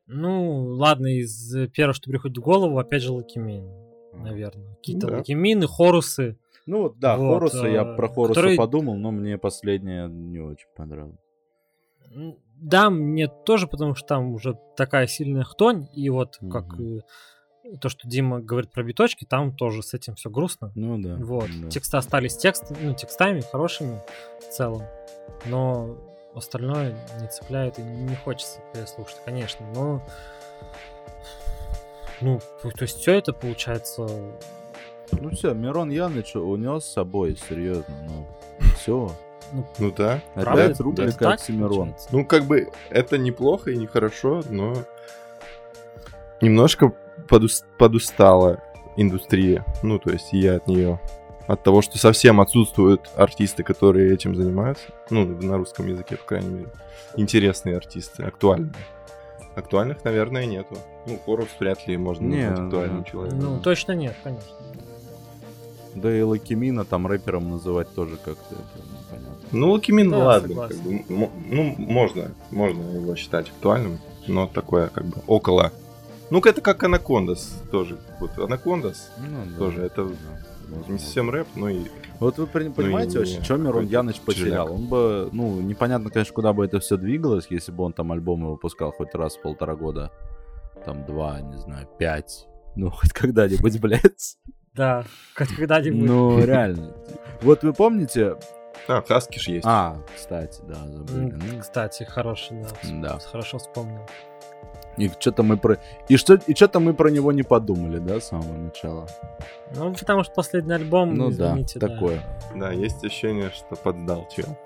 Ну, 0.07 0.63
ладно, 0.77 1.07
из 1.07 1.69
первого, 1.69 1.93
что 1.93 2.09
приходит 2.09 2.37
в 2.37 2.41
голову, 2.41 2.79
опять 2.79 3.03
же, 3.03 3.13
Loqiemean, 3.13 3.69
наверное. 4.13 4.75
Какие-то 4.75 5.07
да. 5.07 5.17
Лакимины, 5.17 5.67
Хорусы. 5.67 6.37
Ну 6.65 6.83
вот, 6.83 6.99
да, 6.99 7.17
вот, 7.17 7.33
Хорусы, 7.33 7.67
я 7.67 7.85
про 7.85 8.07
Хоруса 8.07 8.33
которые... 8.33 8.57
подумал, 8.57 8.95
но 8.95 9.11
мне 9.11 9.37
последнее 9.37 10.09
не 10.09 10.39
очень 10.39 10.67
понравилось. 10.75 11.20
Да, 12.55 12.89
мне 12.89 13.27
тоже, 13.27 13.67
потому 13.67 13.95
что 13.95 14.07
там 14.07 14.33
уже 14.33 14.57
такая 14.75 15.07
сильная 15.07 15.43
хтонь, 15.43 15.87
и 15.93 16.09
вот 16.09 16.37
mm-hmm. 16.41 16.49
как 16.49 17.79
то, 17.79 17.89
что 17.89 18.07
Дима 18.07 18.39
говорит 18.39 18.71
про 18.71 18.83
биточки, 18.83 19.25
там 19.25 19.55
тоже 19.55 19.81
с 19.81 19.93
этим 19.93 20.15
все 20.15 20.29
грустно. 20.29 20.71
Ну 20.75 20.97
да. 20.99 21.15
Вот. 21.15 21.49
Да. 21.61 21.69
Тексты 21.69 21.97
остались 21.97 22.37
текст, 22.37 22.71
ну, 22.81 22.93
текстами 22.93 23.41
хорошими 23.41 24.01
в 24.39 24.51
целом, 24.51 24.83
но 25.45 25.97
остальное 26.35 26.95
не 27.19 27.27
цепляет 27.27 27.79
и 27.79 27.81
не 27.81 28.15
хочется 28.15 28.59
переслушать, 28.73 29.21
конечно, 29.25 29.65
но 29.73 30.01
ну, 32.21 32.39
то 32.61 32.83
есть 32.83 32.99
все 32.99 33.13
это 33.13 33.33
получается... 33.33 34.07
Ну 35.11 35.29
все, 35.31 35.53
Мирон 35.53 35.89
Яныч 35.89 36.35
унес 36.35 36.85
с 36.85 36.93
собой, 36.93 37.35
серьезно, 37.35 37.95
ну, 38.07 38.27
все. 38.77 39.11
Ну, 39.51 39.65
ну 39.79 39.91
да. 39.91 40.21
Опять 40.35 40.77
да, 40.77 40.83
рубрика 40.83 41.17
да, 41.19 41.33
Оксимирон. 41.33 41.95
Ну, 42.11 42.25
как 42.25 42.45
бы, 42.45 42.69
это 42.89 43.17
неплохо 43.17 43.71
и 43.71 43.77
нехорошо, 43.77 44.41
но 44.49 44.75
немножко 46.41 46.93
подус... 47.27 47.65
подустала 47.77 48.61
индустрия. 48.95 49.65
Ну, 49.83 49.99
то 49.99 50.11
есть 50.11 50.29
я 50.31 50.55
от 50.55 50.67
нее. 50.67 50.99
От 51.47 51.63
того, 51.63 51.81
что 51.81 51.97
совсем 51.97 52.39
отсутствуют 52.39 53.09
артисты, 53.15 53.63
которые 53.63 54.13
этим 54.13 54.35
занимаются. 54.35 54.85
Ну, 55.09 55.25
на 55.25 55.57
русском 55.57 55.87
языке, 55.87 56.15
по 56.15 56.23
крайней 56.23 56.49
мере. 56.49 56.69
Интересные 57.17 57.75
артисты, 57.75 58.23
актуальные. 58.23 58.73
Актуальных, 59.55 60.03
наверное, 60.05 60.45
нету. 60.45 60.77
Ну, 61.07 61.19
Хорус 61.25 61.49
вряд 61.59 61.85
ли 61.87 61.97
можно 61.97 62.25
назвать 62.25 62.59
актуальным 62.59 63.03
человеком. 63.03 63.39
Ну, 63.39 63.59
точно 63.59 63.91
нет, 63.93 64.15
конечно. 64.23 64.55
Да 65.95 66.15
и 66.15 66.21
Loqiemean 66.21 66.73
'а 66.73 66.85
там 66.85 67.05
рэпером 67.05 67.49
называть 67.49 67.93
тоже 67.93 68.15
как-то. 68.15 68.55
Ну, 69.51 69.71
Loqiemean, 69.71 70.11
да, 70.11 70.17
ладно, 70.17 70.67
как 70.67 70.77
бы, 70.77 71.03
ну, 71.09 71.75
можно, 71.77 72.31
можно 72.51 72.81
его 72.95 73.15
считать 73.15 73.49
актуальным, 73.49 73.99
но 74.27 74.47
такое, 74.47 74.87
как 74.87 75.05
бы, 75.05 75.17
около. 75.27 75.71
Ну, 76.29 76.39
это 76.39 76.61
как 76.61 76.83
Anacondaz 76.83 77.61
тоже. 77.71 77.97
Вот 78.19 78.37
Anacondaz 78.37 79.11
ну, 79.19 79.57
тоже, 79.57 79.79
да, 79.79 79.85
это 79.85 80.05
да, 80.05 80.93
не 80.93 80.97
совсем 80.97 81.29
рэп, 81.29 81.47
но 81.55 81.69
и... 81.69 81.81
Вот 82.19 82.37
вы 82.37 82.47
понимаете 82.47 83.15
ну, 83.15 83.19
вообще, 83.19 83.43
что 83.43 83.57
Мирон 83.57 83.87
Яныч 83.87 84.21
потерял? 84.21 84.67
Челяк. 84.67 84.71
Он 84.71 84.87
бы, 84.87 85.29
ну, 85.33 85.59
непонятно, 85.59 86.09
конечно, 86.09 86.33
куда 86.33 86.53
бы 86.53 86.63
это 86.63 86.79
все 86.79 86.95
двигалось, 86.95 87.47
если 87.49 87.71
бы 87.71 87.83
он 87.83 87.93
там 87.93 88.11
альбомы 88.11 88.51
выпускал 88.51 88.91
хоть 88.91 89.13
раз 89.13 89.35
в 89.35 89.41
полтора 89.41 89.75
года. 89.75 90.11
Там 90.85 91.05
два, 91.05 91.41
не 91.41 91.57
знаю, 91.57 91.87
пять. 91.99 92.47
Ну, 92.75 92.89
хоть 92.91 93.11
когда-нибудь, 93.11 93.79
блядь. 93.81 94.37
Да, 94.73 95.03
когда-нибудь. 95.33 96.07
Ну, 96.07 96.39
реально. 96.45 96.93
Вот 97.41 97.63
вы 97.63 97.73
помните... 97.73 98.37
А, 98.87 99.01
Хаскиш 99.01 99.47
есть. 99.47 99.65
А, 99.65 99.97
кстати, 100.15 100.61
да, 100.67 100.75
забыли. 100.87 101.33
Ну. 101.33 101.59
Кстати, 101.59 102.03
хороший, 102.03 102.61
да. 102.61 102.69
Да. 103.01 103.19
Хорошо 103.19 103.57
вспомнил. 103.57 104.01
И 104.97 105.09
что-то 105.19 105.43
мы 105.43 105.57
про... 105.57 105.77
И 106.09 106.17
что 106.17 106.35
и 106.35 106.53
что-то 106.53 106.79
мы 106.79 106.93
про 106.93 107.09
него 107.09 107.31
не 107.31 107.43
подумали, 107.43 107.99
да, 107.99 108.19
с 108.19 108.27
самого 108.27 108.57
начала. 108.57 109.07
Ну, 109.75 109.93
потому 109.93 110.23
что 110.23 110.33
последний 110.33 110.73
альбом, 110.73 111.15
ну, 111.15 111.31
извините, 111.31 111.79
да, 111.79 111.87
такое. 111.87 112.21
Да, 112.55 112.71
есть 112.71 113.03
ощущение, 113.03 113.51
что 113.51 113.75
поддал 113.75 114.27
чел. 114.29 114.57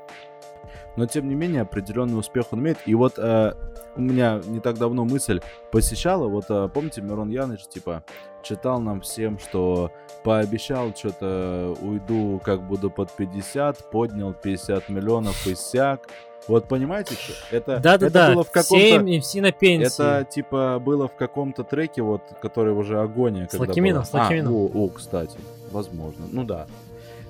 Но, 0.95 1.05
тем 1.05 1.27
не 1.27 1.35
менее, 1.35 1.61
определенный 1.61 2.17
успех 2.17 2.45
он 2.51 2.59
имеет. 2.59 2.77
И 2.85 2.95
вот 2.95 3.17
э, 3.17 3.53
у 3.95 4.01
меня 4.01 4.41
не 4.45 4.59
так 4.59 4.77
давно 4.77 5.05
мысль 5.05 5.41
посещала, 5.71 6.27
вот 6.27 6.45
э, 6.49 6.69
помните, 6.73 7.01
Мирон 7.01 7.29
Яныч, 7.29 7.67
типа, 7.67 8.03
читал 8.43 8.79
нам 8.79 9.01
всем, 9.01 9.39
что 9.39 9.91
пообещал 10.23 10.95
что-то 10.95 11.75
уйду, 11.81 12.41
как 12.43 12.65
буду 12.65 12.89
под 12.89 13.11
50, 13.11 13.89
поднял 13.91 14.33
50 14.33 14.89
миллионов 14.89 15.45
и 15.47 15.55
сяк. 15.55 16.07
Вот 16.47 16.67
понимаете, 16.67 17.15
что 17.15 17.33
это, 17.49 17.79
да, 17.79 17.97
да, 17.97 18.05
это 18.05 18.11
да. 18.11 18.33
было 18.33 18.43
в 18.43 18.51
каком-то... 18.51 18.85
MC 18.85 19.41
на 19.41 19.51
пенсии. 19.51 19.85
Это 19.85 20.27
типа 20.29 20.79
было 20.79 21.07
в 21.07 21.15
каком-то 21.15 21.63
треке, 21.63 22.03
вот, 22.03 22.21
который 22.39 22.73
уже 22.73 23.01
агония. 23.01 23.47
С 23.51 23.57
Loqiemean 23.57 23.90
'ом, 23.90 24.05
с 24.05 24.13
Loqiemean 24.13 24.41
'ом. 24.41 24.53
А, 24.53 24.55
о, 24.55 24.85
о, 24.85 24.89
кстати, 24.89 25.37
возможно. 25.71 26.25
Ну 26.31 26.43
да. 26.43 26.67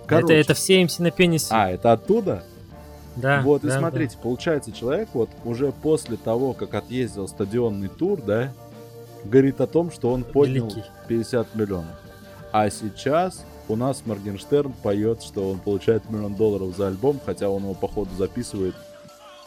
Короче. 0.05 0.33
Это, 0.33 0.33
это 0.33 0.53
все 0.53 0.83
MC 0.83 1.01
на 1.01 1.11
пенисе. 1.11 1.47
А, 1.51 1.71
это 1.71 1.93
оттуда? 1.93 2.43
Да. 3.15 3.41
Вот, 3.41 3.61
да, 3.61 3.69
и 3.69 3.77
смотрите, 3.77 4.15
да. 4.15 4.21
получается, 4.21 4.71
человек 4.71 5.09
вот 5.13 5.29
уже 5.43 5.71
после 5.71 6.17
того, 6.17 6.53
как 6.53 6.73
отъездил 6.73 7.27
стадионный 7.27 7.87
тур, 7.87 8.21
да, 8.21 8.53
говорит 9.23 9.61
о 9.61 9.67
том, 9.67 9.91
что 9.91 10.11
он 10.11 10.23
поднял 10.23 10.67
Великий. 10.67 10.83
50 11.07 11.55
миллионов. 11.55 11.95
А 12.51 12.69
сейчас 12.69 13.45
у 13.67 13.75
нас 13.75 14.03
Моргенштерн 14.05 14.73
поет, 14.73 15.23
что 15.23 15.49
он 15.49 15.59
получает 15.59 16.09
миллион 16.09 16.35
долларов 16.35 16.75
за 16.75 16.87
альбом, 16.87 17.19
хотя 17.25 17.49
он 17.49 17.63
его, 17.63 17.73
походу, 17.73 18.09
записывает, 18.15 18.75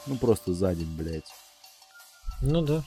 ну, 0.06 0.16
просто 0.16 0.54
за 0.54 0.74
день, 0.74 0.94
блядь. 0.96 1.30
Ну 2.40 2.62
да, 2.62 2.82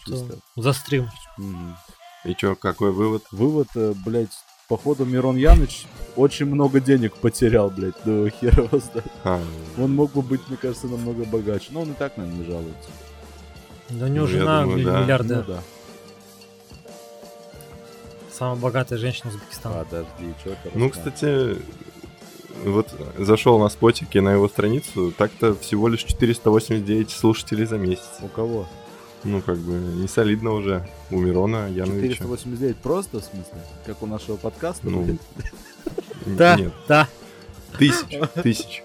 за 0.56 0.74
стрим. 0.74 1.10
Угу. 1.38 2.30
И 2.32 2.36
чё, 2.36 2.56
какой 2.56 2.92
вывод? 2.92 3.24
Вывод, 3.32 3.68
э, 3.76 3.94
блядь, 4.06 4.30
походу 4.72 5.04
Мирон 5.04 5.36
Яныч 5.36 5.86
очень 6.16 6.46
много 6.46 6.80
денег 6.80 7.14
потерял, 7.16 7.70
блядь, 7.70 8.02
до 8.06 8.30
хера. 8.30 8.70
А, 9.26 9.42
он 9.78 9.94
мог 9.94 10.14
бы 10.14 10.22
быть, 10.22 10.40
мне 10.48 10.56
кажется, 10.56 10.88
намного 10.88 11.26
богаче, 11.26 11.68
но 11.72 11.82
он 11.82 11.92
и 11.92 11.94
так, 11.94 12.16
наверное, 12.16 12.40
не 12.40 12.46
жалуется. 12.46 12.90
Да 13.90 14.06
у 14.06 14.08
него 14.08 14.26
ну, 14.26 14.32
жена 14.32 14.64
думаю, 14.64 14.86
да. 14.86 15.02
миллиардер. 15.02 15.46
Ну, 15.46 15.54
да. 15.56 15.64
Самая 18.32 18.56
богатая 18.56 18.98
женщина 18.98 19.30
Узбекистана. 19.30 19.84
Подожди, 19.84 20.34
что? 20.40 20.56
Ну, 20.74 20.90
кстати, 20.90 21.58
вот 22.64 22.88
зашел 23.18 23.60
на 23.60 23.68
спотике 23.68 24.22
на 24.22 24.32
его 24.32 24.48
страницу, 24.48 25.12
так-то 25.12 25.54
всего 25.56 25.90
лишь 25.90 26.04
489 26.06 27.10
слушателей 27.10 27.66
за 27.66 27.78
месяц. 27.78 28.10
У 28.22 28.30
кого? 28.30 28.68
Ну, 29.24 29.42
как 29.42 29.58
бы, 29.58 29.74
не 29.74 30.08
солидно 30.08 30.52
уже. 30.52 30.88
У 31.12 31.20
Мирона, 31.20 31.70
Яновича. 31.70 32.16
489 32.16 32.78
просто, 32.78 33.20
в 33.20 33.24
смысле? 33.24 33.62
Как 33.86 34.02
у 34.02 34.08
нашего 34.08 34.36
подкаста? 34.36 34.90
Ну, 34.90 35.18
да, 36.26 36.56
нет. 36.56 36.74
да. 36.88 37.08
Тысяч, 37.78 38.20
тысяч. 38.44 38.84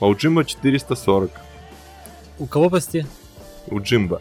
А 0.00 0.06
у 0.06 0.14
Джима 0.14 0.44
440. 0.44 1.30
У 2.38 2.46
кого, 2.46 2.70
прости? 2.70 3.04
у 3.68 3.80
Джимба. 3.80 4.20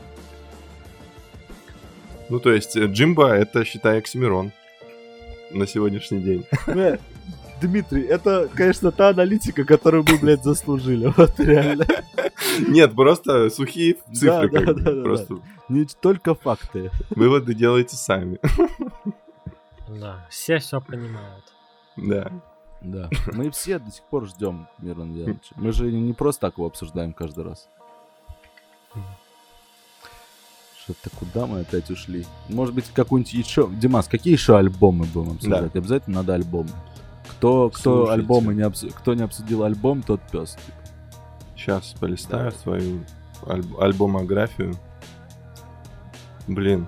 Ну, 2.30 2.40
то 2.40 2.52
есть, 2.54 2.76
э, 2.76 2.86
Джимба— 2.86 3.36
это, 3.36 3.66
считай, 3.66 3.98
Оксимирон 3.98 4.52
на 5.52 5.68
сегодняшний 5.68 6.22
день. 6.22 6.46
Дмитрий, 7.62 8.04
это, 8.04 8.50
конечно, 8.54 8.92
та 8.92 9.10
аналитика, 9.10 9.64
которую 9.64 10.04
мы, 10.08 10.18
блядь, 10.18 10.44
заслужили. 10.44 11.14
Вот 11.18 11.40
реально. 11.40 11.86
Нет, 12.68 12.94
просто 12.94 13.50
сухие 13.50 13.98
цифры. 14.12 14.50
Да, 14.50 14.74
да, 14.74 14.74
да, 14.74 15.04
просто... 15.04 15.36
Да. 15.36 15.42
Не 15.70 15.86
только 15.86 16.36
факты. 16.36 16.92
Выводы 17.12 17.54
делайте 17.54 17.96
сами. 17.96 18.40
Да, 19.88 20.26
все 20.30 20.58
все 20.58 20.82
понимают. 20.82 21.46
Да. 21.96 22.32
Да. 22.82 23.10
Мы 23.34 23.52
все 23.52 23.78
до 23.80 23.92
сих 23.92 24.04
пор 24.06 24.26
ждем 24.26 24.68
Мирон 24.80 25.14
Яновича. 25.14 25.54
Мы 25.56 25.72
же 25.72 25.92
не 25.92 26.14
просто 26.14 26.48
так 26.48 26.58
его 26.58 26.68
обсуждаем 26.68 27.14
каждый 27.14 27.44
раз. 27.44 27.70
Что-то 30.84 31.16
куда 31.16 31.46
мы 31.46 31.60
опять 31.60 31.92
ушли? 31.92 32.26
Может 32.50 32.74
быть, 32.74 32.86
какую-нибудь 32.94 33.34
еще... 33.34 33.70
Димас, 33.70 34.08
какие 34.08 34.34
еще 34.34 34.58
альбомы 34.58 35.06
будем 35.06 35.34
обсуждать? 35.34 35.72
Да. 35.72 35.80
Обязательно 35.80 36.18
надо 36.18 36.34
альбомы. 36.34 36.70
Кто, 37.38 37.70
кто 37.70 38.10
альбомы 38.10 38.54
не 38.54 38.62
обсудил, 38.62 38.96
кто 38.96 39.14
не 39.14 39.24
обсудил 39.24 39.64
альбом, 39.64 40.02
тот 40.04 40.22
пес. 40.32 40.52
Типа. 40.52 40.78
Сейчас 41.56 41.96
полистаю 42.00 42.52
да. 42.52 42.58
свою 42.58 43.04
аль- 43.48 43.64
альбомографию. 43.80 44.76
Блин. 46.48 46.88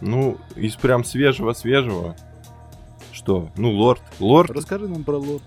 Ну, 0.00 0.38
из 0.56 0.74
прям 0.76 1.04
свежего-свежего. 1.04 2.16
Что? 3.12 3.48
Ну, 3.56 3.72
Лорд. 3.72 4.02
Лорд. 4.20 4.50
Расскажи 4.50 4.88
нам 4.88 5.04
про 5.04 5.16
Лорд. 5.16 5.42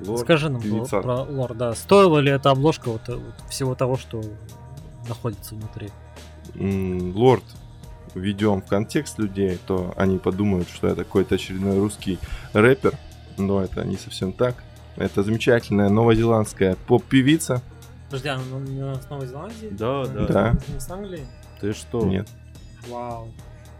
Лорд 0.00 0.20
Скажи 0.22 0.48
нам 0.48 0.62
певица. 0.62 1.00
про 1.02 1.22
Лорд, 1.22 1.58
да. 1.58 1.74
Стоила 1.74 2.18
ли 2.18 2.30
эта 2.30 2.50
обложка 2.50 2.90
вот, 2.90 3.02
вот 3.08 3.34
всего 3.50 3.74
того, 3.74 3.96
что 3.96 4.22
находится 5.08 5.54
внутри? 5.54 5.90
Лорд 7.14 7.44
введем 8.14 8.62
в 8.62 8.66
контекст 8.66 9.18
людей, 9.18 9.58
то 9.66 9.92
они 9.96 10.18
подумают, 10.18 10.68
что 10.68 10.88
это 10.88 11.04
какой-то 11.04 11.36
очередной 11.36 11.78
русский 11.78 12.18
рэпер, 12.52 12.94
но 13.38 13.62
это 13.62 13.84
не 13.84 13.96
совсем 13.96 14.32
так. 14.32 14.56
Это 14.96 15.22
замечательная 15.22 15.88
новозеландская 15.88 16.76
поп-певица. 16.86 17.62
Подожди, 18.06 18.28
она 18.28 18.42
не 18.60 19.00
с 19.00 19.08
Новой 19.08 19.26
Зеландии? 19.26 19.68
Да, 19.70 20.04
да. 20.06 20.26
да. 20.26 20.58
Не 20.68 20.80
с 20.80 20.90
Англии? 20.90 21.26
Ты 21.60 21.72
что? 21.72 22.04
Нет. 22.04 22.28
Вау, 22.88 23.28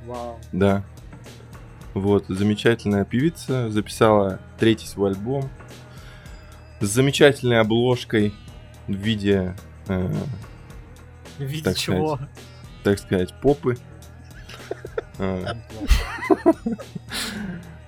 вау. 0.07 0.39
Да. 0.53 0.85
Вот, 1.95 2.27
замечательная 2.29 3.05
певица, 3.05 3.69
записала 3.71 4.39
третий 4.59 4.87
свой 4.87 5.11
альбом 5.11 5.51
с 6.81 6.87
замечательной 6.87 7.61
обложкой 7.61 8.33
в 8.87 8.93
виде... 8.93 9.57
Э, 9.89 10.09
в 11.39 11.43
виде 11.43 11.75
чего? 11.75 12.17
Сказать, 12.17 12.31
так 12.85 12.99
сказать, 12.99 13.35
попы. 13.41 13.77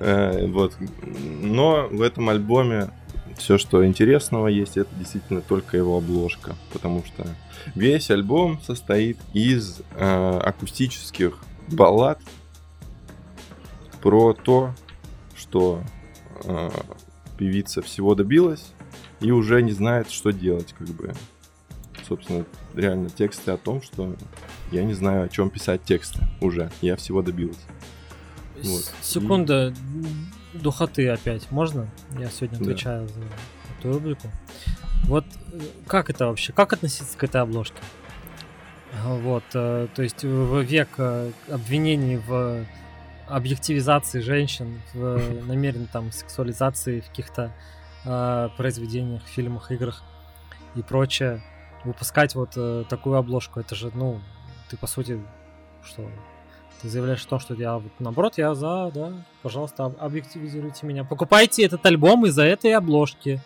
Э, 0.04 0.46
вот. 0.48 0.76
Но 1.00 1.86
в 1.88 2.02
этом 2.02 2.28
альбоме 2.28 2.90
все, 3.38 3.56
что 3.56 3.86
интересного 3.86 4.48
есть, 4.48 4.76
это 4.76 4.92
действительно 4.96 5.40
только 5.40 5.76
его 5.76 5.96
обложка. 5.96 6.56
Потому 6.72 7.04
что 7.04 7.24
весь 7.74 8.10
альбом 8.10 8.60
состоит 8.62 9.18
из 9.32 9.80
э, 9.94 10.38
акустических 10.44 11.38
баллад 11.68 12.20
про 14.02 14.32
то, 14.32 14.74
что 15.36 15.82
э, 16.44 16.70
певица 17.38 17.80
всего 17.82 18.14
добилась 18.14 18.72
и 19.20 19.30
уже 19.30 19.62
не 19.62 19.72
знает, 19.72 20.10
что 20.10 20.32
делать, 20.32 20.74
как 20.76 20.88
бы. 20.88 21.14
Собственно, 22.08 22.44
реально 22.74 23.10
тексты 23.10 23.52
о 23.52 23.56
том, 23.56 23.82
что 23.82 24.14
я 24.70 24.84
не 24.84 24.94
знаю, 24.94 25.24
о 25.24 25.28
чем 25.28 25.50
писать 25.50 25.82
тексты 25.84 26.20
уже. 26.40 26.70
Я 26.80 26.96
всего 26.96 27.22
добилась. 27.22 27.60
Вот. 28.62 28.92
Секунда 29.00 29.74
и... 30.54 30.58
духоты 30.58 31.08
опять. 31.08 31.50
Можно? 31.50 31.88
Я 32.18 32.30
сегодня 32.30 32.56
отвечаю 32.56 33.06
да. 33.08 33.14
за 33.14 33.20
эту 33.78 33.92
рубрику. 33.92 34.28
Вот 35.04 35.24
э, 35.52 35.60
как 35.86 36.10
это 36.10 36.26
вообще? 36.26 36.52
Как 36.52 36.72
относиться 36.72 37.16
к 37.18 37.24
этой 37.24 37.40
обложке? 37.40 37.78
Вот, 39.04 39.44
э, 39.54 39.88
то 39.94 40.02
есть 40.02 40.22
в 40.22 40.60
век 40.60 40.88
э, 40.98 41.32
обвинений 41.50 42.18
в 42.18 42.64
объективизации 43.26 44.20
женщин, 44.20 44.80
в 44.92 45.18
намеренной 45.46 45.86
там 45.86 46.12
сексуализации 46.12 47.00
в 47.00 47.08
каких-то 47.08 47.52
э, 48.04 48.48
произведениях, 48.56 49.22
фильмах, 49.26 49.70
играх 49.70 50.02
и 50.74 50.82
прочее, 50.82 51.42
выпускать 51.84 52.34
вот 52.34 52.50
э, 52.56 52.84
такую 52.88 53.16
обложку, 53.16 53.60
это 53.60 53.74
же, 53.74 53.90
ну, 53.94 54.20
ты 54.70 54.76
по 54.76 54.86
сути, 54.86 55.20
что 55.84 56.08
ты 56.80 56.88
заявляешь 56.88 57.24
то, 57.24 57.38
что 57.38 57.54
я 57.54 57.78
вот 57.78 57.92
наоборот, 57.98 58.38
я 58.38 58.54
за, 58.54 58.90
да, 58.94 59.12
пожалуйста, 59.42 59.86
объективизируйте 59.98 60.86
меня. 60.86 61.04
Покупайте 61.04 61.64
этот 61.64 61.84
альбом 61.86 62.26
из-за 62.26 62.44
этой 62.44 62.72
обложки. 62.74 63.40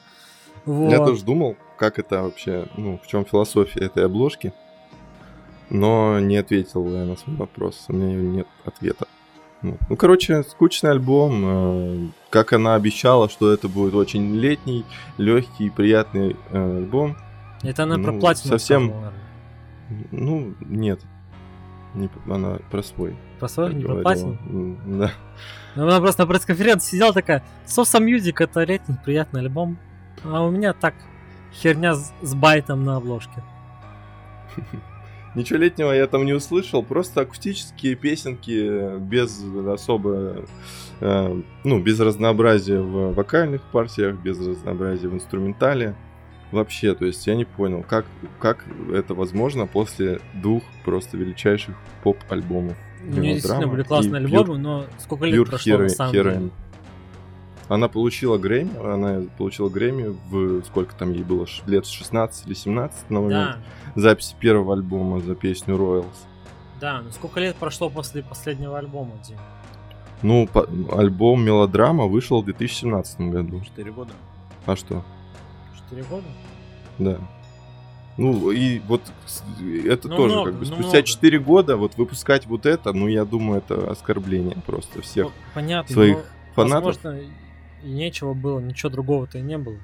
Вот. 0.64 0.90
Я 0.90 0.98
тоже 0.98 1.24
думал, 1.24 1.56
как 1.78 1.98
это 1.98 2.22
вообще, 2.22 2.66
ну, 2.76 2.98
в 3.02 3.06
чем 3.06 3.24
философия 3.24 3.80
этой 3.80 4.04
обложки, 4.06 4.52
но 5.70 6.18
не 6.20 6.36
ответил 6.36 6.86
я 6.88 7.04
на 7.04 7.16
свой 7.16 7.36
вопрос, 7.36 7.84
у 7.88 7.92
меня 7.92 8.14
нет 8.14 8.46
ответа. 8.64 9.06
Ну 9.62 9.96
короче, 9.96 10.42
скучный 10.42 10.90
альбом. 10.90 11.42
Э, 11.44 12.08
как 12.30 12.52
она 12.52 12.74
обещала, 12.74 13.28
что 13.28 13.52
это 13.52 13.68
будет 13.68 13.94
очень 13.94 14.34
летний, 14.34 14.84
легкий, 15.18 15.70
приятный 15.70 16.36
э, 16.50 16.76
альбом. 16.78 17.16
Это 17.62 17.84
она 17.84 17.96
ну, 17.96 18.04
про 18.04 18.12
платину 18.12 18.58
совсем. 18.58 18.88
Сказала, 18.88 19.12
ну, 20.10 20.54
нет. 20.60 21.00
Не, 21.94 22.10
она 22.28 22.58
про 22.70 22.82
свой. 22.82 23.16
Про 23.38 23.48
свой, 23.48 23.74
не 23.74 23.84
про 23.84 23.96
платину? 23.96 24.38
Да. 24.86 25.12
Ну, 25.74 25.82
она 25.82 26.00
просто 26.00 26.22
на 26.22 26.28
пресс-конференции 26.28 26.92
сидела 26.92 27.12
такая, 27.12 27.42
Соса 27.66 27.98
Music 27.98 28.34
это 28.38 28.64
летний 28.64 28.96
приятный 29.04 29.40
альбом, 29.40 29.78
а 30.24 30.42
у 30.42 30.50
меня 30.50 30.72
так, 30.72 30.94
херня 31.52 31.94
с, 31.94 32.12
с 32.22 32.34
байтом 32.34 32.84
на 32.84 32.96
обложке. 32.96 33.42
Ничего 35.34 35.58
летнего 35.58 35.92
я 35.92 36.06
там 36.06 36.24
не 36.24 36.32
услышал, 36.32 36.82
просто 36.82 37.20
акустические 37.20 37.94
песенки 37.94 38.98
без 38.98 39.42
особо, 39.66 40.46
э, 41.00 41.42
ну, 41.64 41.78
без 41.78 42.00
разнообразия 42.00 42.80
в 42.80 43.12
вокальных 43.12 43.62
партиях, 43.64 44.16
без 44.16 44.38
разнообразия 44.38 45.08
в 45.08 45.14
инструментале 45.14 45.94
вообще, 46.52 46.94
то 46.94 47.04
есть 47.04 47.26
я 47.26 47.34
не 47.34 47.44
понял, 47.44 47.82
как, 47.82 48.06
как 48.40 48.64
это 48.92 49.14
возможно 49.14 49.66
после 49.66 50.20
двух 50.34 50.62
просто 50.84 51.16
величайших 51.16 51.76
поп-альбомов. 52.02 52.76
У 53.02 53.20
нее 53.20 53.34
действительно 53.34 53.68
были 53.68 53.82
классные 53.82 54.24
альбомы, 54.24 54.58
но 54.58 54.86
сколько 54.98 55.26
лет 55.26 55.48
прошло 55.48 55.74
Hero, 55.74 55.82
на 55.82 55.88
самом 55.88 56.12
деле? 56.12 56.50
Она 57.68 57.88
получила 57.88 58.38
Грэмми, 58.38 58.76
она 58.94 59.22
получила 59.36 59.68
Грэмми 59.68 60.16
в 60.30 60.64
сколько 60.64 60.94
там 60.94 61.12
ей 61.12 61.24
было, 61.24 61.46
лет 61.66 61.84
16 61.84 62.46
или 62.46 62.54
17 62.54 63.10
на 63.10 63.20
момент 63.20 63.58
да. 63.94 64.00
записи 64.00 64.36
первого 64.38 64.74
альбома 64.74 65.20
за 65.20 65.34
песню 65.34 65.74
Royals. 65.74 66.16
Да, 66.80 67.00
но 67.02 67.10
сколько 67.10 67.40
лет 67.40 67.56
прошло 67.56 67.90
после 67.90 68.22
последнего 68.22 68.78
альбома, 68.78 69.12
Дим? 69.26 69.38
Ну, 70.22 70.46
по- 70.46 70.68
альбом 70.92 71.44
Мелодрама 71.44 72.06
вышел 72.06 72.42
в 72.42 72.44
2017 72.44 73.20
году. 73.20 73.60
Четыре 73.62 73.92
года. 73.92 74.12
А 74.64 74.76
что? 74.76 75.04
4 75.90 76.02
года? 76.04 76.26
Да. 76.98 77.18
Ну, 78.18 78.50
и 78.50 78.78
вот 78.80 79.02
это 79.84 80.08
ну, 80.08 80.16
тоже 80.16 80.34
много, 80.34 80.50
как 80.50 80.60
бы 80.60 80.66
ну, 80.66 80.72
спустя 80.72 80.90
много. 80.98 81.02
4 81.02 81.38
года 81.38 81.76
вот 81.76 81.96
выпускать 81.96 82.46
вот 82.46 82.64
это, 82.64 82.92
ну, 82.92 83.08
я 83.08 83.24
думаю, 83.24 83.58
это 83.58 83.90
оскорбление 83.90 84.56
просто 84.64 85.02
всех 85.02 85.26
ну, 85.26 85.32
понятно, 85.54 85.92
своих 85.92 86.18
фанатов. 86.54 86.96
Возможно, 86.96 87.20
и 87.84 87.88
нечего 87.88 88.32
было, 88.32 88.58
ничего 88.60 88.90
другого-то 88.90 89.38
и 89.38 89.42
не 89.42 89.58
было. 89.58 89.76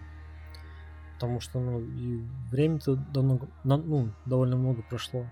Потому 1.14 1.40
что, 1.40 1.61
ну, 1.61 1.80
и 1.80 2.22
время-то 2.50 2.96
давно, 2.96 3.40
ну, 3.64 4.09
довольно 4.24 4.57
много 4.57 4.82
прошло. 4.82 5.26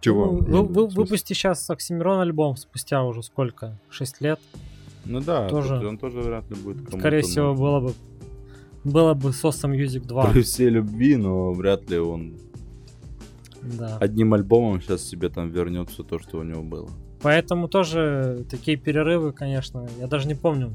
Чего? 0.00 0.26
Ну, 0.26 0.64
вы, 0.64 0.86
вы, 0.86 0.88
выпусти 0.88 1.32
сейчас 1.32 1.68
Оксимирон 1.68 2.20
альбом 2.20 2.56
спустя 2.56 3.02
уже 3.02 3.22
сколько? 3.22 3.78
6 3.90 4.20
лет? 4.20 4.40
Ну 5.04 5.20
да, 5.20 5.48
тоже, 5.48 5.86
он 5.86 5.98
тоже 5.98 6.20
вряд 6.20 6.48
ли 6.48 6.56
будет 6.56 6.88
Скорее 6.88 7.22
всего, 7.22 7.54
было 7.54 7.80
бы 7.80 7.94
было 8.86 9.14
бы 9.14 9.30
Sosa 9.30 9.68
Music 9.68 10.06
2. 10.06 10.30
При 10.32 10.42
всей 10.42 10.70
любви, 10.70 11.16
но 11.16 11.52
вряд 11.52 11.90
ли 11.90 11.98
он 11.98 12.36
да. 13.62 13.98
одним 13.98 14.34
альбомом 14.34 14.80
сейчас 14.80 15.02
себе 15.02 15.28
там 15.28 15.50
вернет 15.50 15.90
все 15.90 16.02
то, 16.02 16.18
что 16.18 16.38
у 16.38 16.42
него 16.42 16.62
было. 16.62 16.88
Поэтому 17.22 17.68
тоже 17.68 18.44
такие 18.48 18.76
перерывы, 18.76 19.32
конечно, 19.32 19.88
я 19.98 20.06
даже 20.06 20.28
не 20.28 20.34
помню 20.34 20.74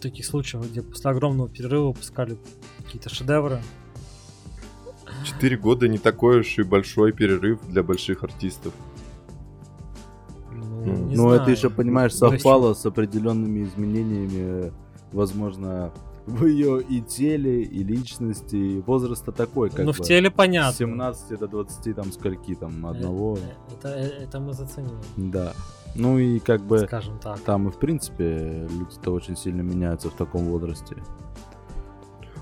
таких 0.00 0.26
случаев, 0.26 0.70
где 0.70 0.82
после 0.82 1.10
огромного 1.10 1.48
перерыва 1.48 1.86
выпускали 1.86 2.36
какие-то 2.78 3.08
шедевры. 3.08 3.60
Четыре 5.24 5.56
года 5.56 5.88
не 5.88 5.98
такой 5.98 6.40
уж 6.40 6.58
и 6.58 6.62
большой 6.62 7.12
перерыв 7.12 7.58
для 7.68 7.82
больших 7.82 8.22
артистов. 8.22 8.72
Ну, 10.52 11.10
ну 11.10 11.30
это 11.30 11.50
еще, 11.50 11.70
понимаешь, 11.70 12.14
совпало 12.14 12.74
с 12.74 12.84
определенными 12.84 13.64
изменениями, 13.64 14.72
возможно, 15.12 15.92
в 16.26 16.46
ее 16.46 16.82
и 16.82 17.00
теле, 17.02 17.62
и 17.62 17.84
личности, 17.84 18.56
и 18.56 18.80
возраста 18.80 19.30
такой, 19.32 19.68
как 19.70 19.80
Ну, 19.80 19.86
бы, 19.86 19.92
в 19.92 20.00
теле 20.00 20.30
понятно. 20.30 20.72
с 20.72 20.76
17 20.78 21.38
до 21.38 21.48
20, 21.48 21.94
там, 21.94 22.12
скольки, 22.12 22.54
там, 22.54 22.86
одного. 22.86 23.36
Э, 23.36 23.74
Это, 23.74 23.88
это, 23.88 24.14
это 24.16 24.40
мы 24.40 24.52
заценили, 24.54 24.94
Да. 25.16 25.52
Ну 25.96 26.18
и 26.18 26.40
как 26.40 26.60
бы 26.62 26.78
скажем 26.80 27.18
так. 27.20 27.38
там 27.40 27.68
и 27.68 27.70
в 27.70 27.78
принципе 27.78 28.66
люди-то 28.68 29.12
очень 29.12 29.36
сильно 29.36 29.60
меняются 29.62 30.08
в 30.10 30.14
таком 30.14 30.44
возрасте. 30.46 30.96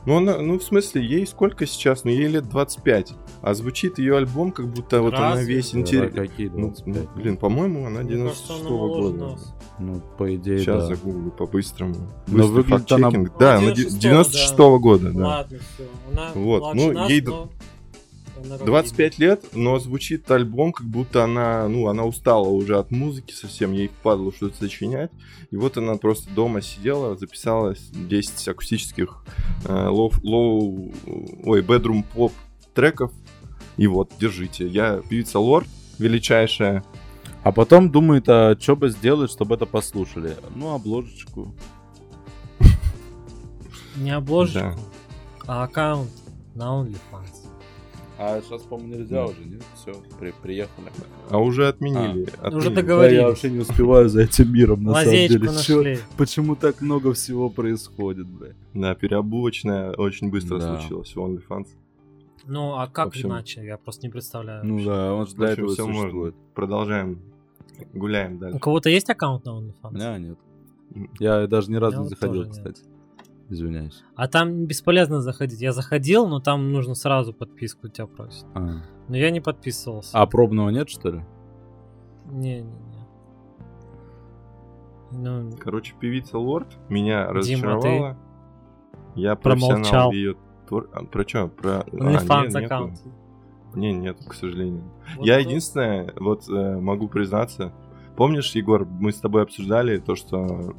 Ну, 0.06 0.16
она, 0.16 0.38
ну, 0.38 0.58
в 0.58 0.62
смысле, 0.64 1.04
ей 1.04 1.26
сколько 1.26 1.66
сейчас? 1.66 2.04
Ну, 2.04 2.10
ей 2.10 2.26
лет 2.28 2.48
25. 2.48 3.14
А 3.42 3.54
звучит 3.54 3.98
ее 3.98 4.16
альбом, 4.16 4.52
как 4.52 4.68
будто 4.68 5.02
вот 5.02 5.14
она 5.14 5.42
весь 5.42 5.74
интерес. 5.74 6.14
какие 6.14 6.48
Ну, 6.48 6.68
25? 6.68 7.08
блин, 7.16 7.36
по-моему, 7.36 7.86
она 7.86 8.02
Мне 8.02 8.16
кажется, 8.24 8.54
она 8.54 8.60
96 8.60 8.70
моложе 8.70 9.02
года. 9.18 9.24
нас. 9.32 9.54
Ну, 9.80 10.00
по 10.16 10.34
идее, 10.36 10.58
Сейчас 10.60 10.88
да. 10.88 10.94
загуглю 10.94 11.30
по-быстрому. 11.32 11.96
Но 12.28 12.46
выглядит 12.46 12.92
она-. 12.92 13.10
Да, 13.10 13.60
Ну, 13.60 13.66
она 13.66 13.72
96-го, 13.72 13.98
96 13.98 14.56
года, 14.80 15.12
да. 15.12 15.26
Ладно, 15.26 15.58
все. 15.74 15.84
Она 16.12 16.30
Вот, 16.34 16.74
ну, 16.74 16.92
нас, 16.92 17.10
ей 17.10 17.20
но 17.22 17.48
она 18.44 18.58
25 18.58 19.18
лет, 19.18 19.44
но 19.54 19.78
звучит 19.80 20.30
альбом, 20.30 20.72
как 20.72 20.86
будто 20.86 21.24
она, 21.24 21.66
ну, 21.68 21.88
она 21.88 22.04
устала 22.04 22.48
уже 22.48 22.78
от 22.78 22.90
музыки 22.92 23.32
совсем, 23.32 23.72
ей 23.72 23.88
впадло 23.88 24.32
что-то 24.32 24.56
сочинять. 24.56 25.10
И 25.50 25.56
вот 25.56 25.76
она 25.78 25.96
просто 25.96 26.30
дома 26.32 26.60
сидела, 26.62 27.16
записала 27.16 27.74
10 27.92 28.48
акустических 28.48 29.24
э, 29.64 29.88
low, 29.88 30.12
low- 30.22 30.94
ой, 31.44 31.60
bedroom 31.62 32.04
поп 32.14 32.32
треков. 32.74 33.12
И 33.76 33.86
вот, 33.86 34.12
держите. 34.20 34.66
Я 34.66 35.00
певица 35.08 35.38
Лорд, 35.38 35.66
величайшая. 35.98 36.84
А 37.42 37.50
потом 37.52 37.90
думает, 37.90 38.28
а 38.28 38.56
что 38.60 38.76
бы 38.76 38.90
сделать, 38.90 39.30
чтобы 39.30 39.54
это 39.56 39.66
послушали? 39.66 40.36
Ну, 40.54 40.70
обложечку. 40.74 41.54
Не 43.96 44.10
обложечку, 44.12 44.78
а 45.46 45.64
аккаунт 45.64 46.10
на 46.54 46.64
OnlyFans. 46.82 47.48
А 48.18 48.40
сейчас, 48.40 48.62
по-моему, 48.62 48.94
нельзя 48.94 49.24
уже, 49.26 49.44
нет? 49.44 49.62
Все, 49.74 49.92
приехали. 50.42 50.86
А 51.28 51.38
уже 51.38 51.66
отменили. 51.66 52.22
Уже 52.22 52.30
отменили. 52.40 52.68
договор- 52.68 52.74
Договорились. 52.74 53.20
я 53.20 53.26
вообще 53.26 53.50
не 53.50 53.58
успеваю 53.58 54.08
за 54.08 54.22
этим 54.22 54.52
миром, 54.52 54.84
на 54.84 54.92
Лазеечку 54.92 55.32
самом 55.38 55.46
деле. 55.56 55.62
Чё- 55.64 55.76
нашли. 55.82 55.98
почему 56.16 56.54
так 56.56 56.80
много 56.80 57.12
всего 57.14 57.50
происходит, 57.50 58.26
бля? 58.28 58.50
Да, 58.74 58.94
переобувочная 58.94 59.92
очень 59.94 60.30
быстро 60.30 60.58
Да. 60.58 60.78
случилась 60.78 61.14
в 61.14 61.18
OnlyFans. 61.18 61.66
Ну, 62.46 62.74
а 62.74 62.86
как 62.88 63.08
общем, 63.08 63.28
иначе? 63.30 63.64
Я 63.64 63.76
просто 63.78 64.06
не 64.06 64.10
представляю. 64.10 64.64
Ну 64.64 64.74
вообще. 64.74 64.88
да, 64.88 65.14
он 65.14 65.26
же 65.26 65.34
для 65.36 65.48
этого 65.50 65.66
можно. 65.68 65.84
существует. 65.94 66.34
Продолжаем. 66.54 67.20
Гуляем 67.94 68.36
У 68.36 68.38
дальше. 68.38 68.58
кого-то 68.58 68.90
есть 68.90 69.08
аккаунт 69.10 69.44
на 69.44 69.50
OnlyFans? 69.50 69.74
У 69.90 69.94
меня 69.94 70.18
нет. 70.18 70.38
Я 71.18 71.46
даже 71.46 71.70
ни 71.70 71.76
разу 71.76 71.96
меня 71.98 72.04
не 72.04 72.08
вот 72.10 72.18
заходил, 72.18 72.42
тоже 72.44 72.48
нет. 72.48 72.56
кстати. 72.58 72.82
Извиняюсь. 73.48 74.02
А 74.14 74.28
там 74.28 74.66
бесполезно 74.66 75.20
заходить. 75.20 75.60
Я 75.60 75.72
заходил, 75.72 76.26
но 76.26 76.40
там 76.40 76.72
нужно 76.72 76.94
сразу 76.94 77.32
подписку 77.32 77.88
тебя 77.88 78.06
просят. 78.06 78.46
А, 78.54 78.82
Но 79.08 79.16
я 79.16 79.30
не 79.30 79.40
подписывался. 79.40 80.10
А 80.18 80.26
пробного 80.26 80.70
нет, 80.70 80.88
что 80.88 81.10
ли? 81.10 81.24
Не-не-не. 82.30 83.06
Ну, 85.12 85.50
Короче, 85.60 85.94
певица 86.00 86.38
Лорд 86.38 86.68
меня 86.88 87.26
Дима, 87.26 87.34
разочаровала. 87.34 88.18
Я 89.14 89.36
промолчал. 89.36 90.10
ее 90.12 90.36
твор... 90.72 90.88
а, 90.94 91.04
Про 91.04 91.28
что? 91.28 91.48
Про... 91.48 91.70
а, 91.80 91.84
OnlyFans 91.90 92.42
нет, 92.44 92.54
нету. 92.54 92.64
аккаунт. 92.66 93.00
Не, 93.74 93.92
нет, 93.92 94.16
к 94.26 94.34
сожалению. 94.34 94.82
Вот 95.16 95.26
я 95.26 95.36
тут- 95.38 95.46
единственное, 95.46 96.12
вот 96.18 96.48
э, 96.48 96.76
могу 96.78 97.08
признаться, 97.08 97.72
помнишь, 98.16 98.50
Егор, 98.54 98.86
мы 98.86 99.12
с 99.12 99.16
тобой 99.16 99.42
обсуждали 99.42 99.98
то, 99.98 100.14
что 100.14 100.74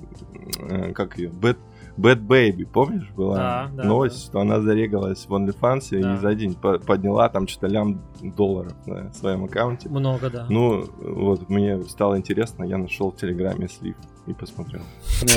э, 0.59 0.93
как 0.93 1.17
ее, 1.17 1.29
Bad, 1.29 1.57
Bad 1.97 2.25
Baby, 2.25 2.65
помнишь, 2.65 3.09
была 3.15 3.35
Да, 3.35 3.69
да, 3.73 3.83
новость, 3.83 4.17
да. 4.17 4.21
что 4.29 4.39
она 4.41 4.61
зарегалась 4.61 5.25
в 5.27 5.33
OnlyFans 5.33 6.01
Да. 6.01 6.13
и 6.15 6.17
за 6.17 6.35
день 6.35 6.53
по- 6.55 6.77
подняла 6.79 7.29
там 7.29 7.47
что-то 7.47 7.67
лям 7.67 7.99
долларов 8.21 8.73
на 8.87 9.11
своем 9.13 9.43
аккаунте. 9.45 9.89
Много, 9.89 10.29
да. 10.29 10.45
Ну, 10.49 10.85
вот, 11.01 11.49
мне 11.49 11.81
стало 11.83 12.17
интересно, 12.17 12.63
я 12.63 12.77
нашел 12.77 13.11
в 13.11 13.15
Телеграме 13.15 13.67
слив 13.69 13.95
и 14.27 14.33
посмотрел. 14.33 14.81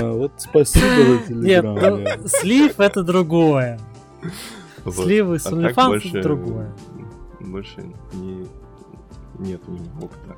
А, 0.00 0.12
вот 0.12 0.32
спасибо 0.36 0.86
за 1.26 1.34
Нет, 1.34 1.62
телеграм. 1.62 2.04
ну, 2.20 2.28
слив 2.28 2.78
это 2.80 3.02
другое. 3.02 3.78
Сливы 4.90 5.38
с 5.38 5.46
А 5.46 5.50
так 5.50 5.58
OnlyFans 5.76 6.08
это 6.10 6.22
другое. 6.22 6.72
Больше 7.40 7.82
не... 8.12 8.46
нет 9.38 9.60
у 9.66 9.72
меня 9.72 9.90
опыта. 10.00 10.36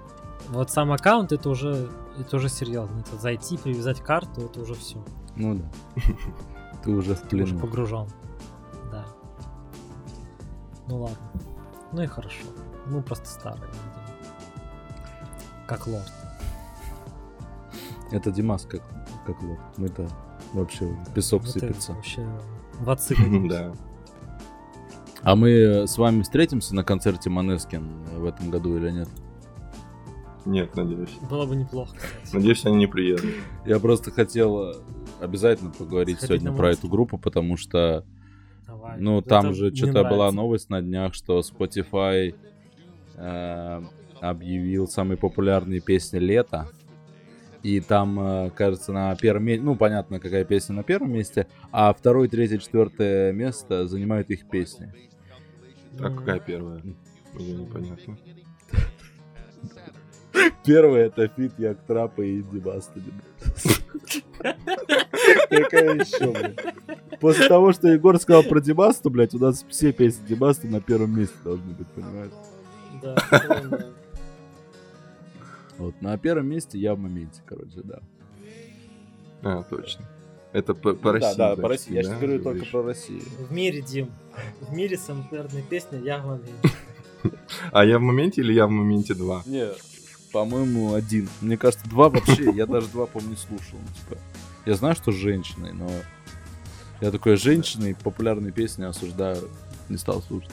Вот 0.48 0.70
сам 0.70 0.92
аккаунт 0.92 1.32
это 1.32 1.50
уже 1.50 1.88
это 2.18 2.36
уже 2.36 2.48
серьезно. 2.48 3.00
Это 3.00 3.16
зайти, 3.16 3.56
привязать 3.56 4.00
карту, 4.00 4.42
это 4.42 4.60
уже 4.60 4.74
все. 4.74 5.02
Ну 5.36 5.54
да. 5.54 5.64
Ты 6.82 6.90
уже 6.90 7.14
в 7.14 7.20
Ты 7.20 7.36
уже 7.36 7.46
плену. 7.46 7.60
погружен. 7.60 8.08
Да. 8.90 9.04
Ну 10.88 11.02
ладно. 11.02 11.18
Ну 11.92 12.02
и 12.02 12.06
хорошо. 12.06 12.44
Мы 12.86 13.02
просто 13.02 13.26
старые, 13.26 13.66
видимо. 13.66 13.92
Как 15.66 15.86
лорд. 15.86 16.12
Это 18.10 18.30
Димас 18.30 18.64
как, 18.64 18.82
как 19.26 19.40
лох. 19.42 19.58
Мы-то 19.76 20.08
вообще 20.54 20.96
песок 21.14 21.42
Это 21.42 21.50
сыпется. 21.52 21.92
вообще 21.92 22.26
в 22.80 22.90
отцы. 22.90 23.16
Да. 23.48 23.72
А 25.22 25.34
мы 25.34 25.86
с 25.86 25.98
вами 25.98 26.22
встретимся 26.22 26.74
на 26.76 26.84
концерте 26.84 27.28
Манескин 27.28 28.04
в 28.04 28.24
этом 28.24 28.50
году 28.50 28.76
или 28.76 28.90
нет? 28.90 29.08
Нет, 30.44 30.74
надеюсь. 30.76 31.10
Было 31.28 31.44
бы 31.44 31.56
неплохо, 31.56 31.94
кстати. 31.96 32.34
Надеюсь, 32.34 32.64
они 32.64 32.76
не 32.76 32.86
приедут. 32.86 33.34
Я 33.66 33.80
просто 33.80 34.10
хотел 34.10 34.70
э, 34.70 34.74
обязательно 35.20 35.70
поговорить 35.70 36.18
Сходить 36.18 36.40
сегодня 36.40 36.56
про 36.56 36.70
эту 36.70 36.88
группу, 36.88 37.18
потому 37.18 37.56
что, 37.56 38.04
Давай. 38.66 38.98
ну, 38.98 39.18
Это 39.18 39.28
там 39.28 39.54
же 39.54 39.74
что-то 39.74 40.04
была 40.04 40.30
новость 40.32 40.70
на 40.70 40.80
днях, 40.80 41.12
что 41.14 41.40
Spotify 41.40 42.34
э, 43.16 43.82
объявил 44.20 44.86
самые 44.86 45.18
популярные 45.18 45.80
песни 45.80 46.18
лета. 46.18 46.68
И 47.62 47.80
там, 47.80 48.18
э, 48.20 48.50
кажется, 48.50 48.92
на 48.92 49.14
первом 49.16 49.44
месте, 49.44 49.64
ну, 49.64 49.74
понятно, 49.76 50.20
какая 50.20 50.44
песня 50.44 50.76
на 50.76 50.82
первом 50.84 51.12
месте, 51.12 51.46
а 51.72 51.92
второе, 51.92 52.28
третье, 52.28 52.58
четвертое 52.58 53.32
место 53.32 53.86
занимают 53.86 54.30
их 54.30 54.48
песни. 54.48 54.92
А 55.98 56.06
М, 56.06 56.16
какая 56.16 56.38
первая? 56.40 56.82
Мне 57.34 57.52
непонятно. 57.54 58.16
Первое 60.64 61.06
это 61.06 61.26
фит 61.28 61.52
Як 61.58 61.84
Трапа 61.84 62.22
и 62.22 62.40
Инди. 62.40 62.62
Какая 65.50 65.94
еще, 65.94 66.32
блядь? 66.32 67.18
После 67.20 67.48
того, 67.48 67.72
что 67.72 67.88
Егор 67.88 68.18
сказал 68.18 68.44
про 68.44 68.60
Димасту, 68.60 69.10
блядь, 69.10 69.34
у 69.34 69.38
нас 69.38 69.64
все 69.68 69.92
песни 69.92 70.26
Димаста 70.26 70.68
на 70.68 70.80
первом 70.80 71.18
месте 71.18 71.36
должны 71.42 71.72
быть, 71.72 71.88
понимаешь? 71.88 72.32
Да. 73.02 73.16
Вот, 75.78 76.02
на 76.02 76.18
первом 76.18 76.48
месте 76.48 76.78
я 76.78 76.94
в 76.94 76.98
моменте, 76.98 77.40
короче, 77.46 77.80
да. 77.82 78.00
А, 79.42 79.62
точно. 79.62 80.04
Это 80.52 80.74
по, 80.74 80.94
по 80.94 81.12
да, 81.12 81.12
России. 81.12 81.38
да, 81.38 81.46
значит, 81.46 81.62
по 81.62 81.68
России. 81.68 81.94
Я 81.94 82.02
да, 82.02 82.08
сейчас 82.08 82.20
говорю 82.20 82.42
только 82.42 82.66
про 82.66 82.82
Россию. 82.82 83.22
В 83.48 83.52
мире, 83.52 83.82
Дим. 83.82 84.10
В 84.60 84.72
мире 84.74 84.96
самая 84.96 85.22
популярная 85.24 85.62
песня 85.62 85.98
«Я 86.00 86.18
в 86.18 86.26
моменте». 86.26 86.70
А 87.72 87.84
я 87.84 87.98
в 87.98 88.02
моменте 88.02 88.40
или 88.42 88.52
я 88.52 88.66
в 88.66 88.70
моменте 88.70 89.14
2? 89.14 89.42
Не, 89.46 89.70
по-моему, 90.32 90.94
один. 90.94 91.28
Мне 91.40 91.56
кажется, 91.56 91.88
два 91.88 92.08
вообще. 92.08 92.50
Я 92.52 92.66
даже 92.66 92.88
два, 92.88 93.06
помню, 93.06 93.36
слушал. 93.36 93.78
ну, 93.78 93.94
Типа, 93.94 94.20
я 94.66 94.74
знаю, 94.74 94.94
что 94.94 95.10
женщины, 95.10 95.72
но 95.72 95.90
я 97.00 97.10
такой 97.10 97.36
женщины 97.36 97.96
популярные 98.02 98.52
песни 98.52 98.84
осуждаю. 98.84 99.48
Не 99.88 99.96
стал 99.96 100.22
слушать. 100.22 100.50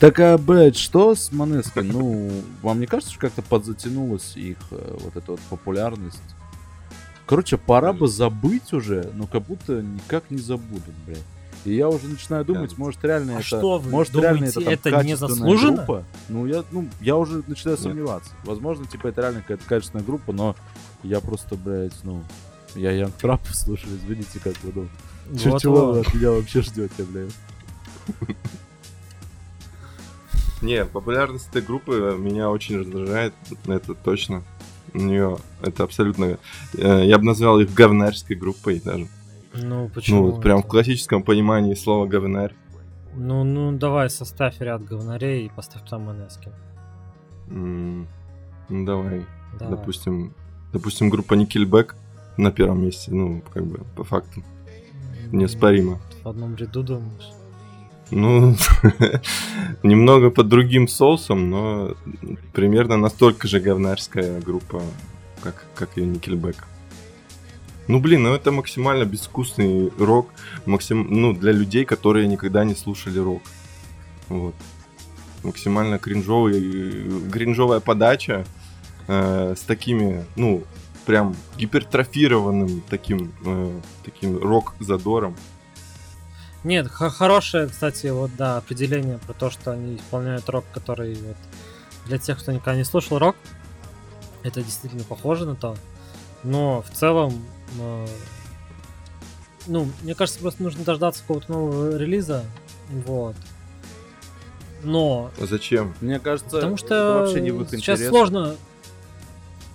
Так, 0.00 0.18
а, 0.20 0.36
блядь, 0.38 0.76
что 0.76 1.14
с 1.14 1.32
Манеской? 1.32 1.82
Ну, 1.84 2.30
вам 2.62 2.80
не 2.80 2.86
кажется, 2.86 3.10
что 3.12 3.20
как-то 3.22 3.42
подзатянулась 3.42 4.36
их 4.36 4.58
э, 4.70 4.96
вот 5.00 5.16
эта 5.16 5.32
вот 5.32 5.40
популярность? 5.48 6.20
Короче, 7.26 7.56
пора 7.56 7.92
бы 7.92 8.08
забыть 8.08 8.72
уже, 8.72 9.10
но 9.14 9.26
как 9.26 9.42
будто 9.42 9.80
никак 9.82 10.30
не 10.30 10.38
забудут, 10.38 10.94
блядь. 11.06 11.22
И 11.64 11.74
я 11.74 11.88
уже 11.88 12.08
начинаю 12.08 12.44
думать, 12.44 12.70
Да. 12.70 12.76
может 12.78 13.04
реально 13.04 13.32
А 13.36 13.38
это, 13.40 13.44
что 13.46 13.78
вы 13.78 13.90
может 13.90 14.14
реально 14.14 14.50
думаете, 14.50 14.60
это, 14.60 14.64
там, 14.64 14.72
это 14.72 14.90
качественная 14.90 15.28
незаслуженно? 15.30 15.76
группа. 15.76 16.04
Ну 16.30 16.46
я, 16.46 16.64
ну 16.72 16.88
я 17.02 17.16
уже 17.16 17.42
начинаю 17.46 17.76
Нет. 17.76 17.82
сомневаться. 17.82 18.30
Возможно, 18.44 18.86
типа 18.86 19.08
это 19.08 19.20
реально 19.20 19.42
какая-то 19.42 19.64
качественная 19.66 20.04
группа, 20.04 20.32
но 20.32 20.56
я 21.02 21.20
просто, 21.20 21.56
блядь, 21.56 21.92
ну 22.02 22.24
я 22.74 22.90
Янг 22.92 23.14
Трап 23.14 23.42
слушаю, 23.52 23.94
извините, 23.96 24.40
как 24.42 24.54
вы 24.64 24.88
чё- 25.38 25.50
Вот, 25.50 25.60
чего 25.62 25.86
вот. 25.92 26.06
от 26.06 26.14
меня 26.14 26.30
вообще 26.30 26.62
ждете, 26.62 27.04
блядь? 27.04 27.32
Не, 30.62 30.84
популярность 30.84 31.48
этой 31.48 31.62
группы 31.62 32.16
меня 32.18 32.50
очень 32.50 32.78
раздражает, 32.78 33.32
это 33.66 33.94
точно. 33.94 34.42
У 34.92 34.98
нее 34.98 35.38
это 35.62 35.84
абсолютно... 35.84 36.38
э, 36.76 37.04
Я 37.06 37.18
бы 37.18 37.24
назвал 37.24 37.60
их 37.60 37.72
говнарской 37.72 38.36
группой 38.36 38.80
даже. 38.80 39.06
Ну, 39.54 39.88
почему? 39.88 40.18
Ну, 40.26 40.30
вот 40.32 40.42
прям 40.42 40.62
в 40.62 40.66
классическом 40.66 41.22
понимании 41.22 41.74
слова 41.74 42.06
говнарь. 42.06 42.54
Ну, 43.14 43.42
ну, 43.44 43.72
давай 43.72 44.10
составь 44.10 44.60
ряд 44.60 44.84
говнарей 44.84 45.46
и 45.46 45.48
поставь 45.48 45.88
там 45.88 46.02
Манескин. 46.02 46.52
М, 47.48 48.06
Ну, 48.68 48.84
давай. 48.84 49.26
Давай. 49.58 49.76
Допустим, 49.76 50.34
допустим, 50.72 51.08
группа 51.10 51.34
Nickelback 51.34 51.94
на 52.36 52.50
первом 52.52 52.82
месте, 52.84 53.12
ну, 53.12 53.42
как 53.52 53.64
бы, 53.64 53.78
по 53.96 54.04
факту. 54.04 54.42
неоспоримо. 55.32 55.98
В 56.22 56.28
одном 56.28 56.54
ряду 56.56 56.82
думаешь? 56.82 57.30
Ну, 58.10 58.56
немного 59.82 60.30
под 60.30 60.48
другим 60.48 60.88
соусом, 60.88 61.50
но 61.50 61.94
примерно 62.52 62.96
настолько 62.96 63.46
же 63.46 63.60
говнарская 63.60 64.40
группа, 64.40 64.82
как, 65.42 65.64
как 65.74 65.96
и 65.96 66.00
Nickelback. 66.00 66.56
Ну, 67.86 68.00
блин, 68.00 68.22
ну 68.22 68.34
это 68.34 68.52
максимально 68.52 69.04
безвкусный 69.04 69.90
рок, 69.98 70.28
максим... 70.66 71.06
ну, 71.10 71.32
для 71.32 71.52
людей, 71.52 71.84
которые 71.84 72.28
никогда 72.28 72.64
не 72.64 72.74
слушали 72.74 73.18
рок. 73.18 73.42
Вот. 74.28 74.54
Максимально 75.42 75.98
кринжовый, 75.98 77.30
кринжовая 77.32 77.80
подача 77.80 78.44
э, 79.08 79.54
с 79.56 79.62
такими, 79.62 80.24
ну, 80.36 80.62
прям 81.06 81.34
гипертрофированным 81.56 82.82
таким, 82.88 83.32
э, 83.44 83.80
таким 84.04 84.38
рок-задором. 84.38 85.34
Нет, 86.62 86.88
хорошее, 86.88 87.68
кстати, 87.68 88.08
вот, 88.08 88.30
да, 88.36 88.58
определение 88.58 89.18
про 89.18 89.32
то, 89.32 89.50
что 89.50 89.72
они 89.72 89.96
исполняют 89.96 90.48
рок, 90.48 90.64
который 90.72 91.14
вот 91.14 91.36
для 92.06 92.18
тех, 92.18 92.38
кто 92.38 92.52
никогда 92.52 92.76
не 92.76 92.84
слушал 92.84 93.18
рок, 93.18 93.36
это 94.42 94.62
действительно 94.62 95.04
похоже 95.04 95.46
на 95.46 95.56
то. 95.56 95.76
Но 96.42 96.82
в 96.82 96.90
целом, 96.90 97.44
э, 97.78 98.06
ну, 99.66 99.88
мне 100.02 100.14
кажется, 100.14 100.40
просто 100.40 100.62
нужно 100.62 100.84
дождаться 100.84 101.22
какого-то 101.22 101.50
нового 101.50 101.96
релиза, 101.96 102.44
вот. 102.90 103.36
Но... 104.82 105.30
А 105.40 105.46
зачем? 105.46 105.94
Мне 106.00 106.18
кажется, 106.18 106.50
потому 106.50 106.76
что 106.76 107.20
вообще 107.20 107.40
не 107.40 107.50
в 107.50 107.62
их 107.62 107.70
сейчас 107.70 107.98
интересах. 107.98 108.08
сложно... 108.08 108.56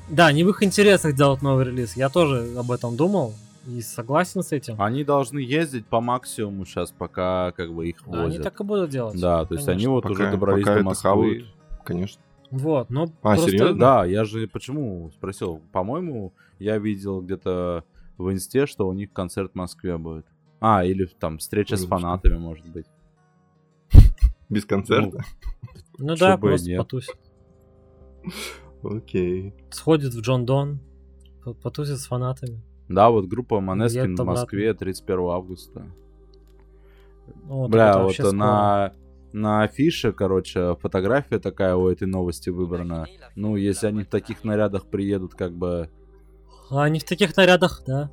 Да, 0.09 0.31
не 0.31 0.43
в 0.43 0.49
их 0.49 0.61
интересах 0.61 1.15
делать 1.15 1.41
новый 1.41 1.65
релиз. 1.65 1.95
Я 1.95 2.09
тоже 2.09 2.53
об 2.57 2.71
этом 2.71 2.95
думал. 2.95 3.33
И 3.67 3.81
согласен 3.81 4.43
с 4.43 4.51
этим. 4.51 4.79
Они 4.79 5.03
должны 5.03 5.39
ездить 5.39 5.87
по 5.87 5.99
максимуму 5.99 6.65
сейчас, 6.65 6.91
пока 6.91 7.51
как 7.53 7.73
бы 7.73 7.87
их 7.89 8.05
возят. 8.05 8.25
Они 8.25 8.39
так 8.39 8.59
и 8.59 8.63
будут 8.63 8.91
делать. 8.91 9.19
Да, 9.19 9.45
то 9.45 9.55
есть 9.55 9.67
они 9.67 9.87
вот 9.87 10.03
пока, 10.03 10.13
уже 10.13 10.31
добрались 10.31 10.65
до 10.65 10.83
Москвы. 10.83 11.45
Конечно. 11.83 12.21
Вот, 12.51 12.89
но 12.89 13.03
а, 13.03 13.07
просто... 13.21 13.49
серьезно? 13.49 13.77
Да, 13.77 14.05
я 14.05 14.23
же 14.23 14.47
почему 14.47 15.11
спросил. 15.15 15.61
По-моему, 15.71 16.33
я 16.59 16.77
видел 16.77 17.21
где-то 17.21 17.83
в 18.17 18.31
инсте, 18.31 18.67
что 18.67 18.87
у 18.87 18.93
них 18.93 19.11
концерт 19.11 19.51
в 19.53 19.55
Москве 19.55 19.97
будет. 19.97 20.25
А, 20.59 20.85
или 20.85 21.05
там 21.05 21.39
встреча 21.39 21.75
с 21.75 21.85
фанатами, 21.85 22.37
может 22.37 22.65
быть. 22.67 22.85
Без 24.49 24.65
концерта? 24.65 25.23
Ну, 25.97 26.09
ну 26.09 26.15
да, 26.15 26.37
просто 26.37 26.69
нет. 26.69 26.79
потусит. 26.79 27.17
Окей. 28.83 29.53
Сходит 29.71 30.13
в 30.13 30.21
Джон 30.21 30.45
Дон, 30.45 30.79
потусит 31.63 31.97
с 31.97 32.05
фанатами. 32.05 32.61
Да, 32.87 33.09
вот 33.09 33.25
группа 33.25 33.59
Манескин 33.59 34.15
в 34.15 34.23
Москве 34.23 34.73
31 34.73 35.19
августа. 35.29 35.91
О, 37.49 37.67
Бля, 37.67 38.03
вот 38.03 38.17
на, 38.33 38.93
на 39.33 39.63
афише, 39.63 40.13
короче, 40.13 40.75
фотография 40.75 41.39
такая 41.39 41.75
у 41.75 41.87
этой 41.87 42.07
новости 42.07 42.49
выбрана. 42.49 43.07
Ну, 43.35 43.55
если 43.55 43.87
они 43.87 44.03
в 44.03 44.07
таких 44.07 44.43
нарядах 44.43 44.85
приедут, 44.87 45.33
как 45.33 45.53
бы... 45.53 45.89
А 46.69 46.83
они 46.83 46.99
в 46.99 47.03
таких 47.03 47.35
нарядах, 47.35 47.83
да. 47.85 48.11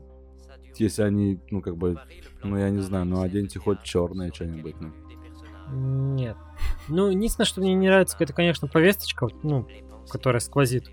Если 0.79 1.03
они, 1.03 1.39
ну, 1.51 1.61
как 1.61 1.77
бы, 1.77 1.99
ну, 2.43 2.57
я 2.57 2.71
не 2.71 2.81
знаю, 2.81 3.05
ну, 3.05 3.21
оденьте 3.21 3.59
хоть 3.59 3.83
черное 3.83 4.33
что-нибудь, 4.33 4.77
ну. 4.81 4.93
Нет. 5.71 6.37
Ну, 6.89 7.09
единственное, 7.09 7.47
что 7.47 7.61
мне 7.61 7.75
не 7.75 7.89
нравится, 7.89 8.17
это, 8.19 8.33
конечно, 8.33 8.69
повесточка, 8.69 9.29
ну, 9.43 9.67
которая 10.09 10.41
сквозит 10.41 10.91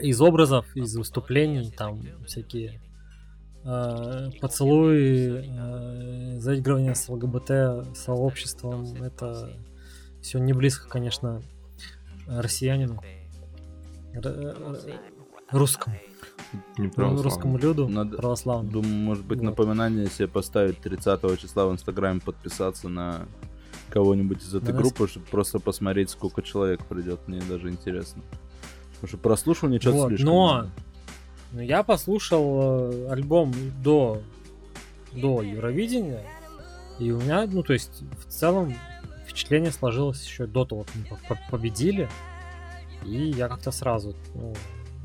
из 0.00 0.20
образов, 0.20 0.66
из 0.74 0.96
выступлений, 0.96 1.70
там 1.70 2.00
всякие 2.26 2.80
э, 3.64 4.30
поцелуи, 4.40 5.44
э, 5.46 6.38
заигрывание 6.38 6.94
с 6.94 7.08
ЛГБТ 7.08 7.96
сообществом, 7.96 9.02
это 9.02 9.56
все 10.20 10.38
не 10.38 10.52
близко, 10.52 10.88
конечно, 10.88 11.42
россиянину, 12.26 13.00
русскому. 15.50 15.96
Не 16.78 16.90
ну, 16.96 17.22
русскому 17.22 17.58
люду, 17.58 17.88
Надо, 17.88 18.16
православному. 18.16 18.70
Думаю, 18.70 18.94
может 18.94 19.24
быть, 19.24 19.38
вот. 19.38 19.46
напоминание 19.46 20.06
себе 20.06 20.28
поставить 20.28 20.78
30 20.80 21.40
числа 21.40 21.66
в 21.66 21.72
Инстаграме, 21.72 22.20
подписаться 22.20 22.88
на 22.88 23.26
кого-нибудь 23.90 24.42
из 24.42 24.54
этой 24.54 24.74
группы, 24.74 25.08
чтобы 25.08 25.26
просто 25.26 25.58
посмотреть, 25.58 26.10
сколько 26.10 26.42
человек 26.42 26.84
придет. 26.86 27.20
Мне 27.26 27.40
даже 27.40 27.68
интересно. 27.68 28.22
Потому 28.96 29.08
что 29.08 29.18
прослушивание 29.18 29.80
что-то 29.80 29.96
вот, 29.96 30.08
слишком. 30.08 30.26
Но 30.26 30.70
ну, 31.52 31.60
я 31.60 31.82
послушал 31.82 32.90
э, 32.92 33.08
альбом 33.10 33.54
до, 33.82 34.22
до 35.12 35.42
Евровидения, 35.42 36.24
и 36.98 37.10
у 37.10 37.20
меня, 37.20 37.46
ну, 37.46 37.62
то 37.62 37.72
есть, 37.72 38.02
в 38.18 38.30
целом, 38.30 38.74
впечатление 39.26 39.70
сложилось 39.70 40.24
еще 40.24 40.46
до 40.46 40.64
того, 40.64 40.86
как 41.10 41.20
мы 41.30 41.50
победили. 41.50 42.08
И 43.04 43.30
я 43.30 43.48
как-то 43.48 43.70
сразу, 43.70 44.16
ну, 44.34 44.54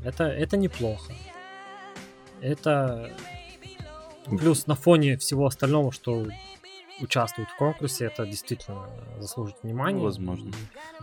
это, 0.04 0.24
это 0.24 0.56
неплохо. 0.56 1.12
Это 2.40 3.12
плюс 4.24 4.66
на 4.66 4.74
фоне 4.74 5.16
всего 5.18 5.46
остального, 5.46 5.92
что 5.92 6.26
участвует 7.00 7.48
в 7.48 7.56
конкурсе, 7.56 8.06
это 8.06 8.26
действительно 8.26 8.86
заслужит 9.18 9.56
внимания. 9.62 9.98
Ну, 9.98 10.04
возможно. 10.04 10.50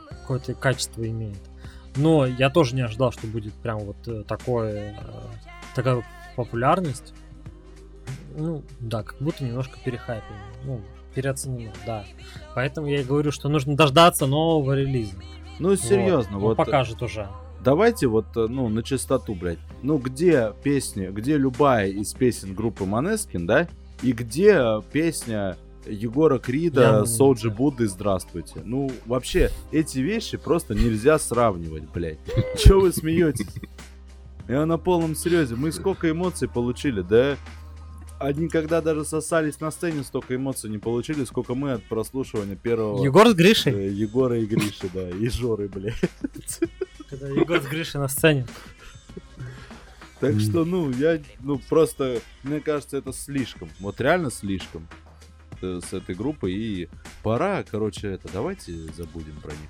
Какое-то 0.09 0.53
качество 0.53 1.07
имеет. 1.07 1.48
Но 1.95 2.25
я 2.25 2.49
тоже 2.49 2.75
не 2.75 2.81
ожидал, 2.81 3.11
что 3.11 3.27
будет 3.27 3.53
прям 3.53 3.79
вот 3.79 4.07
э, 4.07 4.23
такое, 4.27 4.91
э, 4.91 4.95
такая 5.75 6.03
популярность. 6.35 7.13
Ну, 8.37 8.63
да, 8.79 9.03
как 9.03 9.19
будто 9.19 9.43
немножко 9.43 9.77
перехайпили. 9.83 10.37
Ну, 10.63 10.81
переоценено, 11.13 11.73
да. 11.85 12.05
Поэтому 12.55 12.87
я 12.87 13.01
и 13.01 13.03
говорю, 13.03 13.31
что 13.31 13.49
нужно 13.49 13.75
дождаться 13.75 14.27
нового 14.27 14.73
релиза. 14.73 15.15
Ну, 15.59 15.75
серьезно, 15.75 16.37
вот. 16.37 16.49
вот 16.49 16.57
покажет 16.57 17.01
уже. 17.01 17.27
Давайте 17.63 18.07
вот, 18.07 18.25
э, 18.37 18.47
ну, 18.47 18.69
на 18.69 18.83
чистоту, 18.83 19.35
блядь. 19.35 19.59
Ну, 19.81 19.97
где 19.97 20.53
песни, 20.63 21.07
где 21.07 21.37
любая 21.37 21.87
из 21.87 22.13
песен 22.13 22.53
группы 22.53 22.85
Манескин, 22.85 23.45
да? 23.45 23.67
И 24.01 24.13
где 24.13 24.81
песня 24.93 25.57
Егора 25.85 26.39
Крида, 26.39 27.05
Соуджи 27.05 27.49
Будды, 27.49 27.87
здравствуйте. 27.87 28.61
Ну, 28.63 28.91
вообще, 29.05 29.51
эти 29.71 29.99
вещи 29.99 30.37
просто 30.37 30.75
нельзя 30.75 31.19
сравнивать, 31.19 31.89
блядь. 31.89 32.19
Че 32.57 32.79
вы 32.79 32.91
смеетесь? 32.91 33.47
Я 34.47 34.65
на 34.65 34.77
полном 34.77 35.15
серьезе. 35.15 35.55
Мы 35.55 35.71
сколько 35.71 36.09
эмоций 36.09 36.47
получили, 36.49 37.01
да? 37.01 37.37
Они 38.19 38.49
когда 38.49 38.81
даже 38.81 39.05
сосались 39.05 39.61
на 39.61 39.71
сцене, 39.71 40.03
столько 40.03 40.35
эмоций 40.35 40.69
не 40.69 40.77
получили, 40.77 41.23
сколько 41.23 41.55
мы 41.55 41.71
от 41.71 41.83
прослушивания 41.83 42.57
первого... 42.57 43.01
Егор 43.03 43.29
с 43.29 43.33
Гришей? 43.33 43.73
Э, 43.73 43.89
Егора 43.89 44.37
и 44.39 44.45
Гриши, 44.45 44.89
да. 44.93 45.09
И 45.09 45.29
Жоры, 45.29 45.69
блядь. 45.69 45.95
Когда 47.09 47.29
Егор 47.29 47.61
с 47.61 47.65
Гришей 47.65 48.01
на 48.01 48.09
сцене. 48.09 48.45
Так 50.19 50.37
что, 50.41 50.65
ну, 50.65 50.91
я, 50.91 51.21
ну, 51.39 51.61
просто, 51.69 52.19
мне 52.43 52.59
кажется, 52.59 52.97
это 52.97 53.13
слишком. 53.13 53.69
Вот 53.79 54.01
реально 54.01 54.31
слишком. 54.31 54.85
Э, 55.61 55.79
с 55.83 55.93
этой 55.93 56.15
группой. 56.15 56.53
И 56.53 56.89
пора, 57.23 57.63
короче, 57.63 58.13
это 58.13 58.31
давайте 58.31 58.73
забудем 58.93 59.35
про 59.41 59.51
них. 59.51 59.69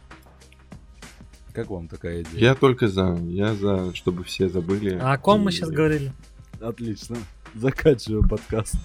Как 1.54 1.70
вам 1.70 1.88
такая 1.88 2.22
идея? 2.22 2.40
Я 2.40 2.56
только 2.56 2.88
за. 2.88 3.16
Я 3.16 3.56
за, 3.56 3.94
чтобы 3.96 4.24
все 4.24 4.50
забыли. 4.50 4.98
А 5.02 5.14
о 5.14 5.18
ком 5.18 5.42
и... 5.42 5.46
мы 5.46 5.52
сейчас 5.52 5.70
говорили? 5.70 6.14
Отлично. 6.62 7.18
Заканчиваю 7.56 8.28
подкаст. 8.28 8.76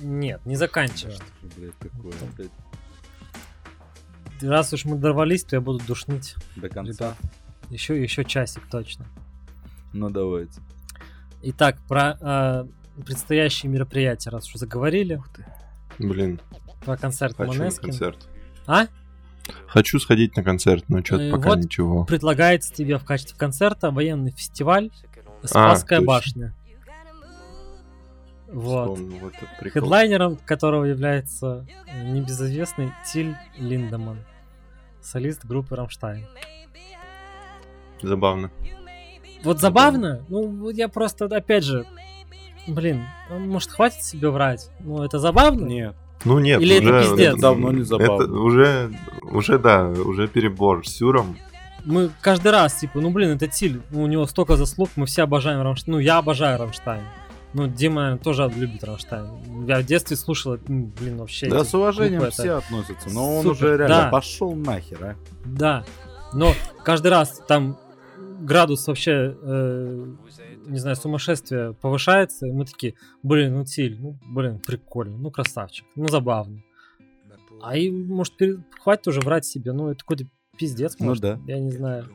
Нет, 0.00 0.44
не 0.44 0.56
заканчиваем. 0.56 1.20
Раз 4.42 4.72
уж 4.72 4.84
мы 4.84 4.96
дорвались, 4.96 5.44
то 5.44 5.56
я 5.56 5.60
буду 5.60 5.82
душнить. 5.86 6.34
До 6.56 6.68
конца. 6.68 7.16
Еще, 7.70 8.02
еще 8.02 8.24
часик 8.24 8.62
точно. 8.70 9.06
Ну 9.92 10.10
давайте. 10.10 10.60
Итак, 11.42 11.78
про 11.88 12.18
э, 12.20 12.66
предстоящие 13.02 13.70
мероприятия, 13.70 14.30
раз 14.30 14.48
уже 14.48 14.58
заговорили. 14.58 15.16
Ух 15.16 15.28
ты. 15.28 15.46
Блин. 15.98 16.40
Про 16.84 16.96
концерт 16.96 17.36
Хочу 17.36 17.52
Монескин. 17.52 17.90
концерт. 17.90 18.28
А? 18.66 18.86
Хочу 19.66 19.98
сходить 19.98 20.36
на 20.36 20.42
концерт, 20.42 20.84
но 20.88 21.04
что-то 21.04 21.24
э, 21.24 21.30
пока 21.30 21.50
вот 21.50 21.58
ничего. 21.58 22.04
предлагается 22.04 22.72
тебе 22.72 22.98
в 22.98 23.04
качестве 23.04 23.36
концерта 23.36 23.90
военный 23.90 24.30
фестиваль 24.30 24.90
Спасская 25.42 25.98
а, 25.98 26.02
башня. 26.02 26.54
Вот. 28.48 28.98
вот 28.98 29.34
Хедлайнером 29.72 30.36
которого 30.36 30.84
является 30.84 31.66
небезызвестный 32.04 32.92
Тиль 33.04 33.34
Линдеман, 33.58 34.18
солист 35.02 35.44
группы 35.44 35.76
Рамштайн. 35.76 36.24
Забавно. 38.00 38.50
Вот 39.42 39.60
забавно? 39.60 40.24
Ну, 40.28 40.70
я 40.70 40.88
просто, 40.88 41.26
опять 41.26 41.64
же, 41.64 41.86
Блин, 42.66 43.04
ну, 43.30 43.38
может 43.40 43.70
хватит 43.70 44.02
себе 44.02 44.30
врать? 44.30 44.70
Ну 44.80 45.02
это 45.02 45.18
забавно? 45.18 45.66
Нет. 45.66 45.94
Ну 46.24 46.38
нет, 46.38 46.60
Или 46.60 46.78
уже, 46.78 46.88
это 46.88 47.00
пиздец? 47.00 47.32
Это 47.32 47.40
давно 47.40 47.72
не 47.72 47.82
забавно. 47.82 48.22
Это 48.22 48.32
уже, 48.32 48.92
уже 49.22 49.58
да, 49.58 49.88
уже 49.88 50.28
перебор 50.28 50.86
с 50.86 50.96
сюром. 50.96 51.36
Мы 51.84 52.10
каждый 52.22 52.50
раз, 52.50 52.74
типа, 52.76 53.00
ну 53.00 53.10
блин, 53.10 53.30
это 53.30 53.46
Тиль, 53.46 53.82
ну, 53.90 54.04
у 54.04 54.06
него 54.06 54.26
столько 54.26 54.56
заслуг, 54.56 54.88
мы 54.96 55.04
все 55.04 55.22
обожаем 55.22 55.60
Рамштайн. 55.60 55.92
Ну, 55.92 55.98
я 55.98 56.18
обожаю 56.18 56.58
Рамштайн. 56.58 57.02
Ну, 57.52 57.68
Дима 57.68 58.18
тоже 58.18 58.50
любит 58.56 58.82
Рамштайн. 58.82 59.66
Я 59.66 59.80
в 59.80 59.84
детстве 59.84 60.16
слушал, 60.16 60.56
блин, 60.66 61.18
вообще... 61.18 61.48
Да, 61.48 61.62
с 61.62 61.74
уважением 61.74 62.20
группы, 62.20 62.32
все 62.32 62.44
это... 62.44 62.58
относятся, 62.58 63.10
но 63.10 63.38
он 63.38 63.46
уже 63.46 63.76
реально 63.76 63.88
да. 63.88 64.08
пошел 64.08 64.54
нахер, 64.54 64.98
а. 65.04 65.14
Да, 65.44 65.84
но 66.32 66.52
каждый 66.82 67.08
раз 67.08 67.42
там 67.46 67.78
градус 68.40 68.86
вообще, 68.86 69.36
э, 69.40 70.06
не 70.66 70.78
знаю, 70.78 70.96
сумасшествия 70.96 71.72
повышается, 71.72 72.46
и 72.46 72.52
мы 72.52 72.64
такие, 72.64 72.94
блин, 73.22 73.54
ну 73.54 73.64
Тиль, 73.64 73.98
ну, 74.00 74.18
блин, 74.26 74.58
прикольно, 74.58 75.16
ну, 75.16 75.30
красавчик, 75.30 75.86
ну, 75.94 76.08
забавно. 76.08 76.62
А 77.62 77.76
и, 77.76 77.90
может, 77.90 78.36
перед... 78.36 78.60
хватит 78.78 79.08
уже 79.08 79.20
врать 79.20 79.44
себе, 79.44 79.72
ну, 79.72 79.88
это 79.88 80.00
какой-то 80.00 80.26
пиздец, 80.58 80.96
ну 80.98 81.06
может, 81.06 81.22
ну, 81.22 81.36
да. 81.36 81.52
я 81.52 81.58
не 81.58 81.70
знаю. 81.70 82.06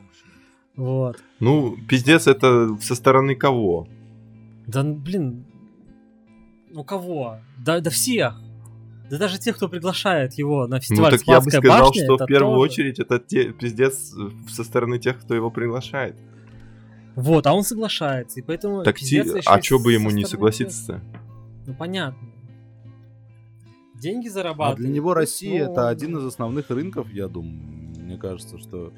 Вот. 0.76 1.22
Ну, 1.40 1.76
пиздец 1.88 2.26
это 2.26 2.76
со 2.80 2.94
стороны 2.94 3.34
кого? 3.34 3.88
Да, 4.66 4.82
блин, 4.84 5.44
ну 6.70 6.84
кого? 6.84 7.38
Да, 7.58 7.80
да 7.80 7.90
всех. 7.90 8.40
Да 9.10 9.18
даже 9.18 9.40
тех, 9.40 9.56
кто 9.56 9.68
приглашает 9.68 10.34
его 10.34 10.68
на 10.68 10.78
фестиваль 10.78 11.10
Ну 11.10 11.18
так 11.18 11.26
я 11.26 11.40
бы 11.40 11.50
сказал, 11.50 11.88
башня, 11.88 12.04
что 12.04 12.16
в 12.16 12.26
первую 12.26 12.54
тоже... 12.54 12.72
очередь 12.72 12.98
это 13.00 13.18
те, 13.18 13.52
пиздец 13.52 14.14
со 14.48 14.62
стороны 14.64 15.00
тех, 15.00 15.18
кто 15.20 15.34
его 15.34 15.50
приглашает. 15.50 16.16
Вот, 17.20 17.46
а 17.46 17.52
он 17.52 17.62
соглашается, 17.62 18.40
и 18.40 18.42
поэтому... 18.42 18.82
Так 18.82 18.98
ти... 18.98 19.22
А 19.46 19.62
что 19.62 19.78
бы 19.78 19.92
ему 19.92 20.10
не 20.10 20.24
согласиться-то? 20.24 21.00
Ну 21.66 21.74
понятно. 21.74 22.28
Деньги 23.94 24.28
зарабатывать. 24.28 24.78
А 24.78 24.82
для 24.82 24.88
него 24.88 25.12
Россия 25.12 25.66
ну, 25.66 25.72
это 25.72 25.88
один 25.88 26.16
из 26.16 26.24
основных 26.24 26.70
рынков, 26.70 27.12
я 27.12 27.28
думаю. 27.28 27.60
Мне 27.98 28.16
кажется, 28.16 28.58
что... 28.58 28.92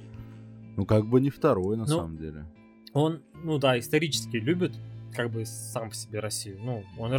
Ну 0.77 0.87
как 0.87 1.07
бы 1.07 1.21
не 1.21 1.31
второй 1.31 1.77
на 1.77 1.83
ну, 1.83 1.89
самом 1.89 2.17
деле. 2.17 2.47
Он, 2.93 3.23
ну 3.43 3.59
да, 3.59 3.79
исторически 3.79 4.37
любит 4.37 4.73
как 5.13 5.31
бы 5.31 5.45
сам 5.45 5.91
по 5.91 5.95
себе 5.95 6.21
Россию. 6.21 6.59
Ну, 6.63 6.85
он, 6.99 7.13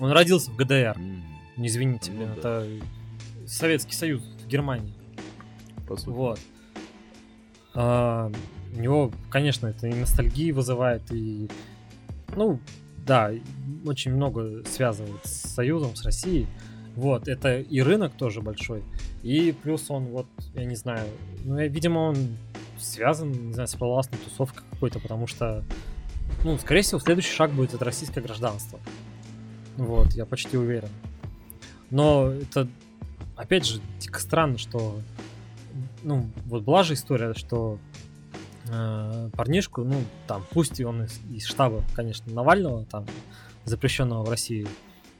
он 0.00 0.10
родился 0.10 0.50
в 0.50 0.56
ГДР. 0.56 0.96
Mm. 0.98 1.20
Не 1.56 1.68
извините, 1.68 2.10
ну, 2.12 2.18
блин, 2.18 2.30
да. 2.42 2.64
это 2.64 2.68
Советский 3.46 3.94
Союз 3.94 4.22
в 4.22 4.48
Германии. 4.48 4.94
По 5.86 5.96
сути. 5.96 6.08
Вот. 6.08 6.40
А, 7.74 8.30
у 8.78 8.80
него, 8.80 9.10
конечно, 9.28 9.66
это 9.66 9.88
и 9.88 9.94
ностальгии 9.94 10.52
вызывает, 10.52 11.02
и, 11.10 11.48
ну, 12.36 12.60
да, 13.04 13.32
очень 13.84 14.14
много 14.14 14.62
связывает 14.64 15.26
с 15.26 15.54
Союзом, 15.54 15.96
с 15.96 16.04
Россией. 16.04 16.46
Вот, 16.94 17.28
это 17.28 17.58
и 17.58 17.80
рынок 17.80 18.14
тоже 18.14 18.40
большой, 18.40 18.82
и 19.22 19.52
плюс 19.62 19.90
он, 19.90 20.04
вот, 20.06 20.26
я 20.54 20.64
не 20.64 20.74
знаю, 20.74 21.06
ну, 21.44 21.58
я, 21.58 21.68
видимо, 21.68 21.98
он 21.98 22.16
связан, 22.78 23.30
не 23.30 23.52
знаю, 23.52 23.68
с 23.68 23.74
провластной 23.74 24.18
тусовкой 24.18 24.64
какой-то, 24.70 24.98
потому 25.00 25.26
что 25.26 25.64
ну, 26.44 26.56
скорее 26.58 26.82
всего, 26.82 27.00
следующий 27.00 27.34
шаг 27.34 27.52
будет 27.52 27.74
это 27.74 27.84
российское 27.84 28.20
гражданство. 28.20 28.78
Вот, 29.76 30.12
я 30.12 30.24
почти 30.24 30.56
уверен. 30.56 30.90
Но 31.90 32.30
это, 32.30 32.68
опять 33.36 33.66
же, 33.66 33.80
дико 33.98 34.20
странно, 34.20 34.58
что, 34.58 35.00
ну, 36.02 36.28
вот 36.46 36.62
была 36.62 36.84
же 36.84 36.94
история, 36.94 37.34
что 37.34 37.78
э, 38.68 39.30
парнишку, 39.36 39.84
ну, 39.84 40.02
там, 40.26 40.44
пусть 40.50 40.80
и 40.80 40.84
он 40.84 41.04
из, 41.04 41.20
из 41.30 41.46
штаба, 41.46 41.82
конечно, 41.94 42.32
Навального, 42.32 42.84
там, 42.86 43.06
запрещенного 43.64 44.24
в 44.24 44.30
России 44.30 44.66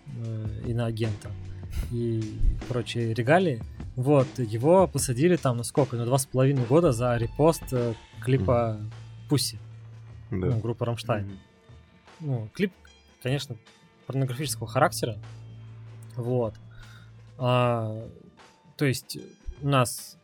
э, 0.07 0.62
иноагента 0.66 1.30
и 1.90 2.38
прочие 2.68 3.14
регалии, 3.14 3.62
вот, 3.96 4.26
его 4.38 4.86
посадили 4.86 5.36
там 5.36 5.57
на 5.57 5.64
сколько, 5.64 5.96
на 5.96 6.05
два 6.05 6.18
с 6.18 6.26
половиной 6.26 6.64
года 6.64 6.92
за 6.92 7.16
репост 7.16 7.64
э, 7.72 7.94
клипа 8.20 8.78
Пусси 9.28 9.59
да. 10.30 10.36
ну, 10.36 10.59
группа 10.61 10.86
Рамштайн. 10.86 11.26
Mm-hmm. 11.26 11.38
Ну, 12.20 12.49
клип, 12.55 12.72
конечно, 13.22 13.57
порнографического 14.07 14.66
характера. 14.66 15.18
Вот. 16.16 16.55
А, 17.38 18.09
то 18.76 18.84
есть 18.84 19.18
у 19.61 19.68
нас 19.68 20.18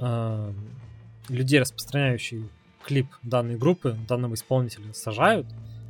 а, 0.00 0.52
людей, 1.28 1.60
распространяющих 1.60 2.44
клип 2.84 3.08
данной 3.22 3.56
группы, 3.56 3.96
данного 4.08 4.34
исполнителя 4.34 4.92
сажают, 4.92 5.46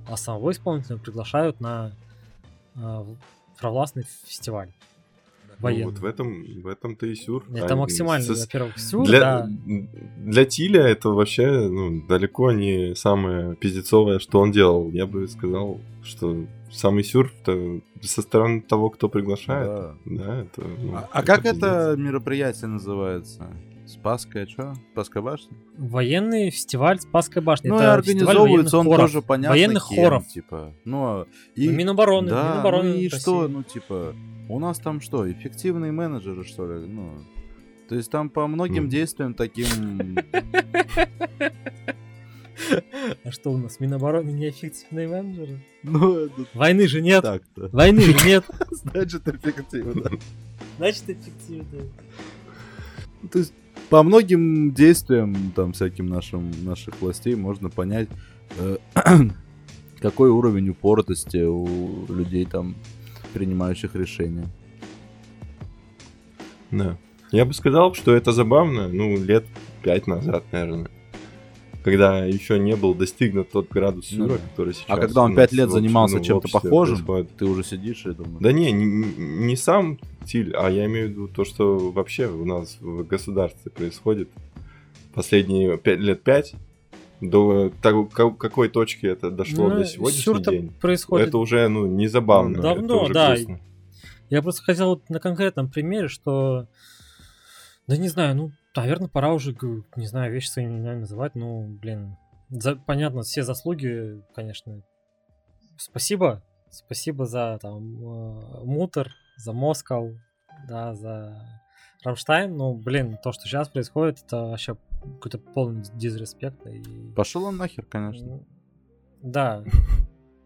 а 0.08 0.16
самого 0.16 0.50
исполнителя 0.50 0.96
приглашают 0.96 1.60
на 1.60 1.92
а, 2.74 3.06
провластный 3.58 4.04
фестиваль 4.26 4.72
военный. 5.60 5.84
Ну, 5.84 5.90
вот 5.90 5.98
в 6.00 6.04
этом, 6.04 6.44
в 6.62 6.66
этом-то 6.66 7.06
и 7.06 7.14
сюр. 7.14 7.44
Это 7.54 7.74
а, 7.74 7.76
максимально, 7.76 8.34
со... 8.34 8.34
во-первых, 8.34 8.78
сюр, 8.78 9.06
для, 9.06 9.20
да. 9.20 9.48
Для 10.18 10.44
Тиля 10.44 10.82
это 10.82 11.10
вообще 11.10 11.68
ну, 11.68 12.06
далеко 12.06 12.52
не 12.52 12.94
самое 12.94 13.56
пиздецовое, 13.56 14.18
что 14.18 14.40
он 14.40 14.52
делал. 14.52 14.90
Я 14.90 15.06
бы 15.06 15.26
сказал, 15.28 15.80
что 16.02 16.46
самый 16.70 17.04
сюр 17.04 17.32
это 17.42 17.80
со 18.02 18.22
стороны 18.22 18.60
того, 18.60 18.90
кто 18.90 19.08
приглашает. 19.08 19.66
Да. 19.66 19.94
да 20.04 20.40
это, 20.42 20.62
ну, 20.62 20.94
а, 20.94 21.08
а 21.10 21.22
как 21.22 21.42
пиздец. 21.42 21.58
это 21.58 21.94
мероприятие 21.96 22.68
называется? 22.68 23.48
Спасская 23.88 24.46
что? 24.46 24.74
Спасская 24.92 25.22
башня? 25.22 25.56
Военный 25.78 26.50
фестиваль 26.50 27.00
Спасская 27.00 27.42
башня. 27.42 27.70
Ну, 27.70 27.76
это 27.76 27.84
и 27.84 27.88
организовывается 27.88 28.76
он 28.76 28.84
хоров. 28.84 29.00
тоже 29.00 29.22
понятно 29.22 29.56
Военных 29.56 29.88
кем, 29.88 30.04
хоров. 30.04 30.28
Типа. 30.28 30.74
Ну, 30.84 31.26
и... 31.54 31.68
Минобороны. 31.68 32.28
Да, 32.28 32.52
Минобороны 32.52 32.90
ну 32.90 32.94
и 32.96 33.08
России. 33.08 33.18
что, 33.18 33.48
ну, 33.48 33.62
типа, 33.62 34.14
у 34.50 34.58
нас 34.58 34.78
там 34.78 35.00
что, 35.00 35.30
эффективные 35.30 35.90
менеджеры, 35.90 36.44
что 36.44 36.70
ли? 36.70 36.86
Ну, 36.86 37.24
то 37.88 37.94
есть 37.94 38.10
там 38.10 38.28
по 38.28 38.46
многим 38.46 38.84
mm. 38.84 38.88
действиям 38.88 39.34
таким... 39.34 39.66
А 43.24 43.30
что 43.30 43.52
у 43.52 43.56
нас, 43.56 43.78
Минобороны 43.78 44.30
неэффективные 44.30 45.06
менеджеры? 45.06 45.64
Ну, 45.84 46.28
Войны 46.54 46.88
же 46.88 47.00
нет. 47.00 47.22
Так-то. 47.22 47.68
Войны 47.68 48.00
же 48.00 48.26
нет. 48.26 48.44
Значит, 48.70 49.26
эффективно. 49.28 50.10
Значит, 50.76 51.08
эффективно. 51.08 51.84
То 53.30 53.38
есть 53.38 53.54
по 53.90 54.02
многим 54.02 54.72
действиям 54.72 55.52
там 55.54 55.72
всяким 55.72 56.06
нашим 56.06 56.50
наших 56.64 57.00
властей 57.00 57.34
можно 57.34 57.70
понять, 57.70 58.08
э, 58.58 58.76
какой 60.00 60.30
уровень 60.30 60.70
упоротости 60.70 61.38
у 61.38 62.06
людей 62.08 62.44
там 62.44 62.76
принимающих 63.32 63.94
решения. 63.94 64.48
Да. 66.70 66.98
Я 67.30 67.44
бы 67.44 67.52
сказал, 67.52 67.94
что 67.94 68.14
это 68.14 68.32
забавно, 68.32 68.88
ну, 68.88 69.16
лет 69.22 69.46
пять 69.82 70.06
назад, 70.06 70.44
наверное. 70.52 70.90
Когда 71.84 72.24
еще 72.24 72.58
не 72.58 72.74
был 72.76 72.94
достигнут 72.94 73.50
тот 73.50 73.68
градус 73.70 74.06
сюра, 74.06 74.32
ну, 74.32 74.38
который 74.50 74.74
сейчас. 74.74 74.86
А 74.88 74.96
когда 74.96 75.22
он 75.22 75.34
пять 75.34 75.52
лет 75.52 75.70
занимался 75.70 76.16
ну, 76.18 76.24
чем-то 76.24 76.48
похожим, 76.48 76.96
происходит. 76.96 77.36
ты 77.36 77.44
уже 77.46 77.64
сидишь 77.64 78.04
и 78.04 78.12
думаешь. 78.12 78.40
Да 78.40 78.52
не, 78.52 78.72
не, 78.72 79.06
не 79.16 79.56
сам 79.56 79.98
Тиль, 80.28 80.54
а 80.54 80.68
я 80.68 80.84
имею 80.84 81.08
в 81.08 81.10
виду 81.10 81.28
то, 81.28 81.44
что 81.44 81.90
вообще 81.90 82.26
у 82.26 82.44
нас 82.44 82.76
в 82.80 83.02
государстве 83.06 83.70
происходит 83.70 84.28
последние 85.14 85.78
пять 85.78 85.98
лет 85.98 86.22
пять 86.22 86.54
до 87.20 87.72
того, 87.82 88.04
какой 88.06 88.68
точки 88.68 89.06
это 89.06 89.30
дошло 89.30 89.68
ну, 89.68 89.76
до 89.76 89.84
сегодняшний 89.84 90.42
день, 90.44 90.72
происходит... 90.80 91.28
это 91.28 91.38
уже 91.38 91.66
ну, 91.68 91.86
не 91.86 92.08
забавно. 92.08 92.60
Давно, 92.60 93.04
уже 93.04 93.14
да. 93.14 93.34
Грустно. 93.34 93.60
Я 94.30 94.42
просто 94.42 94.62
хотел 94.62 94.88
вот 94.90 95.08
на 95.08 95.18
конкретном 95.18 95.70
примере, 95.70 96.08
что, 96.08 96.68
да 97.86 97.96
не 97.96 98.08
знаю, 98.08 98.36
ну, 98.36 98.52
наверное, 98.76 99.08
пора 99.08 99.32
уже, 99.32 99.56
не 99.96 100.06
знаю, 100.06 100.32
вещи 100.32 100.48
своими 100.48 100.72
именами 100.72 101.00
называть, 101.00 101.34
ну, 101.34 101.66
блин, 101.66 102.16
за, 102.50 102.76
понятно, 102.76 103.22
все 103.22 103.42
заслуги, 103.42 104.22
конечно, 104.34 104.82
спасибо, 105.78 106.42
спасибо 106.70 107.24
за 107.24 107.58
там 107.60 107.96
э, 107.96 108.64
Мутер, 108.64 109.14
за 109.38 109.52
Москва, 109.52 110.10
да, 110.68 110.94
за 110.94 111.40
Рамштайн, 112.04 112.56
ну, 112.56 112.74
блин, 112.74 113.18
то, 113.22 113.32
что 113.32 113.44
сейчас 113.44 113.68
происходит, 113.68 114.22
это 114.26 114.44
вообще 114.44 114.76
какой-то 115.00 115.38
полный 115.38 115.84
дизреспект. 115.94 116.66
И... 116.66 116.82
Пошел 117.14 117.44
он 117.44 117.56
нахер, 117.56 117.84
конечно. 117.84 118.40
Да. 119.22 119.64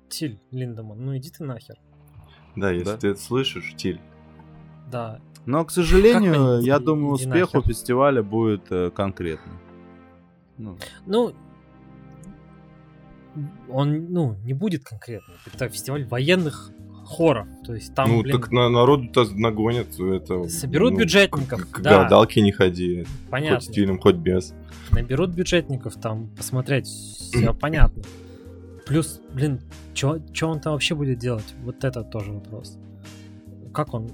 Тиль 0.09 0.39
Линдеман, 0.51 1.05
ну 1.05 1.17
иди 1.17 1.31
ты 1.31 1.43
нахер. 1.45 1.77
Да, 2.55 2.71
если 2.71 2.85
да? 2.85 2.97
ты 2.99 3.09
это 3.09 3.21
слышишь, 3.21 3.75
Тиль. 3.77 4.01
Да. 4.91 5.21
Но, 5.47 5.65
к 5.65 5.71
сожалению, 5.71 6.61
я 6.61 6.79
думаю, 6.79 7.15
успех 7.15 7.55
у 7.55 7.63
фестиваля 7.63 8.23
будет 8.23 8.71
э, 8.71 8.91
конкретный. 8.91 9.55
Ну. 10.59 10.79
ну, 11.07 11.35
он, 13.69 14.13
ну, 14.13 14.37
не 14.45 14.53
будет 14.53 14.85
конкретный. 14.85 15.35
Это 15.53 15.69
фестиваль 15.69 16.05
военных 16.05 16.71
хоров. 17.05 17.47
То 17.65 17.75
есть 17.75 17.95
там, 17.95 18.09
ну, 18.09 18.23
блин, 18.23 18.41
так 18.41 18.51
на, 18.51 18.69
народу-то 18.69 19.25
нагонят. 19.35 19.99
Это, 19.99 20.49
соберут 20.49 20.93
ну, 20.93 21.01
бюджетников, 21.01 21.69
к, 21.71 21.81
да. 21.81 22.05
гадалки 22.05 22.39
не 22.41 22.53
ходи. 22.53 23.05
Понятно. 23.31 23.57
Хоть 23.57 23.69
стилем, 23.69 23.99
хоть 23.99 24.17
без. 24.17 24.55
Наберут 24.91 25.31
бюджетников 25.31 25.97
там, 25.97 26.29
посмотреть, 26.37 26.87
все 26.87 27.55
понятно. 27.55 28.03
Плюс, 28.87 29.21
блин, 29.33 29.61
что 29.95 30.21
он 30.43 30.61
там 30.61 30.73
вообще 30.73 30.95
будет 30.95 31.19
делать? 31.19 31.55
Вот 31.63 31.85
это 31.85 32.03
тоже 32.03 32.33
вопрос. 32.33 32.79
Как 33.73 33.95
он, 33.95 34.11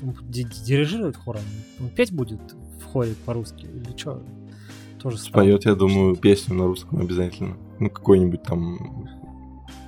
дирижирует 0.00 1.16
хором? 1.16 1.42
Он 1.80 1.88
петь 1.88 2.12
будет 2.12 2.40
в 2.80 2.84
хоре 2.84 3.14
по-русски 3.24 3.64
или 3.66 3.96
что? 3.96 4.22
Тоже 5.02 5.16
Споет, 5.16 5.64
я 5.64 5.74
думаю, 5.74 6.14
песню 6.14 6.54
на 6.56 6.66
русском 6.66 7.00
обязательно. 7.00 7.56
Ну, 7.78 7.88
какой-нибудь 7.88 8.42
там 8.42 9.08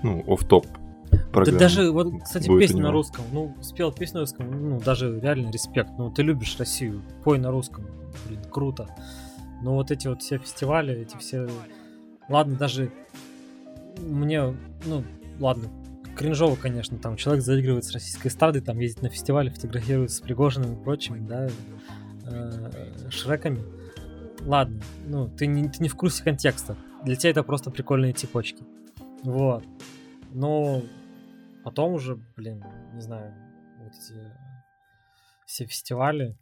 ну, 0.03 0.25
оф 0.27 0.45
топ 1.33 1.45
Да 1.45 1.59
даже, 1.59 1.91
вот, 1.91 2.22
кстати, 2.22 2.47
песня 2.47 2.83
на 2.83 2.93
русском. 2.93 3.24
Ну, 3.33 3.57
спел 3.61 3.93
песню 3.93 4.16
на 4.16 4.20
русском, 4.20 4.70
ну, 4.70 4.80
даже 4.80 5.18
реально 5.20 5.51
респект. 5.51 5.91
Ну, 5.99 6.11
ты 6.11 6.22
любишь 6.22 6.57
Россию, 6.59 7.03
пой 7.24 7.39
на 7.39 7.51
русском. 7.51 7.87
Блин, 8.26 8.41
круто. 8.51 8.89
Но 9.62 9.74
вот 9.74 9.91
эти 9.91 10.09
вот 10.09 10.22
все 10.22 10.39
фестивали, 10.39 10.95
эти 10.95 11.16
все... 11.16 11.49
Ладно, 12.28 12.57
даже 12.57 12.93
мне, 13.99 14.55
ну, 14.85 15.05
ладно, 15.39 15.68
кринжово, 16.16 16.57
конечно, 16.57 16.99
там 16.99 17.16
человек 17.16 17.45
заигрывает 17.45 17.85
с 17.85 17.93
российской 17.93 18.28
эстрадой, 18.28 18.61
там 18.61 18.78
ездит 18.78 19.03
на 19.03 19.09
фестивале, 19.09 19.51
фотографируется 19.51 20.18
с 20.18 20.20
Пригожиным 20.20 20.74
и 20.74 20.85
прочими, 20.85 21.26
да, 21.26 21.49
э, 22.26 23.11
Шреками. 23.11 23.62
Ладно, 24.45 24.80
ну, 25.07 25.28
ты 25.28 25.47
не, 25.47 25.68
ты 25.68 25.83
не 25.83 25.89
в 25.89 25.97
курсе 25.97 26.22
контекста. 26.24 26.76
Для 27.05 27.16
тебя 27.16 27.30
это 27.30 27.43
просто 27.43 27.70
прикольные 27.70 28.12
цепочки. 28.12 28.64
Вот. 29.22 29.64
Но 30.33 30.83
потом 31.65 31.95
уже, 31.95 32.17
блин, 32.37 32.65
не 32.95 33.01
знаю, 33.01 33.35
вот 33.79 33.93
эти 33.93 34.33
все 35.47 35.67
фестивали, 35.67 36.37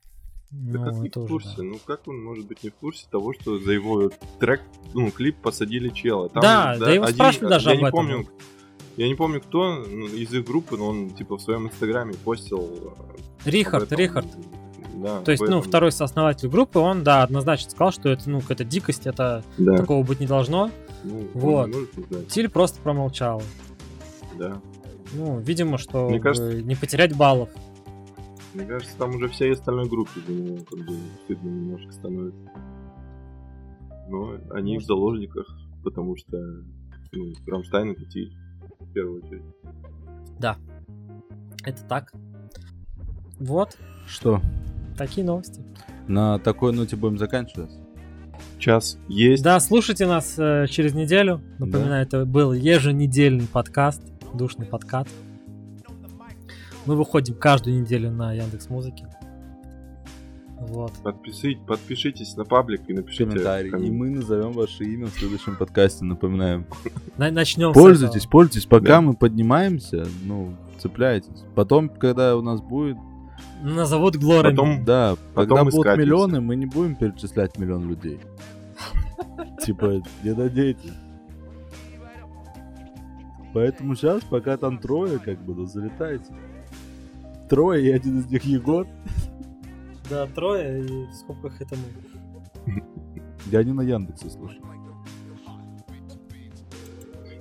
ну, 0.52 0.84
как 0.84 0.94
не 0.94 1.08
в 1.08 1.28
курсе? 1.28 1.54
Да. 1.56 1.62
Ну 1.62 1.78
как 1.86 2.08
он 2.08 2.22
может 2.24 2.46
быть 2.46 2.64
не 2.64 2.70
в 2.70 2.74
курсе 2.74 3.06
того, 3.08 3.32
что 3.34 3.58
за 3.58 3.72
его 3.72 4.10
трек, 4.40 4.60
ну, 4.94 5.10
клип 5.10 5.36
посадили 5.36 5.90
чела? 5.90 6.28
Там, 6.28 6.42
да, 6.42 6.74
да, 6.74 6.86
да 6.86 6.92
его 6.92 7.04
один, 7.04 7.14
спрашивали 7.14 7.50
даже 7.50 7.68
я 7.70 7.74
об 7.74 7.80
не 7.80 7.86
этом. 7.86 7.96
Помню, 7.98 8.28
я 8.96 9.08
не 9.08 9.14
помню, 9.14 9.40
кто 9.40 9.76
ну, 9.76 10.06
из 10.08 10.32
их 10.34 10.44
группы, 10.44 10.76
но 10.76 10.88
он 10.88 11.10
типа 11.10 11.36
в 11.36 11.40
своем 11.40 11.68
инстаграме 11.68 12.14
постил. 12.14 12.94
Э, 13.44 13.48
Рихард, 13.48 13.92
Рихард. 13.92 14.26
Да, 14.94 15.22
То 15.22 15.30
есть, 15.30 15.42
ну, 15.42 15.62
второй 15.62 15.92
сооснователь 15.92 16.48
группы, 16.48 16.78
он, 16.78 17.04
да, 17.04 17.22
однозначно 17.22 17.70
сказал, 17.70 17.92
что 17.92 18.10
это, 18.10 18.28
ну, 18.28 18.40
какая-то 18.40 18.64
дикость, 18.64 19.06
это 19.06 19.42
да. 19.56 19.76
такого 19.78 20.04
быть 20.04 20.20
не 20.20 20.26
должно. 20.26 20.70
Ну, 21.04 21.28
вот. 21.32 21.70
Тиль 22.28 22.50
просто 22.50 22.80
промолчал. 22.82 23.42
Да. 24.36 24.60
Ну, 25.12 25.40
видимо, 25.40 25.78
что 25.78 26.08
Мне 26.08 26.20
кажется... 26.20 26.62
не 26.62 26.74
потерять 26.74 27.16
баллов. 27.16 27.48
Мне 28.54 28.66
кажется, 28.66 28.96
там 28.96 29.14
уже 29.14 29.28
всей 29.28 29.52
остальной 29.52 29.88
группе 29.88 30.20
за 30.26 30.32
него 30.32 30.58
как 30.64 30.78
бы 30.80 30.96
стыдно 31.24 31.48
немножко 31.48 31.92
становится. 31.92 32.50
Но 34.08 34.38
они 34.50 34.74
Может. 34.74 34.84
в 34.84 34.86
заложниках, 34.86 35.46
потому 35.84 36.16
что 36.16 36.36
ну, 37.12 37.32
Рамштайн 37.46 37.92
это 37.92 38.04
Тиль, 38.06 38.32
в 38.80 38.92
первую 38.92 39.22
очередь. 39.22 39.42
Да, 40.38 40.56
это 41.64 41.82
так. 41.84 42.12
Вот. 43.38 43.76
Что? 44.06 44.40
Такие 44.98 45.24
новости. 45.24 45.64
На 46.08 46.38
такой 46.38 46.72
ноте 46.72 46.96
будем 46.96 47.18
заканчивать. 47.18 47.70
Час 48.58 48.98
есть. 49.08 49.42
Да, 49.42 49.60
слушайте 49.60 50.06
нас 50.06 50.34
э, 50.38 50.66
через 50.68 50.92
неделю. 50.92 51.40
Напоминаю, 51.58 52.06
да. 52.06 52.18
это 52.18 52.26
был 52.26 52.52
еженедельный 52.52 53.46
подкаст, 53.46 54.02
душный 54.34 54.66
подкат. 54.66 55.08
Мы 56.86 56.96
выходим 56.96 57.34
каждую 57.34 57.80
неделю 57.80 58.10
на 58.10 58.32
Яндекс 58.32 58.68
Музыке. 58.70 59.06
Вот. 60.60 60.92
Подпишите, 61.02 61.60
подпишитесь 61.66 62.36
на 62.36 62.44
паблик 62.44 62.82
и 62.88 62.92
напишите 62.92 63.24
комментарий. 63.24 63.70
И 63.70 63.90
мы 63.90 64.10
назовем 64.10 64.52
ваше 64.52 64.84
имя 64.84 65.06
в 65.06 65.10
следующем 65.10 65.56
подкасте, 65.56 66.04
напоминаем. 66.04 66.66
Начнем. 67.16 67.72
Пользуйтесь, 67.72 68.26
пользуйтесь, 68.26 68.66
пока 68.66 68.96
да. 68.96 69.00
мы 69.00 69.14
поднимаемся, 69.14 70.06
ну, 70.24 70.54
цепляйтесь. 70.78 71.44
Потом, 71.54 71.88
когда 71.88 72.36
у 72.36 72.42
нас 72.42 72.60
будет 72.60 72.98
Назовут 73.62 74.16
Глорами. 74.16 74.54
Потом, 74.54 74.84
да, 74.84 75.16
потом 75.34 75.58
когда 75.58 75.70
будут 75.70 75.98
миллионы, 75.98 76.40
мы 76.40 76.56
не 76.56 76.66
будем 76.66 76.94
перечислять 76.94 77.58
миллион 77.58 77.88
людей. 77.88 78.18
Типа, 79.64 80.02
не 80.22 80.32
надейтесь. 80.32 80.92
Поэтому 83.52 83.94
сейчас, 83.96 84.22
пока 84.24 84.56
там 84.56 84.78
трое, 84.78 85.18
как 85.18 85.38
бы, 85.40 85.54
ну, 85.54 85.66
залетайте. 85.66 86.32
Трое, 87.48 87.84
и 87.84 87.90
один 87.90 88.20
из 88.20 88.26
них 88.26 88.44
Егор. 88.44 88.86
Да, 90.08 90.26
трое, 90.26 90.84
и 90.84 91.12
сколько 91.12 91.48
их 91.48 91.60
это 91.60 91.76
мы? 91.76 92.82
Я 93.46 93.64
не 93.64 93.72
на 93.72 93.82
Яндексе 93.82 94.30
слушаю. 94.30 94.62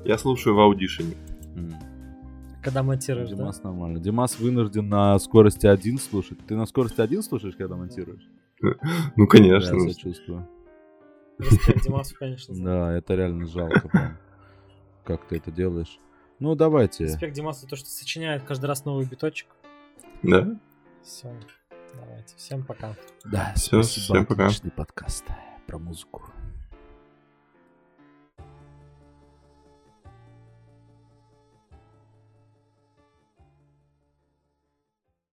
Я 0.05 0.18
слушаю 0.18 0.55
в 0.55 0.60
аудишене. 0.60 1.16
Когда 2.62 2.84
монтируешь, 2.84 3.30
Димас 3.30 3.60
да? 3.60 3.70
нормально. 3.70 3.99
Димас 3.99 4.39
вынужден 4.39 4.89
на 4.89 5.18
скорости 5.20 5.66
один 5.66 5.97
слушать. 5.97 6.39
Ты 6.45 6.55
на 6.55 6.66
скорости 6.66 6.99
один 6.99 7.24
слушаешь, 7.24 7.55
когда 7.55 7.76
монтируешь? 7.76 8.28
Ну, 9.16 9.28
конечно. 9.28 9.76
Я 9.76 9.93
сочувствую. 9.93 10.47
Димасу, 11.84 12.16
конечно. 12.20 12.53
Да, 12.55 12.93
это 12.97 13.16
реально 13.16 13.45
жалко. 13.47 14.18
Как 15.04 15.28
ты 15.28 15.38
это 15.38 15.52
делаешь? 15.52 16.00
Ну, 16.39 16.56
давайте. 16.56 17.06
Респект 17.06 17.34
Димасу 17.34 17.68
то, 17.68 17.76
что 17.76 17.89
сочиняет 17.89 18.43
каждый 18.43 18.66
раз 18.66 18.86
новый 18.86 19.06
биточек. 19.06 19.47
Да? 20.24 20.58
Все. 21.04 21.34
Давайте. 21.95 22.36
Всем 22.38 22.64
пока. 22.64 22.95
Да, 23.26 23.54
Все, 23.56 23.82
спасибо. 23.82 24.16
Всем 24.16 24.26
пока. 24.26 24.45
Отличный 24.45 24.72
подкаст 24.72 25.26
про 25.68 25.78
музыку. 25.78 26.32